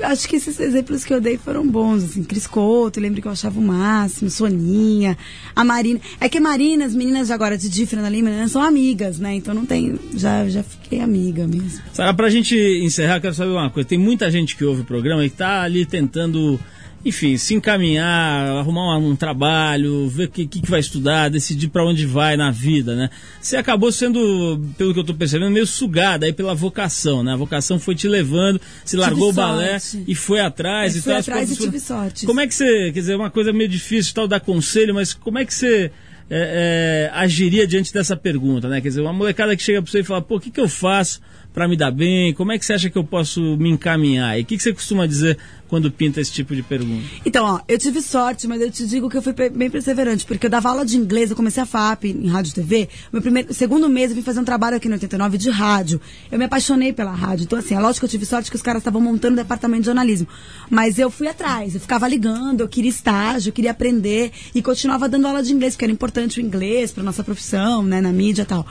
Acho 0.00 0.28
que 0.28 0.36
esses 0.36 0.58
exemplos 0.58 1.04
que 1.04 1.12
eu 1.12 1.20
dei 1.20 1.36
foram 1.36 1.66
bons, 1.66 2.04
assim. 2.04 2.22
Cris 2.22 2.46
Couto, 2.46 3.00
lembro 3.00 3.20
que 3.20 3.28
eu 3.28 3.32
achava 3.32 3.58
o 3.58 3.62
máximo, 3.62 4.30
Soninha, 4.30 5.16
a 5.54 5.64
Marina. 5.64 6.00
É 6.20 6.28
que 6.28 6.40
Marina, 6.40 6.84
as 6.86 6.94
meninas 6.94 7.26
de 7.26 7.32
agora 7.32 7.58
de 7.58 7.86
Fernanda 7.86 8.08
Lima, 8.08 8.30
né, 8.30 8.48
são 8.48 8.62
amigas, 8.62 9.18
né? 9.18 9.34
Então 9.34 9.54
não 9.54 9.66
tem. 9.66 9.98
Já, 10.14 10.48
já 10.48 10.62
fiquei 10.62 11.00
amiga 11.00 11.46
mesmo. 11.46 11.82
Sara, 11.92 12.14
pra 12.14 12.30
gente 12.30 12.56
encerrar, 12.56 13.20
quero 13.20 13.34
saber 13.34 13.50
uma 13.50 13.70
coisa. 13.70 13.88
Tem 13.88 13.98
muita 13.98 14.30
gente 14.30 14.56
que 14.56 14.64
ouve 14.64 14.82
o 14.82 14.84
programa 14.84 15.24
e 15.24 15.30
tá 15.30 15.62
ali 15.62 15.84
tentando, 15.84 16.58
enfim, 17.04 17.36
se 17.36 17.54
encaminhar, 17.54 18.58
arrumar 18.58 18.98
um, 18.98 19.10
um 19.10 19.16
trabalho, 19.16 20.08
ver 20.08 20.24
o 20.24 20.28
que, 20.28 20.46
que, 20.46 20.70
vai 20.70 20.78
estudar, 20.78 21.28
decidir 21.28 21.68
pra 21.68 21.84
onde 21.84 22.06
vai 22.06 22.36
na 22.36 22.50
vida, 22.50 22.94
né? 22.94 23.10
Você 23.40 23.56
acabou 23.56 23.90
sendo, 23.90 24.60
pelo 24.78 24.94
que 24.94 25.00
eu 25.00 25.04
tô 25.04 25.14
percebendo, 25.14 25.50
meio 25.50 25.66
sugada 25.66 26.26
aí 26.26 26.32
pela 26.32 26.54
vocação, 26.54 27.22
né? 27.24 27.32
A 27.32 27.36
vocação 27.36 27.78
foi 27.78 27.94
te 27.94 28.06
levando, 28.06 28.60
se 28.84 28.96
largou 28.96 29.30
o 29.30 29.32
balé 29.32 29.78
e 30.06 30.14
foi 30.14 30.40
atrás 30.40 30.94
Eu 30.94 31.00
e 31.00 31.04
tal. 31.04 31.16
atrás 31.16 31.50
e 31.50 31.56
tive 31.56 31.80
sorte. 31.80 32.24
Como 32.24 32.40
é 32.40 32.46
que 32.46 32.54
você, 32.54 32.92
quer 32.92 33.00
dizer, 33.00 33.16
uma 33.16 33.30
coisa 33.30 33.52
meio 33.52 33.68
difícil 33.68 34.14
tal 34.14 34.28
dar 34.28 34.40
conselho, 34.40 34.94
mas 34.94 35.12
como 35.12 35.38
é 35.38 35.44
que 35.44 35.52
você 35.52 35.90
é, 36.30 37.10
é, 37.10 37.18
agiria 37.18 37.66
diante 37.66 37.92
dessa 37.92 38.16
pergunta, 38.16 38.68
né? 38.68 38.80
Quer 38.80 38.88
dizer, 38.88 39.00
uma 39.00 39.12
molecada 39.12 39.56
que 39.56 39.62
chega 39.62 39.82
pra 39.82 39.90
você 39.90 40.00
e 40.00 40.04
fala, 40.04 40.22
pô, 40.22 40.36
o 40.36 40.40
que, 40.40 40.50
que 40.50 40.60
eu 40.60 40.68
faço 40.68 41.20
para 41.52 41.68
me 41.68 41.76
dar 41.76 41.90
bem? 41.90 42.32
Como 42.32 42.50
é 42.52 42.58
que 42.58 42.64
você 42.64 42.72
acha 42.72 42.88
que 42.88 42.96
eu 42.96 43.04
posso 43.04 43.56
me 43.58 43.68
encaminhar? 43.68 44.38
E 44.38 44.42
o 44.42 44.44
que, 44.46 44.56
que 44.56 44.62
você 44.62 44.72
costuma 44.72 45.06
dizer 45.06 45.36
quando 45.72 45.90
pinta 45.90 46.20
esse 46.20 46.30
tipo 46.30 46.54
de 46.54 46.62
pergunta? 46.62 47.02
Então, 47.24 47.46
ó, 47.46 47.60
eu 47.66 47.78
tive 47.78 48.02
sorte, 48.02 48.46
mas 48.46 48.60
eu 48.60 48.70
te 48.70 48.86
digo 48.86 49.08
que 49.08 49.16
eu 49.16 49.22
fui 49.22 49.32
bem 49.32 49.70
perseverante, 49.70 50.26
porque 50.26 50.44
eu 50.44 50.50
dava 50.50 50.68
aula 50.68 50.84
de 50.84 50.98
inglês, 50.98 51.30
eu 51.30 51.36
comecei 51.36 51.62
a 51.62 51.64
FAP 51.64 52.04
em 52.04 52.28
rádio 52.28 52.50
e 52.50 52.54
TV. 52.56 52.90
Meu 53.10 53.22
primeiro, 53.22 53.54
segundo 53.54 53.88
mês 53.88 54.10
eu 54.10 54.16
vim 54.16 54.20
fazer 54.20 54.40
um 54.40 54.44
trabalho 54.44 54.76
aqui 54.76 54.86
no 54.86 54.96
89 54.96 55.38
de 55.38 55.48
rádio. 55.48 55.98
Eu 56.30 56.38
me 56.38 56.44
apaixonei 56.44 56.92
pela 56.92 57.12
rádio. 57.12 57.44
Então, 57.44 57.58
assim, 57.58 57.74
é 57.74 57.80
lógico 57.80 58.00
que 58.00 58.04
eu 58.04 58.10
tive 58.10 58.26
sorte 58.26 58.50
que 58.50 58.56
os 58.56 58.60
caras 58.60 58.80
estavam 58.80 59.00
montando 59.00 59.32
o 59.32 59.36
departamento 59.36 59.80
de 59.80 59.86
jornalismo. 59.86 60.28
Mas 60.68 60.98
eu 60.98 61.10
fui 61.10 61.26
atrás, 61.26 61.74
eu 61.74 61.80
ficava 61.80 62.06
ligando, 62.06 62.60
eu 62.60 62.68
queria 62.68 62.90
estágio, 62.90 63.48
eu 63.48 63.54
queria 63.54 63.70
aprender 63.70 64.30
e 64.54 64.60
continuava 64.60 65.08
dando 65.08 65.26
aula 65.26 65.42
de 65.42 65.54
inglês, 65.54 65.72
porque 65.72 65.86
era 65.86 65.92
importante 65.92 66.38
o 66.38 66.42
inglês 66.42 66.92
para 66.92 67.02
nossa 67.02 67.24
profissão, 67.24 67.82
né, 67.82 68.02
na 68.02 68.12
mídia 68.12 68.42
e 68.42 68.44
tal. 68.44 68.66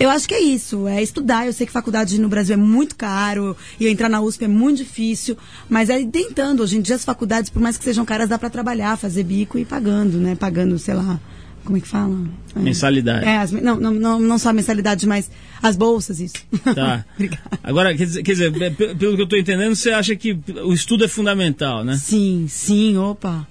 Eu 0.00 0.08
acho 0.08 0.26
que 0.26 0.32
é 0.32 0.40
isso, 0.40 0.88
é 0.88 1.02
estudar. 1.02 1.44
Eu 1.44 1.52
sei 1.52 1.66
que 1.66 1.72
faculdade 1.74 2.18
no 2.18 2.28
Brasil 2.30 2.54
é 2.54 2.56
muito 2.56 2.96
caro 2.96 3.54
e 3.78 3.86
entrar 3.86 4.08
na 4.08 4.22
USP 4.22 4.46
é 4.46 4.48
muito 4.48 4.78
difícil, 4.78 5.36
mas 5.68 5.90
é 5.90 6.00
tentando. 6.38 6.62
Hoje 6.62 6.78
em 6.78 6.80
dia 6.80 6.94
as 6.94 7.04
faculdades, 7.04 7.50
por 7.50 7.60
mais 7.60 7.76
que 7.76 7.84
sejam 7.84 8.04
caras, 8.04 8.28
dá 8.28 8.38
para 8.38 8.48
trabalhar, 8.50 8.96
fazer 8.96 9.24
bico 9.24 9.58
e 9.58 9.64
pagando, 9.64 10.18
né? 10.18 10.36
Pagando, 10.36 10.78
sei 10.78 10.94
lá, 10.94 11.18
como 11.64 11.76
é 11.76 11.80
que 11.80 11.88
fala? 11.88 12.16
É. 12.54 12.58
Mensalidade. 12.60 13.26
É, 13.26 13.38
as- 13.38 13.50
não, 13.52 13.76
não, 13.76 13.92
não, 13.92 14.20
não 14.20 14.38
só 14.38 14.50
a 14.50 14.52
mensalidade, 14.52 15.06
mas 15.06 15.30
as 15.62 15.76
bolsas, 15.76 16.20
isso. 16.20 16.36
Tá. 16.74 17.04
Agora, 17.62 17.94
quer 17.96 18.04
dizer, 18.06 18.22
quer 18.22 18.32
dizer, 18.32 18.52
pe- 18.76 18.94
pelo 18.94 19.16
que 19.16 19.20
eu 19.22 19.24
estou 19.24 19.38
entendendo, 19.38 19.74
você 19.74 19.90
acha 19.90 20.14
que 20.14 20.38
o 20.64 20.72
estudo 20.72 21.04
é 21.04 21.08
fundamental, 21.08 21.84
né? 21.84 21.96
Sim, 21.96 22.46
sim, 22.48 22.96
opa. 22.96 23.46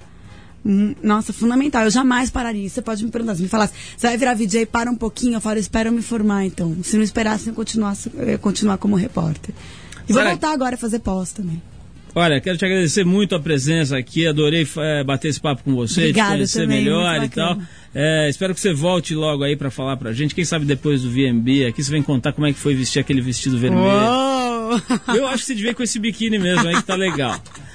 Hum, 0.65 0.95
Nossa, 1.03 1.31
fundamental. 1.33 1.83
Eu 1.83 1.91
jamais 1.91 2.29
pararia. 2.29 2.67
Você 2.69 2.81
pode 2.81 3.03
me 3.03 3.11
perguntar, 3.11 3.35
se 3.35 3.41
me 3.41 3.47
falasse, 3.47 3.73
você 3.97 4.07
vai 4.07 4.17
virar 4.17 4.33
VJ, 4.33 4.65
para 4.65 4.89
um 4.89 4.95
pouquinho. 4.95 5.35
Eu 5.35 5.41
falo, 5.41 5.59
espera 5.59 5.89
eu 5.89 5.93
me 5.93 6.01
formar, 6.01 6.45
então. 6.45 6.75
Se 6.83 6.95
não 6.97 7.03
esperasse, 7.03 7.47
eu 7.49 7.53
continuasse, 7.53 8.11
eu 8.15 8.39
continuar 8.39 8.77
como 8.77 8.95
repórter. 8.95 9.53
E 10.09 10.13
vou 10.13 10.23
voltar 10.23 10.51
agora 10.53 10.75
a 10.75 10.77
fazer 10.77 10.99
pós 10.99 11.31
também. 11.31 11.61
Olha, 12.15 12.41
quero 12.41 12.57
te 12.57 12.65
agradecer 12.65 13.03
muito 13.03 13.35
a 13.35 13.39
presença 13.39 13.97
aqui, 13.97 14.25
adorei 14.25 14.67
eh, 14.77 15.03
bater 15.03 15.27
esse 15.27 15.39
papo 15.39 15.63
com 15.63 15.75
você, 15.75 16.01
Obrigada 16.01 16.31
te 16.31 16.35
conhecer 16.37 16.61
também, 16.61 16.83
melhor 16.83 17.23
e 17.23 17.29
tal. 17.29 17.57
Eh, 17.93 18.27
espero 18.29 18.53
que 18.53 18.59
você 18.59 18.73
volte 18.73 19.13
logo 19.13 19.43
aí 19.43 19.55
para 19.55 19.69
falar 19.69 19.97
pra 19.97 20.11
gente. 20.13 20.33
Quem 20.33 20.45
sabe 20.45 20.65
depois 20.65 21.03
do 21.03 21.09
VMB 21.09 21.65
aqui 21.67 21.83
você 21.83 21.91
vem 21.91 22.01
contar 22.01 22.33
como 22.33 22.47
é 22.47 22.53
que 22.53 22.59
foi 22.59 22.73
vestir 22.73 22.99
aquele 22.99 23.21
vestido 23.21 23.57
vermelho. 23.57 23.83
Uou! 23.83 24.81
Eu 25.15 25.27
acho 25.27 25.39
que 25.39 25.45
você 25.45 25.55
devia 25.55 25.71
ir 25.71 25.75
com 25.75 25.83
esse 25.83 25.99
biquíni 25.99 26.39
mesmo 26.39 26.67
aí 26.67 26.75
que 26.75 26.83
tá 26.83 26.95
legal. 26.95 27.39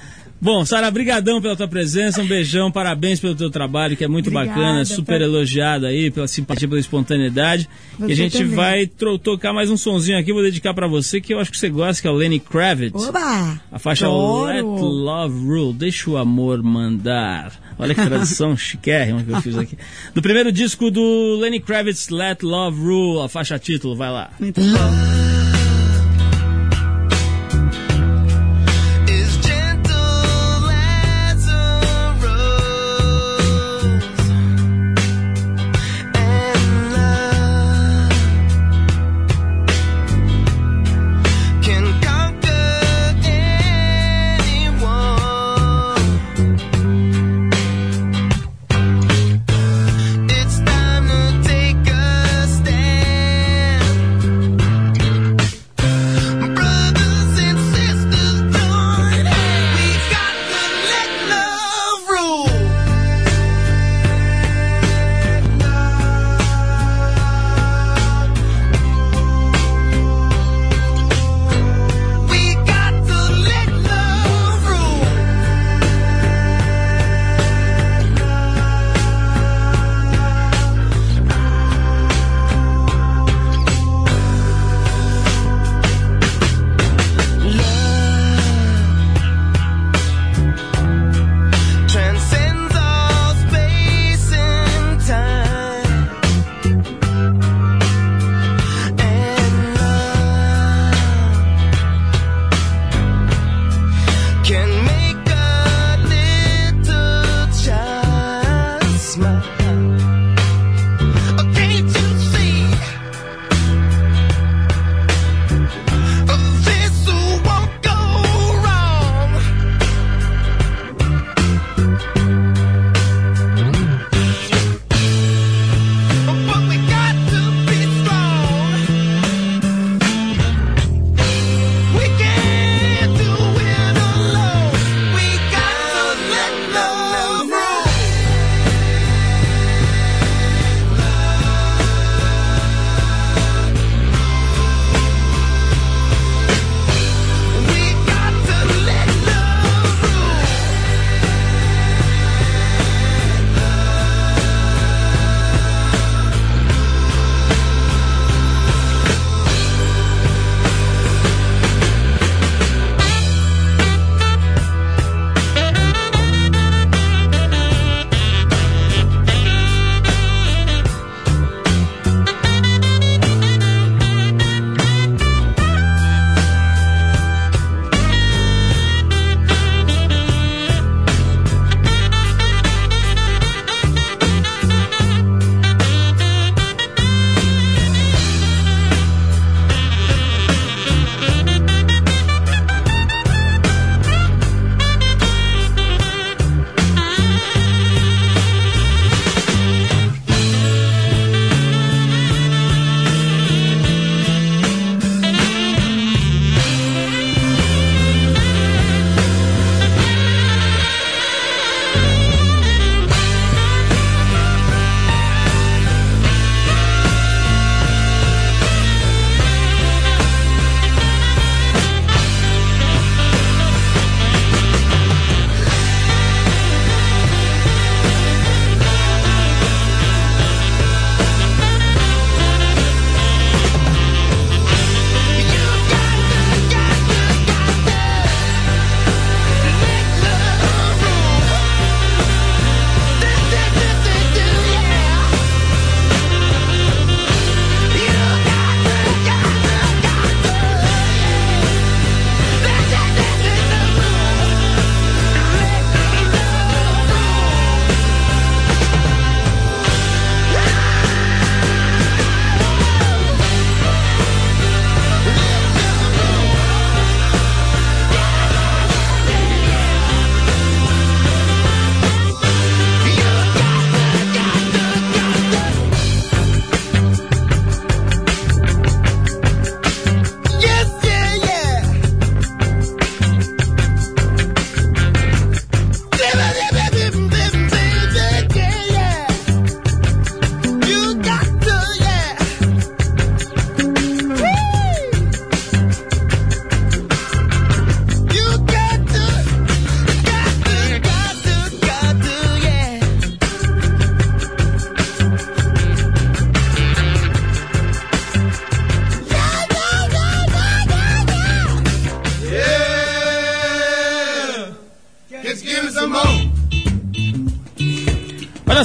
Bom, 0.45 0.67
Sara, 0.67 0.91
brigadão 0.91 1.41
pela 1.41 1.55
tua 1.55 1.69
presença, 1.69 2.21
um 2.21 2.27
beijão, 2.27 2.69
parabéns 2.69 3.21
pelo 3.21 3.33
teu 3.37 3.49
trabalho, 3.49 3.97
que 3.97 4.03
é 4.03 4.09
muito 4.09 4.29
Obrigada, 4.29 4.49
bacana, 4.61 4.85
super 4.85 5.21
tá- 5.21 5.25
elogiado 5.25 5.87
aí, 5.87 6.11
pela 6.11 6.27
simpatia, 6.27 6.67
pela 6.67 6.81
espontaneidade. 6.81 7.69
e 8.01 8.03
a 8.03 8.07
Você 8.09 8.15
gente 8.17 8.39
também. 8.39 8.57
vai 8.57 8.87
tocar 9.23 9.53
mais 9.53 9.71
um 9.71 9.77
sonzinho 9.77 10.19
aqui, 10.19 10.33
vou 10.33 10.43
dedicar 10.43 10.75
pra 10.75 10.89
você, 10.89 11.21
que 11.21 11.33
eu 11.33 11.39
acho 11.39 11.49
que 11.49 11.57
você 11.57 11.69
gosta, 11.69 12.03
que 12.03 12.09
é 12.09 12.11
o 12.11 12.15
Lenny 12.15 12.41
Kravitz. 12.41 13.07
Oba! 13.07 13.61
A 13.71 13.79
faixa 13.79 14.07
Adoro! 14.07 14.47
Let 14.47 14.63
Love 14.65 15.45
Rule, 15.47 15.73
deixa 15.75 16.11
o 16.11 16.17
amor 16.17 16.61
mandar. 16.61 17.53
Olha 17.79 17.95
que 17.95 18.05
tradução 18.05 18.57
chiquérrima 18.59 19.23
que 19.23 19.31
eu 19.31 19.41
fiz 19.43 19.57
aqui. 19.57 19.79
Do 20.13 20.21
primeiro 20.21 20.51
disco 20.51 20.91
do 20.91 21.37
Lenny 21.41 21.61
Kravitz, 21.61 22.09
Let 22.09 22.43
Love 22.43 22.81
Rule, 22.81 23.25
a 23.25 23.29
faixa 23.29 23.61
título, 23.61 23.95
vai 23.95 24.11
lá. 24.11 24.31
Muito 24.41 24.61
bom. 24.61 25.52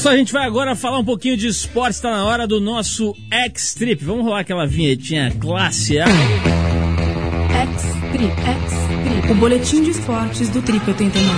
Só, 0.07 0.13
a 0.13 0.17
gente 0.17 0.31
vai 0.31 0.45
agora 0.45 0.73
falar 0.73 0.99
um 0.99 1.03
pouquinho 1.03 1.35
de 1.35 1.47
esporte, 1.47 1.95
está 1.95 2.09
na 2.09 2.23
hora 2.23 2.47
do 2.47 2.61
nosso 2.61 3.13
X-Trip. 3.29 4.05
Vamos 4.05 4.23
rolar 4.23 4.39
aquela 4.39 4.65
vinhetinha 4.65 5.33
classe 5.37 5.99
A. 5.99 6.05
X-Trip, 6.05 8.31
X-Trip, 8.31 9.31
o 9.31 9.35
boletim 9.35 9.83
de 9.83 9.89
esportes 9.89 10.47
do 10.47 10.61
Trip 10.61 10.81
89. 10.87 11.29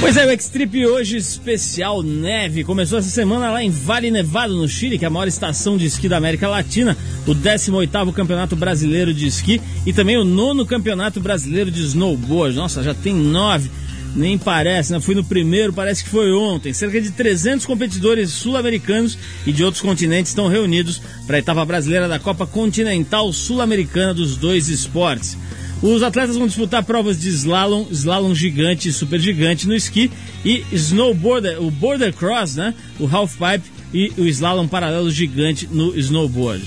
Pois 0.00 0.16
é, 0.16 0.26
o 0.26 0.30
X-Trip 0.30 0.86
hoje 0.86 1.18
especial 1.18 2.02
neve. 2.02 2.64
Começou 2.64 2.98
essa 2.98 3.10
semana 3.10 3.52
lá 3.52 3.62
em 3.62 3.70
Vale 3.70 4.10
Nevado, 4.10 4.56
no 4.56 4.66
Chile, 4.66 4.98
que 4.98 5.04
é 5.04 5.08
a 5.08 5.10
maior 5.10 5.28
estação 5.28 5.76
de 5.76 5.86
esqui 5.86 6.08
da 6.08 6.16
América 6.16 6.48
Latina. 6.48 6.96
O 7.28 7.32
18º 7.32 8.12
Campeonato 8.12 8.56
Brasileiro 8.56 9.14
de 9.14 9.24
Esqui 9.24 9.62
e 9.86 9.92
também 9.92 10.16
o 10.16 10.24
nono 10.24 10.66
Campeonato 10.66 11.20
Brasileiro 11.20 11.70
de 11.70 11.80
Snowboard. 11.82 12.56
Nossa, 12.56 12.82
já 12.82 12.92
tem 12.92 13.14
nove. 13.14 13.70
Nem 14.14 14.36
parece, 14.36 14.92
né? 14.92 15.00
Fui 15.00 15.14
no 15.14 15.24
primeiro, 15.24 15.72
parece 15.72 16.02
que 16.02 16.10
foi 16.10 16.32
ontem. 16.32 16.72
Cerca 16.72 17.00
de 17.00 17.10
300 17.10 17.64
competidores 17.64 18.30
sul-americanos 18.30 19.16
e 19.46 19.52
de 19.52 19.64
outros 19.64 19.82
continentes 19.82 20.30
estão 20.30 20.48
reunidos 20.48 21.00
para 21.26 21.36
a 21.36 21.38
etapa 21.38 21.64
brasileira 21.64 22.08
da 22.08 22.18
Copa 22.18 22.46
Continental 22.46 23.32
Sul-Americana 23.32 24.12
dos 24.12 24.36
dois 24.36 24.68
esportes. 24.68 25.36
Os 25.82 26.02
atletas 26.02 26.36
vão 26.36 26.46
disputar 26.46 26.84
provas 26.84 27.18
de 27.18 27.30
slalom, 27.30 27.86
slalom 27.90 28.34
gigante 28.34 28.88
e 28.88 28.92
super 28.92 29.18
gigante 29.18 29.66
no 29.66 29.74
esqui 29.74 30.10
e 30.44 30.62
snowboarder, 30.72 31.62
o 31.62 31.70
border 31.70 32.12
cross, 32.12 32.56
né? 32.56 32.74
O 32.98 33.06
half 33.06 33.36
pipe 33.36 33.70
e 33.94 34.12
o 34.18 34.26
slalom 34.26 34.68
paralelo 34.68 35.10
gigante 35.10 35.66
no 35.70 35.96
snowboard. 35.98 36.62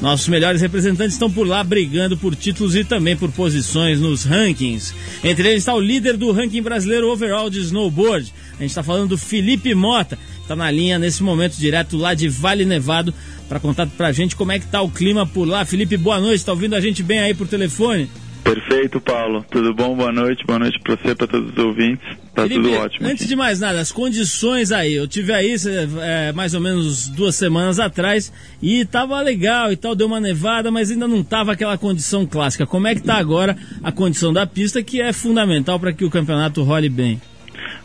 Nossos 0.00 0.28
melhores 0.28 0.60
representantes 0.60 1.14
estão 1.14 1.30
por 1.30 1.46
lá 1.46 1.64
brigando 1.64 2.16
por 2.16 2.36
títulos 2.36 2.76
e 2.76 2.84
também 2.84 3.16
por 3.16 3.32
posições 3.32 3.98
nos 3.98 4.24
rankings. 4.24 4.94
Entre 5.24 5.48
eles 5.48 5.62
está 5.62 5.74
o 5.74 5.80
líder 5.80 6.16
do 6.16 6.30
ranking 6.32 6.62
brasileiro 6.62 7.10
overall 7.10 7.48
de 7.48 7.60
snowboard. 7.60 8.32
A 8.58 8.62
gente 8.62 8.70
está 8.70 8.82
falando 8.82 9.08
do 9.08 9.18
Felipe 9.18 9.74
Mota, 9.74 10.18
está 10.42 10.54
na 10.54 10.70
linha 10.70 10.98
nesse 10.98 11.22
momento 11.22 11.56
direto 11.56 11.96
lá 11.96 12.12
de 12.12 12.28
Vale 12.28 12.64
Nevado 12.64 13.12
para 13.48 13.58
contar 13.58 13.86
pra 13.86 14.12
gente 14.12 14.36
como 14.36 14.52
é 14.52 14.58
que 14.58 14.66
tá 14.66 14.82
o 14.82 14.90
clima 14.90 15.26
por 15.26 15.46
lá. 15.46 15.64
Felipe, 15.64 15.96
boa 15.96 16.20
noite, 16.20 16.36
está 16.36 16.52
ouvindo 16.52 16.74
a 16.74 16.80
gente 16.80 17.02
bem 17.02 17.20
aí 17.20 17.32
por 17.32 17.48
telefone? 17.48 18.10
Perfeito, 18.46 19.00
Paulo. 19.00 19.44
Tudo 19.50 19.74
bom? 19.74 19.96
Boa 19.96 20.12
noite. 20.12 20.46
Boa 20.46 20.60
noite 20.60 20.78
para 20.78 20.94
você, 20.94 21.16
para 21.16 21.26
todos 21.26 21.50
os 21.50 21.58
ouvintes. 21.58 22.06
Tá 22.32 22.42
Felipe, 22.42 22.62
tudo 22.62 22.74
ótimo. 22.74 23.06
Antes 23.08 23.22
aqui. 23.22 23.28
de 23.28 23.34
mais 23.34 23.58
nada, 23.58 23.80
as 23.80 23.90
condições 23.90 24.70
aí. 24.70 24.94
Eu 24.94 25.08
tive 25.08 25.32
aí 25.32 25.56
é, 26.00 26.32
mais 26.32 26.54
ou 26.54 26.60
menos 26.60 27.08
duas 27.08 27.34
semanas 27.34 27.80
atrás 27.80 28.32
e 28.62 28.84
tava 28.84 29.20
legal 29.20 29.72
e 29.72 29.76
tal, 29.76 29.96
deu 29.96 30.06
uma 30.06 30.20
nevada, 30.20 30.70
mas 30.70 30.92
ainda 30.92 31.08
não 31.08 31.24
tava 31.24 31.52
aquela 31.52 31.76
condição 31.76 32.24
clássica. 32.24 32.64
Como 32.64 32.86
é 32.86 32.94
que 32.94 33.02
tá 33.02 33.16
agora 33.16 33.56
a 33.82 33.90
condição 33.90 34.32
da 34.32 34.46
pista, 34.46 34.80
que 34.80 35.00
é 35.00 35.12
fundamental 35.12 35.80
para 35.80 35.92
que 35.92 36.04
o 36.04 36.10
campeonato 36.10 36.62
role 36.62 36.88
bem? 36.88 37.20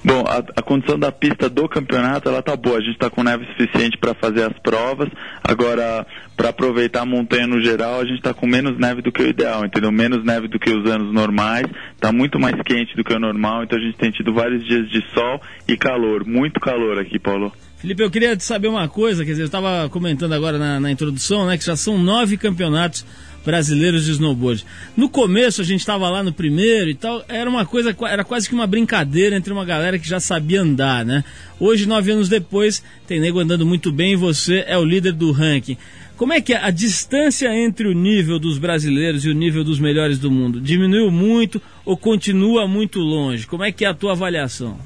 Bom, 0.03 0.25
a, 0.27 0.37
a 0.37 0.61
condição 0.63 0.97
da 0.97 1.11
pista 1.11 1.47
do 1.47 1.69
campeonato 1.69 2.27
ela 2.27 2.41
tá 2.41 2.55
boa. 2.55 2.77
A 2.77 2.81
gente 2.81 2.93
está 2.93 3.09
com 3.09 3.23
neve 3.23 3.45
suficiente 3.45 3.97
para 3.97 4.15
fazer 4.15 4.43
as 4.43 4.57
provas. 4.59 5.09
Agora, 5.43 6.05
para 6.35 6.49
aproveitar 6.49 7.01
a 7.01 7.05
montanha 7.05 7.45
no 7.45 7.61
geral, 7.61 7.99
a 7.99 8.05
gente 8.05 8.17
está 8.17 8.33
com 8.33 8.47
menos 8.47 8.79
neve 8.79 9.03
do 9.03 9.11
que 9.11 9.21
o 9.21 9.27
ideal, 9.27 9.63
entendeu? 9.63 9.91
Menos 9.91 10.23
neve 10.23 10.47
do 10.47 10.57
que 10.57 10.71
os 10.71 10.89
anos 10.89 11.13
normais. 11.13 11.67
Tá 11.99 12.11
muito 12.11 12.39
mais 12.39 12.59
quente 12.63 12.95
do 12.95 13.03
que 13.03 13.13
o 13.13 13.19
normal. 13.19 13.63
Então 13.63 13.77
a 13.77 13.81
gente 13.81 13.97
tem 13.97 14.09
tido 14.09 14.33
vários 14.33 14.65
dias 14.65 14.89
de 14.89 15.03
sol 15.13 15.39
e 15.67 15.77
calor, 15.77 16.25
muito 16.25 16.59
calor 16.59 16.97
aqui, 16.97 17.19
Paulo. 17.19 17.53
Felipe, 17.77 18.03
eu 18.03 18.11
queria 18.11 18.39
saber 18.39 18.67
uma 18.67 18.87
coisa, 18.87 19.25
quer 19.25 19.31
dizer, 19.31 19.41
eu 19.41 19.47
estava 19.47 19.89
comentando 19.89 20.33
agora 20.33 20.59
na, 20.59 20.79
na 20.79 20.91
introdução, 20.91 21.47
né, 21.47 21.57
que 21.57 21.65
já 21.65 21.75
são 21.75 21.97
nove 21.97 22.37
campeonatos 22.37 23.03
brasileiros 23.45 24.05
de 24.05 24.11
snowboard. 24.11 24.65
No 24.95 25.09
começo 25.09 25.61
a 25.61 25.63
gente 25.63 25.79
estava 25.79 26.09
lá 26.09 26.23
no 26.23 26.31
primeiro 26.31 26.89
e 26.89 26.95
tal, 26.95 27.23
era 27.27 27.49
uma 27.49 27.65
coisa, 27.65 27.95
era 28.09 28.23
quase 28.23 28.47
que 28.47 28.55
uma 28.55 28.67
brincadeira 28.67 29.35
entre 29.35 29.51
uma 29.51 29.65
galera 29.65 29.97
que 29.97 30.07
já 30.07 30.19
sabia 30.19 30.61
andar, 30.61 31.05
né? 31.05 31.23
Hoje, 31.59 31.87
nove 31.87 32.11
anos 32.11 32.29
depois, 32.29 32.83
tem 33.07 33.19
nego 33.19 33.39
andando 33.39 33.65
muito 33.65 33.91
bem 33.91 34.13
e 34.13 34.15
você 34.15 34.63
é 34.67 34.77
o 34.77 34.83
líder 34.83 35.13
do 35.13 35.31
ranking. 35.31 35.77
Como 36.17 36.33
é 36.33 36.39
que 36.39 36.53
é 36.53 36.63
a 36.63 36.69
distância 36.69 37.51
entre 37.55 37.87
o 37.87 37.93
nível 37.93 38.37
dos 38.37 38.59
brasileiros 38.59 39.25
e 39.25 39.29
o 39.29 39.33
nível 39.33 39.63
dos 39.63 39.79
melhores 39.79 40.19
do 40.19 40.29
mundo? 40.29 40.61
Diminuiu 40.61 41.09
muito 41.09 41.59
ou 41.83 41.97
continua 41.97 42.67
muito 42.67 42.99
longe? 42.99 43.47
Como 43.47 43.63
é 43.63 43.71
que 43.71 43.83
é 43.83 43.87
a 43.87 43.93
tua 43.93 44.11
avaliação? 44.11 44.77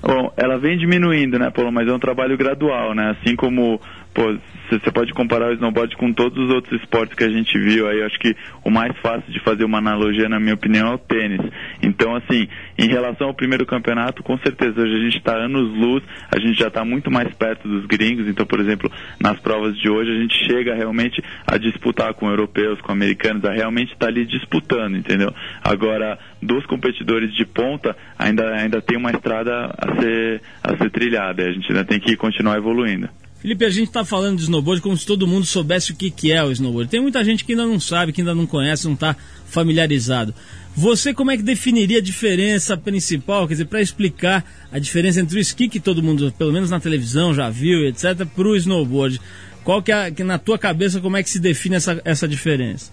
Bom, 0.00 0.32
ela 0.36 0.56
vem 0.56 0.78
diminuindo, 0.78 1.38
né, 1.38 1.50
Paulo? 1.50 1.72
Mas 1.72 1.88
é 1.88 1.92
um 1.92 1.98
trabalho 1.98 2.36
gradual, 2.36 2.94
né? 2.94 3.16
Assim 3.18 3.34
como, 3.34 3.80
pô, 4.18 4.36
você 4.68 4.90
pode 4.90 5.14
comparar 5.14 5.50
o 5.50 5.54
snowboard 5.54 5.96
com 5.96 6.12
todos 6.12 6.36
os 6.44 6.50
outros 6.52 6.80
esportes 6.80 7.16
que 7.16 7.22
a 7.22 7.30
gente 7.30 7.56
viu 7.56 7.88
aí. 7.88 8.02
Acho 8.02 8.18
que 8.18 8.36
o 8.64 8.70
mais 8.70 8.94
fácil 8.98 9.32
de 9.32 9.38
fazer 9.40 9.64
uma 9.64 9.78
analogia, 9.78 10.28
na 10.28 10.40
minha 10.40 10.54
opinião, 10.54 10.88
é 10.88 10.94
o 10.94 10.98
tênis. 10.98 11.40
Então, 11.80 12.16
assim, 12.16 12.48
em 12.76 12.88
relação 12.88 13.28
ao 13.28 13.34
primeiro 13.34 13.64
campeonato, 13.64 14.22
com 14.24 14.36
certeza 14.38 14.80
hoje 14.80 14.94
a 14.94 15.04
gente 15.04 15.18
está 15.18 15.36
anos-luz, 15.36 16.02
a 16.30 16.38
gente 16.40 16.58
já 16.58 16.66
está 16.66 16.84
muito 16.84 17.10
mais 17.10 17.32
perto 17.34 17.68
dos 17.68 17.86
gringos. 17.86 18.26
Então, 18.26 18.44
por 18.44 18.58
exemplo, 18.58 18.90
nas 19.20 19.38
provas 19.38 19.76
de 19.78 19.88
hoje, 19.88 20.10
a 20.10 20.20
gente 20.20 20.34
chega 20.46 20.74
realmente 20.74 21.22
a 21.46 21.56
disputar 21.56 22.12
com 22.14 22.28
europeus, 22.28 22.80
com 22.80 22.90
americanos, 22.90 23.44
a 23.44 23.52
realmente 23.52 23.92
estar 23.92 24.08
ali 24.08 24.26
disputando, 24.26 24.96
entendeu? 24.96 25.32
Agora, 25.62 26.18
dos 26.42 26.66
competidores 26.66 27.32
de 27.34 27.46
ponta, 27.46 27.96
ainda, 28.18 28.52
ainda 28.52 28.82
tem 28.82 28.98
uma 28.98 29.12
estrada 29.12 29.74
a 29.78 30.00
ser, 30.00 30.42
a 30.62 30.76
ser 30.76 30.90
trilhada. 30.90 31.44
A 31.44 31.52
gente 31.52 31.70
ainda 31.70 31.84
tem 31.84 32.00
que 32.00 32.16
continuar 32.16 32.56
evoluindo. 32.58 33.08
Felipe, 33.40 33.64
a 33.64 33.70
gente 33.70 33.88
está 33.88 34.04
falando 34.04 34.36
de 34.36 34.42
snowboard 34.42 34.82
como 34.82 34.96
se 34.96 35.06
todo 35.06 35.26
mundo 35.26 35.46
soubesse 35.46 35.92
o 35.92 35.94
que, 35.94 36.10
que 36.10 36.32
é 36.32 36.42
o 36.42 36.50
snowboard. 36.50 36.90
Tem 36.90 37.00
muita 37.00 37.22
gente 37.24 37.44
que 37.44 37.52
ainda 37.52 37.64
não 37.64 37.78
sabe, 37.78 38.12
que 38.12 38.20
ainda 38.20 38.34
não 38.34 38.46
conhece, 38.46 38.86
não 38.86 38.94
está 38.94 39.14
familiarizado. 39.46 40.34
Você 40.74 41.14
como 41.14 41.30
é 41.30 41.36
que 41.36 41.42
definiria 41.42 41.98
a 41.98 42.02
diferença 42.02 42.76
principal, 42.76 43.46
quer 43.46 43.54
dizer, 43.54 43.66
para 43.66 43.80
explicar 43.80 44.44
a 44.72 44.78
diferença 44.78 45.20
entre 45.20 45.38
o 45.38 45.40
esqui 45.40 45.68
que 45.68 45.78
todo 45.78 46.02
mundo, 46.02 46.32
pelo 46.36 46.52
menos 46.52 46.70
na 46.70 46.80
televisão, 46.80 47.32
já 47.32 47.48
viu, 47.48 47.86
etc., 47.86 48.26
para 48.26 48.48
o 48.48 48.56
snowboard? 48.56 49.20
Qual 49.62 49.82
que 49.82 49.92
é, 49.92 50.10
que 50.10 50.24
na 50.24 50.38
tua 50.38 50.58
cabeça, 50.58 51.00
como 51.00 51.16
é 51.16 51.22
que 51.22 51.30
se 51.30 51.38
define 51.38 51.76
essa, 51.76 52.00
essa 52.04 52.26
diferença? 52.26 52.90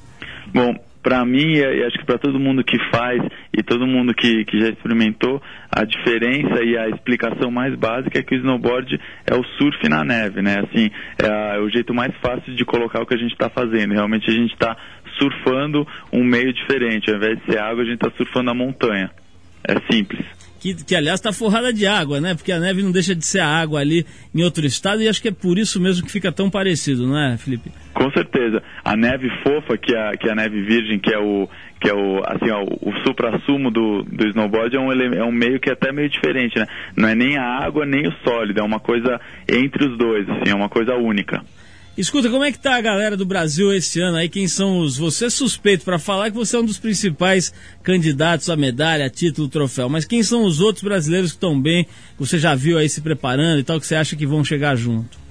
Bom, 0.53 0.75
para 1.05 1.23
mim 1.23 1.53
e 1.53 1.83
acho 1.83 1.99
que 1.99 2.05
para 2.05 2.17
todo 2.17 2.39
mundo 2.39 2.63
que 2.63 2.79
faz 2.89 3.21
e 3.55 3.61
todo 3.61 3.85
mundo 3.85 4.11
que, 4.11 4.43
que 4.45 4.59
já 4.59 4.69
experimentou, 4.69 5.39
a 5.71 5.85
diferença 5.85 6.63
e 6.63 6.75
a 6.75 6.89
explicação 6.89 7.51
mais 7.51 7.75
básica 7.75 8.17
é 8.17 8.23
que 8.23 8.33
o 8.33 8.39
snowboard 8.39 8.99
é 9.27 9.35
o 9.35 9.43
surf 9.59 9.87
na 9.87 10.03
neve, 10.03 10.41
né? 10.41 10.55
Assim, 10.61 10.89
é, 11.21 11.57
é 11.57 11.59
o 11.59 11.69
jeito 11.69 11.93
mais 11.93 12.11
fácil 12.17 12.55
de 12.55 12.65
colocar 12.65 13.03
o 13.03 13.05
que 13.05 13.13
a 13.13 13.19
gente 13.19 13.33
está 13.33 13.51
fazendo. 13.51 13.93
Realmente 13.93 14.27
a 14.31 14.33
gente 14.33 14.51
está 14.51 14.75
surfando 15.19 15.87
um 16.11 16.23
meio 16.23 16.51
diferente. 16.51 17.11
Ao 17.11 17.17
invés 17.17 17.37
de 17.37 17.51
ser 17.51 17.59
água, 17.59 17.83
a 17.83 17.85
gente 17.85 18.03
está 18.03 18.09
surfando 18.17 18.49
a 18.49 18.55
montanha. 18.55 19.11
É 19.63 19.75
simples. 19.93 20.25
Que, 20.65 20.73
que 20.83 20.95
aliás 20.95 21.19
está 21.19 21.31
forrada 21.31 21.71
de 21.71 21.85
água, 21.85 22.19
né? 22.19 22.33
Porque 22.33 22.51
a 22.51 22.59
neve 22.59 22.81
não 22.81 22.91
deixa 22.91 23.13
de 23.13 23.23
ser 23.23 23.39
a 23.39 23.47
água 23.47 23.79
ali 23.81 24.03
em 24.33 24.41
outro 24.43 24.65
estado 24.65 24.99
e 25.03 25.07
acho 25.07 25.21
que 25.21 25.27
é 25.27 25.31
por 25.31 25.59
isso 25.59 25.79
mesmo 25.79 26.03
que 26.03 26.11
fica 26.11 26.31
tão 26.31 26.49
parecido, 26.49 27.05
não 27.05 27.15
é, 27.19 27.37
Felipe? 27.37 27.69
Com 27.93 28.09
certeza. 28.09 28.63
A 28.83 28.95
neve 28.97 29.29
fofa, 29.43 29.77
que 29.77 29.93
é, 29.93 30.09
a- 30.09 30.17
que 30.17 30.27
é 30.27 30.31
a 30.31 30.35
neve 30.35 30.63
virgem, 30.63 30.97
que 30.97 31.13
é 31.13 31.19
o 31.19 31.47
que 31.79 31.87
é 31.87 31.93
o 31.93 32.17
assim 32.25 32.49
ó, 32.49 32.63
o 32.63 32.91
supra-sumo 33.05 33.69
do, 33.69 34.01
do 34.03 34.27
snowboard 34.29 34.75
é 34.75 34.79
um, 34.79 34.91
é 34.91 35.23
um 35.23 35.31
meio 35.31 35.59
que 35.59 35.69
é 35.69 35.73
até 35.73 35.91
meio 35.91 36.09
diferente, 36.09 36.57
né? 36.57 36.65
Não 36.97 37.07
é 37.07 37.13
nem 37.13 37.37
a 37.37 37.43
água 37.63 37.85
nem 37.85 38.07
o 38.07 38.11
sólido, 38.27 38.59
é 38.59 38.63
uma 38.63 38.79
coisa 38.79 39.21
entre 39.47 39.87
os 39.87 39.95
dois, 39.99 40.27
assim, 40.27 40.49
é 40.51 40.55
uma 40.55 40.67
coisa 40.69 40.95
única. 40.95 41.43
Escuta, 41.97 42.29
como 42.29 42.43
é 42.43 42.51
que 42.51 42.59
tá 42.59 42.75
a 42.75 42.81
galera 42.81 43.15
do 43.15 43.25
Brasil 43.25 43.73
esse 43.73 44.01
ano 44.01 44.17
aí? 44.17 44.27
Quem 44.27 44.49
são 44.49 44.79
os. 44.79 44.97
Você 44.97 45.27
é 45.27 45.29
suspeito 45.29 45.85
para 45.85 45.97
falar 45.97 46.29
que 46.29 46.35
você 46.35 46.57
é 46.57 46.59
um 46.59 46.65
dos 46.65 46.77
principais 46.77 47.53
candidatos 47.81 48.49
à 48.49 48.55
medalha, 48.57 49.09
título, 49.09 49.47
troféu, 49.47 49.87
mas 49.87 50.03
quem 50.03 50.21
são 50.21 50.43
os 50.43 50.59
outros 50.59 50.83
brasileiros 50.83 51.31
que 51.31 51.37
estão 51.37 51.59
bem, 51.59 51.85
que 51.85 51.89
você 52.19 52.37
já 52.37 52.53
viu 52.53 52.77
aí 52.77 52.89
se 52.89 52.99
preparando 52.99 53.59
e 53.59 53.63
tal, 53.63 53.79
que 53.79 53.87
você 53.87 53.95
acha 53.95 54.13
que 54.13 54.27
vão 54.27 54.43
chegar 54.43 54.75
junto? 54.75 55.24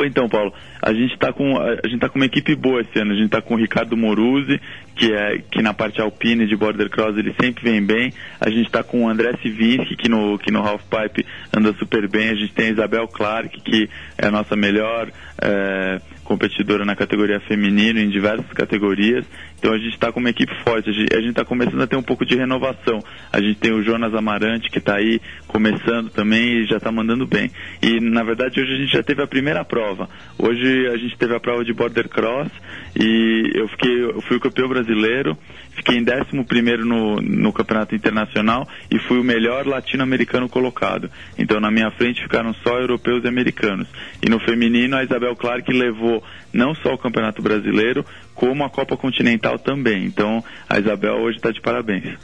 Pô, 0.00 0.06
então, 0.06 0.30
Paulo, 0.30 0.50
a 0.80 0.94
gente 0.94 1.14
tá 1.18 1.30
com 1.30 1.58
a 1.58 1.86
gente 1.86 1.98
tá 1.98 2.08
com 2.08 2.18
uma 2.18 2.24
equipe 2.24 2.54
boa 2.54 2.80
esse 2.80 2.98
ano. 2.98 3.12
A 3.12 3.14
gente 3.14 3.28
tá 3.28 3.42
com 3.42 3.52
o 3.52 3.58
Ricardo 3.58 3.98
Moruzzi, 3.98 4.58
que 4.96 5.12
é 5.12 5.42
que 5.50 5.60
na 5.60 5.74
parte 5.74 6.00
alpine 6.00 6.46
de 6.46 6.56
border 6.56 6.88
cross 6.88 7.18
ele 7.18 7.34
sempre 7.38 7.70
vem 7.70 7.84
bem. 7.84 8.10
A 8.40 8.48
gente 8.48 8.70
tá 8.70 8.82
com 8.82 9.04
o 9.04 9.08
André 9.10 9.34
Sivinski, 9.42 9.94
que 9.96 10.08
no 10.08 10.38
que 10.38 10.50
no 10.50 10.66
half 10.66 10.82
pipe 10.84 11.26
anda 11.54 11.74
super 11.74 12.08
bem. 12.08 12.30
A 12.30 12.34
gente 12.34 12.54
tem 12.54 12.68
a 12.68 12.70
Isabel 12.70 13.06
Clark, 13.08 13.60
que 13.60 13.90
é 14.16 14.28
a 14.28 14.30
nossa 14.30 14.56
melhor 14.56 15.10
é, 15.38 16.00
competidora 16.30 16.84
na 16.84 16.94
categoria 16.94 17.40
feminino 17.40 17.98
em 17.98 18.08
diversas 18.08 18.46
categorias. 18.52 19.26
Então 19.58 19.72
a 19.72 19.78
gente 19.78 19.94
está 19.94 20.12
com 20.12 20.20
uma 20.20 20.30
equipe 20.30 20.54
forte. 20.62 20.88
A 20.88 20.92
gente 20.92 21.30
está 21.30 21.44
começando 21.44 21.82
a 21.82 21.88
ter 21.88 21.96
um 21.96 22.02
pouco 22.04 22.24
de 22.24 22.36
renovação. 22.36 23.00
A 23.32 23.40
gente 23.40 23.58
tem 23.58 23.72
o 23.72 23.82
Jonas 23.82 24.14
Amarante 24.14 24.70
que 24.70 24.78
está 24.78 24.94
aí 24.94 25.20
começando 25.48 26.08
também 26.10 26.60
e 26.60 26.66
já 26.66 26.76
está 26.76 26.92
mandando 26.92 27.26
bem. 27.26 27.50
E 27.82 27.98
na 27.98 28.22
verdade 28.22 28.60
hoje 28.60 28.72
a 28.72 28.76
gente 28.76 28.92
já 28.92 29.02
teve 29.02 29.20
a 29.20 29.26
primeira 29.26 29.64
prova. 29.64 30.08
Hoje 30.38 30.86
a 30.86 30.96
gente 30.98 31.18
teve 31.18 31.34
a 31.34 31.40
prova 31.40 31.64
de 31.64 31.72
border 31.72 32.08
cross 32.08 32.48
e 32.94 33.50
eu 33.56 33.66
fiquei, 33.66 34.04
eu 34.04 34.20
fui 34.20 34.36
o 34.36 34.40
campeão 34.40 34.68
brasileiro, 34.68 35.36
fiquei 35.76 35.96
em 35.98 36.02
11 36.02 36.44
primeiro 36.44 36.84
no, 36.84 37.16
no 37.20 37.52
campeonato 37.52 37.94
internacional 37.94 38.68
e 38.90 38.98
fui 38.98 39.18
o 39.18 39.24
melhor 39.24 39.66
latino-americano 39.66 40.48
colocado. 40.48 41.10
Então 41.38 41.60
na 41.60 41.70
minha 41.70 41.90
frente 41.92 42.22
ficaram 42.22 42.54
só 42.62 42.78
europeus 42.78 43.24
e 43.24 43.28
americanos. 43.28 43.86
E 44.24 44.28
no 44.28 44.38
feminino 44.40 44.96
a 44.96 45.04
Isabel 45.04 45.34
Clark 45.36 45.72
levou 45.72 46.22
não 46.52 46.74
só 46.74 46.94
o 46.94 46.98
campeonato 46.98 47.40
brasileiro 47.42 48.04
como 48.34 48.64
a 48.64 48.70
Copa 48.70 48.96
Continental 48.96 49.58
também. 49.58 50.04
Então 50.04 50.42
a 50.68 50.78
Isabel 50.78 51.14
hoje 51.16 51.36
está 51.38 51.50
de 51.50 51.60
parabéns. 51.60 52.18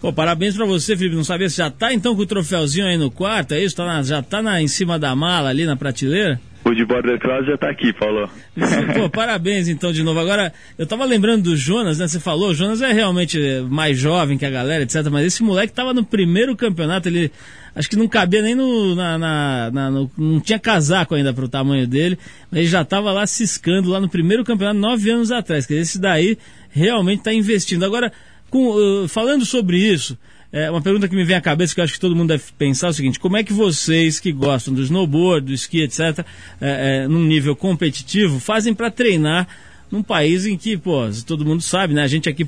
Pô, 0.00 0.10
parabéns 0.12 0.56
pra 0.56 0.64
você, 0.64 0.96
Felipe. 0.96 1.14
Não 1.14 1.24
sabia 1.24 1.50
se 1.50 1.58
já 1.58 1.70
tá 1.70 1.92
então 1.92 2.16
com 2.16 2.22
o 2.22 2.26
troféuzinho 2.26 2.86
aí 2.86 2.96
no 2.96 3.10
quarto, 3.10 3.52
é 3.52 3.62
isso? 3.62 3.76
Tá 3.76 3.84
na- 3.84 4.02
já 4.02 4.22
tá 4.22 4.40
na, 4.40 4.62
em 4.62 4.66
cima 4.68 4.98
da 4.98 5.14
mala 5.14 5.50
ali 5.50 5.66
na 5.66 5.76
prateleira? 5.76 6.40
O 6.62 6.74
de 6.74 6.84
Border 6.84 7.18
Cross 7.18 7.46
já 7.46 7.56
tá 7.56 7.70
aqui, 7.70 7.90
Paulo. 7.92 8.28
Pô, 8.94 9.08
parabéns 9.08 9.66
então 9.66 9.92
de 9.92 10.02
novo. 10.02 10.20
Agora, 10.20 10.52
eu 10.78 10.86
tava 10.86 11.04
lembrando 11.06 11.44
do 11.44 11.56
Jonas, 11.56 11.98
né? 11.98 12.06
Você 12.06 12.20
falou, 12.20 12.50
o 12.50 12.54
Jonas 12.54 12.82
é 12.82 12.92
realmente 12.92 13.38
mais 13.70 13.98
jovem 13.98 14.36
que 14.36 14.44
a 14.44 14.50
galera, 14.50 14.82
etc. 14.82 15.06
Mas 15.10 15.24
esse 15.26 15.42
moleque 15.42 15.72
tava 15.72 15.94
no 15.94 16.04
primeiro 16.04 16.54
campeonato, 16.54 17.08
ele 17.08 17.32
acho 17.74 17.88
que 17.88 17.96
não 17.96 18.06
cabia 18.06 18.42
nem 18.42 18.54
no. 18.54 18.94
Na, 18.94 19.16
na- 19.16 19.70
na- 19.72 19.90
no- 19.90 20.10
não 20.18 20.38
tinha 20.38 20.58
casaco 20.58 21.14
ainda 21.14 21.32
pro 21.32 21.48
tamanho 21.48 21.86
dele, 21.86 22.18
mas 22.50 22.60
ele 22.60 22.68
já 22.68 22.84
tava 22.84 23.10
lá 23.10 23.26
ciscando 23.26 23.88
lá 23.88 23.98
no 23.98 24.08
primeiro 24.08 24.44
campeonato 24.44 24.78
nove 24.78 25.10
anos 25.10 25.32
atrás. 25.32 25.64
Quer 25.64 25.74
dizer, 25.74 25.82
esse 25.82 25.98
daí 25.98 26.36
realmente 26.70 27.22
tá 27.22 27.32
investindo. 27.32 27.84
Agora, 27.86 28.12
com, 28.50 28.76
eh, 29.04 29.08
falando 29.08 29.46
sobre 29.46 29.78
isso. 29.78 30.16
É 30.52 30.68
uma 30.70 30.82
pergunta 30.82 31.08
que 31.08 31.14
me 31.14 31.24
vem 31.24 31.36
à 31.36 31.40
cabeça 31.40 31.74
que 31.74 31.80
eu 31.80 31.84
acho 31.84 31.94
que 31.94 32.00
todo 32.00 32.16
mundo 32.16 32.28
deve 32.28 32.42
pensar 32.58 32.88
é 32.88 32.90
o 32.90 32.92
seguinte: 32.92 33.20
como 33.20 33.36
é 33.36 33.44
que 33.44 33.52
vocês 33.52 34.18
que 34.18 34.32
gostam 34.32 34.74
do 34.74 34.82
snowboard, 34.82 35.46
do 35.46 35.52
esqui, 35.52 35.82
etc., 35.82 36.24
é, 36.60 37.02
é, 37.04 37.08
num 37.08 37.24
nível 37.24 37.54
competitivo, 37.54 38.40
fazem 38.40 38.74
para 38.74 38.90
treinar 38.90 39.46
num 39.90 40.02
país 40.02 40.46
em 40.46 40.56
que, 40.56 40.76
pô, 40.76 41.08
todo 41.26 41.44
mundo 41.44 41.60
sabe, 41.60 41.94
né? 41.94 42.02
A 42.02 42.06
gente 42.06 42.28
aqui 42.28 42.44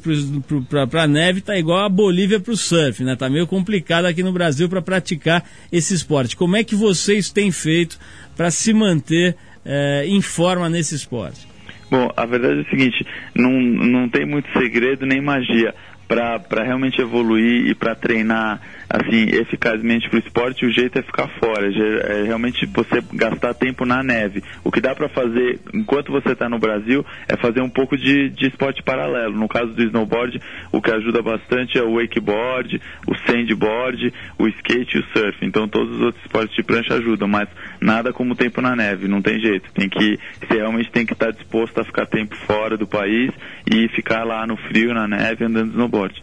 pra, 0.68 0.86
pra 0.86 1.07
neve 1.07 1.40
tá 1.40 1.57
igual 1.57 1.84
a 1.84 1.88
Bolívia 1.88 2.38
pro 2.38 2.57
surf, 2.57 3.03
né? 3.03 3.16
Tá 3.16 3.28
meio 3.28 3.46
complicado 3.46 4.05
aqui 4.05 4.22
no 4.22 4.32
Brasil 4.32 4.68
para 4.68 4.80
praticar 4.80 5.44
esse 5.70 5.94
esporte. 5.94 6.36
Como 6.36 6.57
é 6.57 6.62
que 6.62 6.76
vocês 6.76 7.30
têm 7.30 7.50
feito 7.50 7.98
para 8.36 8.50
se 8.50 8.72
manter 8.72 9.36
é, 9.64 10.05
em 10.07 10.20
forma 10.20 10.68
nesse 10.68 10.94
esporte? 10.94 11.53
Bom, 11.90 12.11
a 12.16 12.24
verdade 12.24 12.61
é 12.61 12.62
o 12.62 12.70
seguinte, 12.70 13.05
não, 13.34 13.53
não 13.61 14.09
tem 14.09 14.24
muito 14.24 14.48
segredo 14.59 15.05
nem 15.05 15.20
magia. 15.20 15.74
Para 16.12 16.64
realmente 16.64 17.00
evoluir 17.00 17.68
e 17.70 17.74
para 17.74 17.94
treinar 17.94 18.60
assim 18.93 19.24
eficazmente 19.40 20.09
para 20.11 20.18
o 20.18 20.22
esporte, 20.22 20.66
o 20.66 20.70
jeito 20.70 20.99
é 20.99 21.03
ficar 21.03 21.26
fora, 21.40 21.72
já- 21.72 21.82
é 22.12 22.24
realmente 22.24 22.66
você 22.66 23.03
gastar 23.14 23.55
tempo 23.55 23.86
na 23.86 24.03
neve. 24.03 24.43
O 24.62 24.70
que 24.70 24.80
dá 24.82 24.95
para 24.95 25.09
fazer 25.09 25.59
enquanto 25.72 26.12
você 26.12 26.32
está 26.32 26.47
no 26.49 26.59
Brasil 26.59 27.05
é 27.26 27.34
fazer 27.38 27.62
um 27.62 27.70
pouco 27.70 27.97
de, 27.97 28.28
de 28.28 28.49
esporte 28.49 28.82
paralelo. 28.82 29.34
No 29.34 29.49
caso 29.49 29.72
do 29.72 29.82
snowboard, 29.82 30.38
o 30.70 30.82
que 30.82 30.90
ajuda 30.90 31.22
bastante 31.22 31.78
é 31.78 31.82
o 31.82 31.95
wakeboard, 31.97 32.80
o 33.07 33.14
sandboard, 33.26 34.12
o 34.38 34.47
skate 34.49 34.97
e 34.97 35.01
o 35.01 35.05
surf. 35.16 35.38
Então 35.43 35.66
todos 35.66 35.95
os 35.97 36.01
outros 36.03 36.22
esportes 36.24 36.55
de 36.55 36.62
prancha 36.62 36.95
ajudam, 36.95 37.26
mas 37.26 37.49
nada 37.80 38.12
como 38.12 38.34
tempo 38.34 38.61
na 38.61 38.76
neve, 38.76 39.09
não 39.09 39.22
tem 39.22 39.40
jeito. 39.40 39.72
Tem 39.72 39.88
que, 39.88 40.18
você 40.40 40.55
realmente 40.59 40.90
tem 40.90 41.07
que 41.07 41.14
estar 41.14 41.30
disposto 41.32 41.80
a 41.80 41.84
ficar 41.84 42.05
tempo 42.07 42.36
fora 42.47 42.76
do 42.76 42.86
país 42.86 43.30
e 43.70 43.88
ficar 43.88 44.24
lá 44.24 44.47
no 44.47 44.57
frio, 44.57 44.93
na 44.93 45.09
neve, 45.09 45.45
andando 45.47 45.68
de 45.68 45.72
snowboard. 45.72 46.22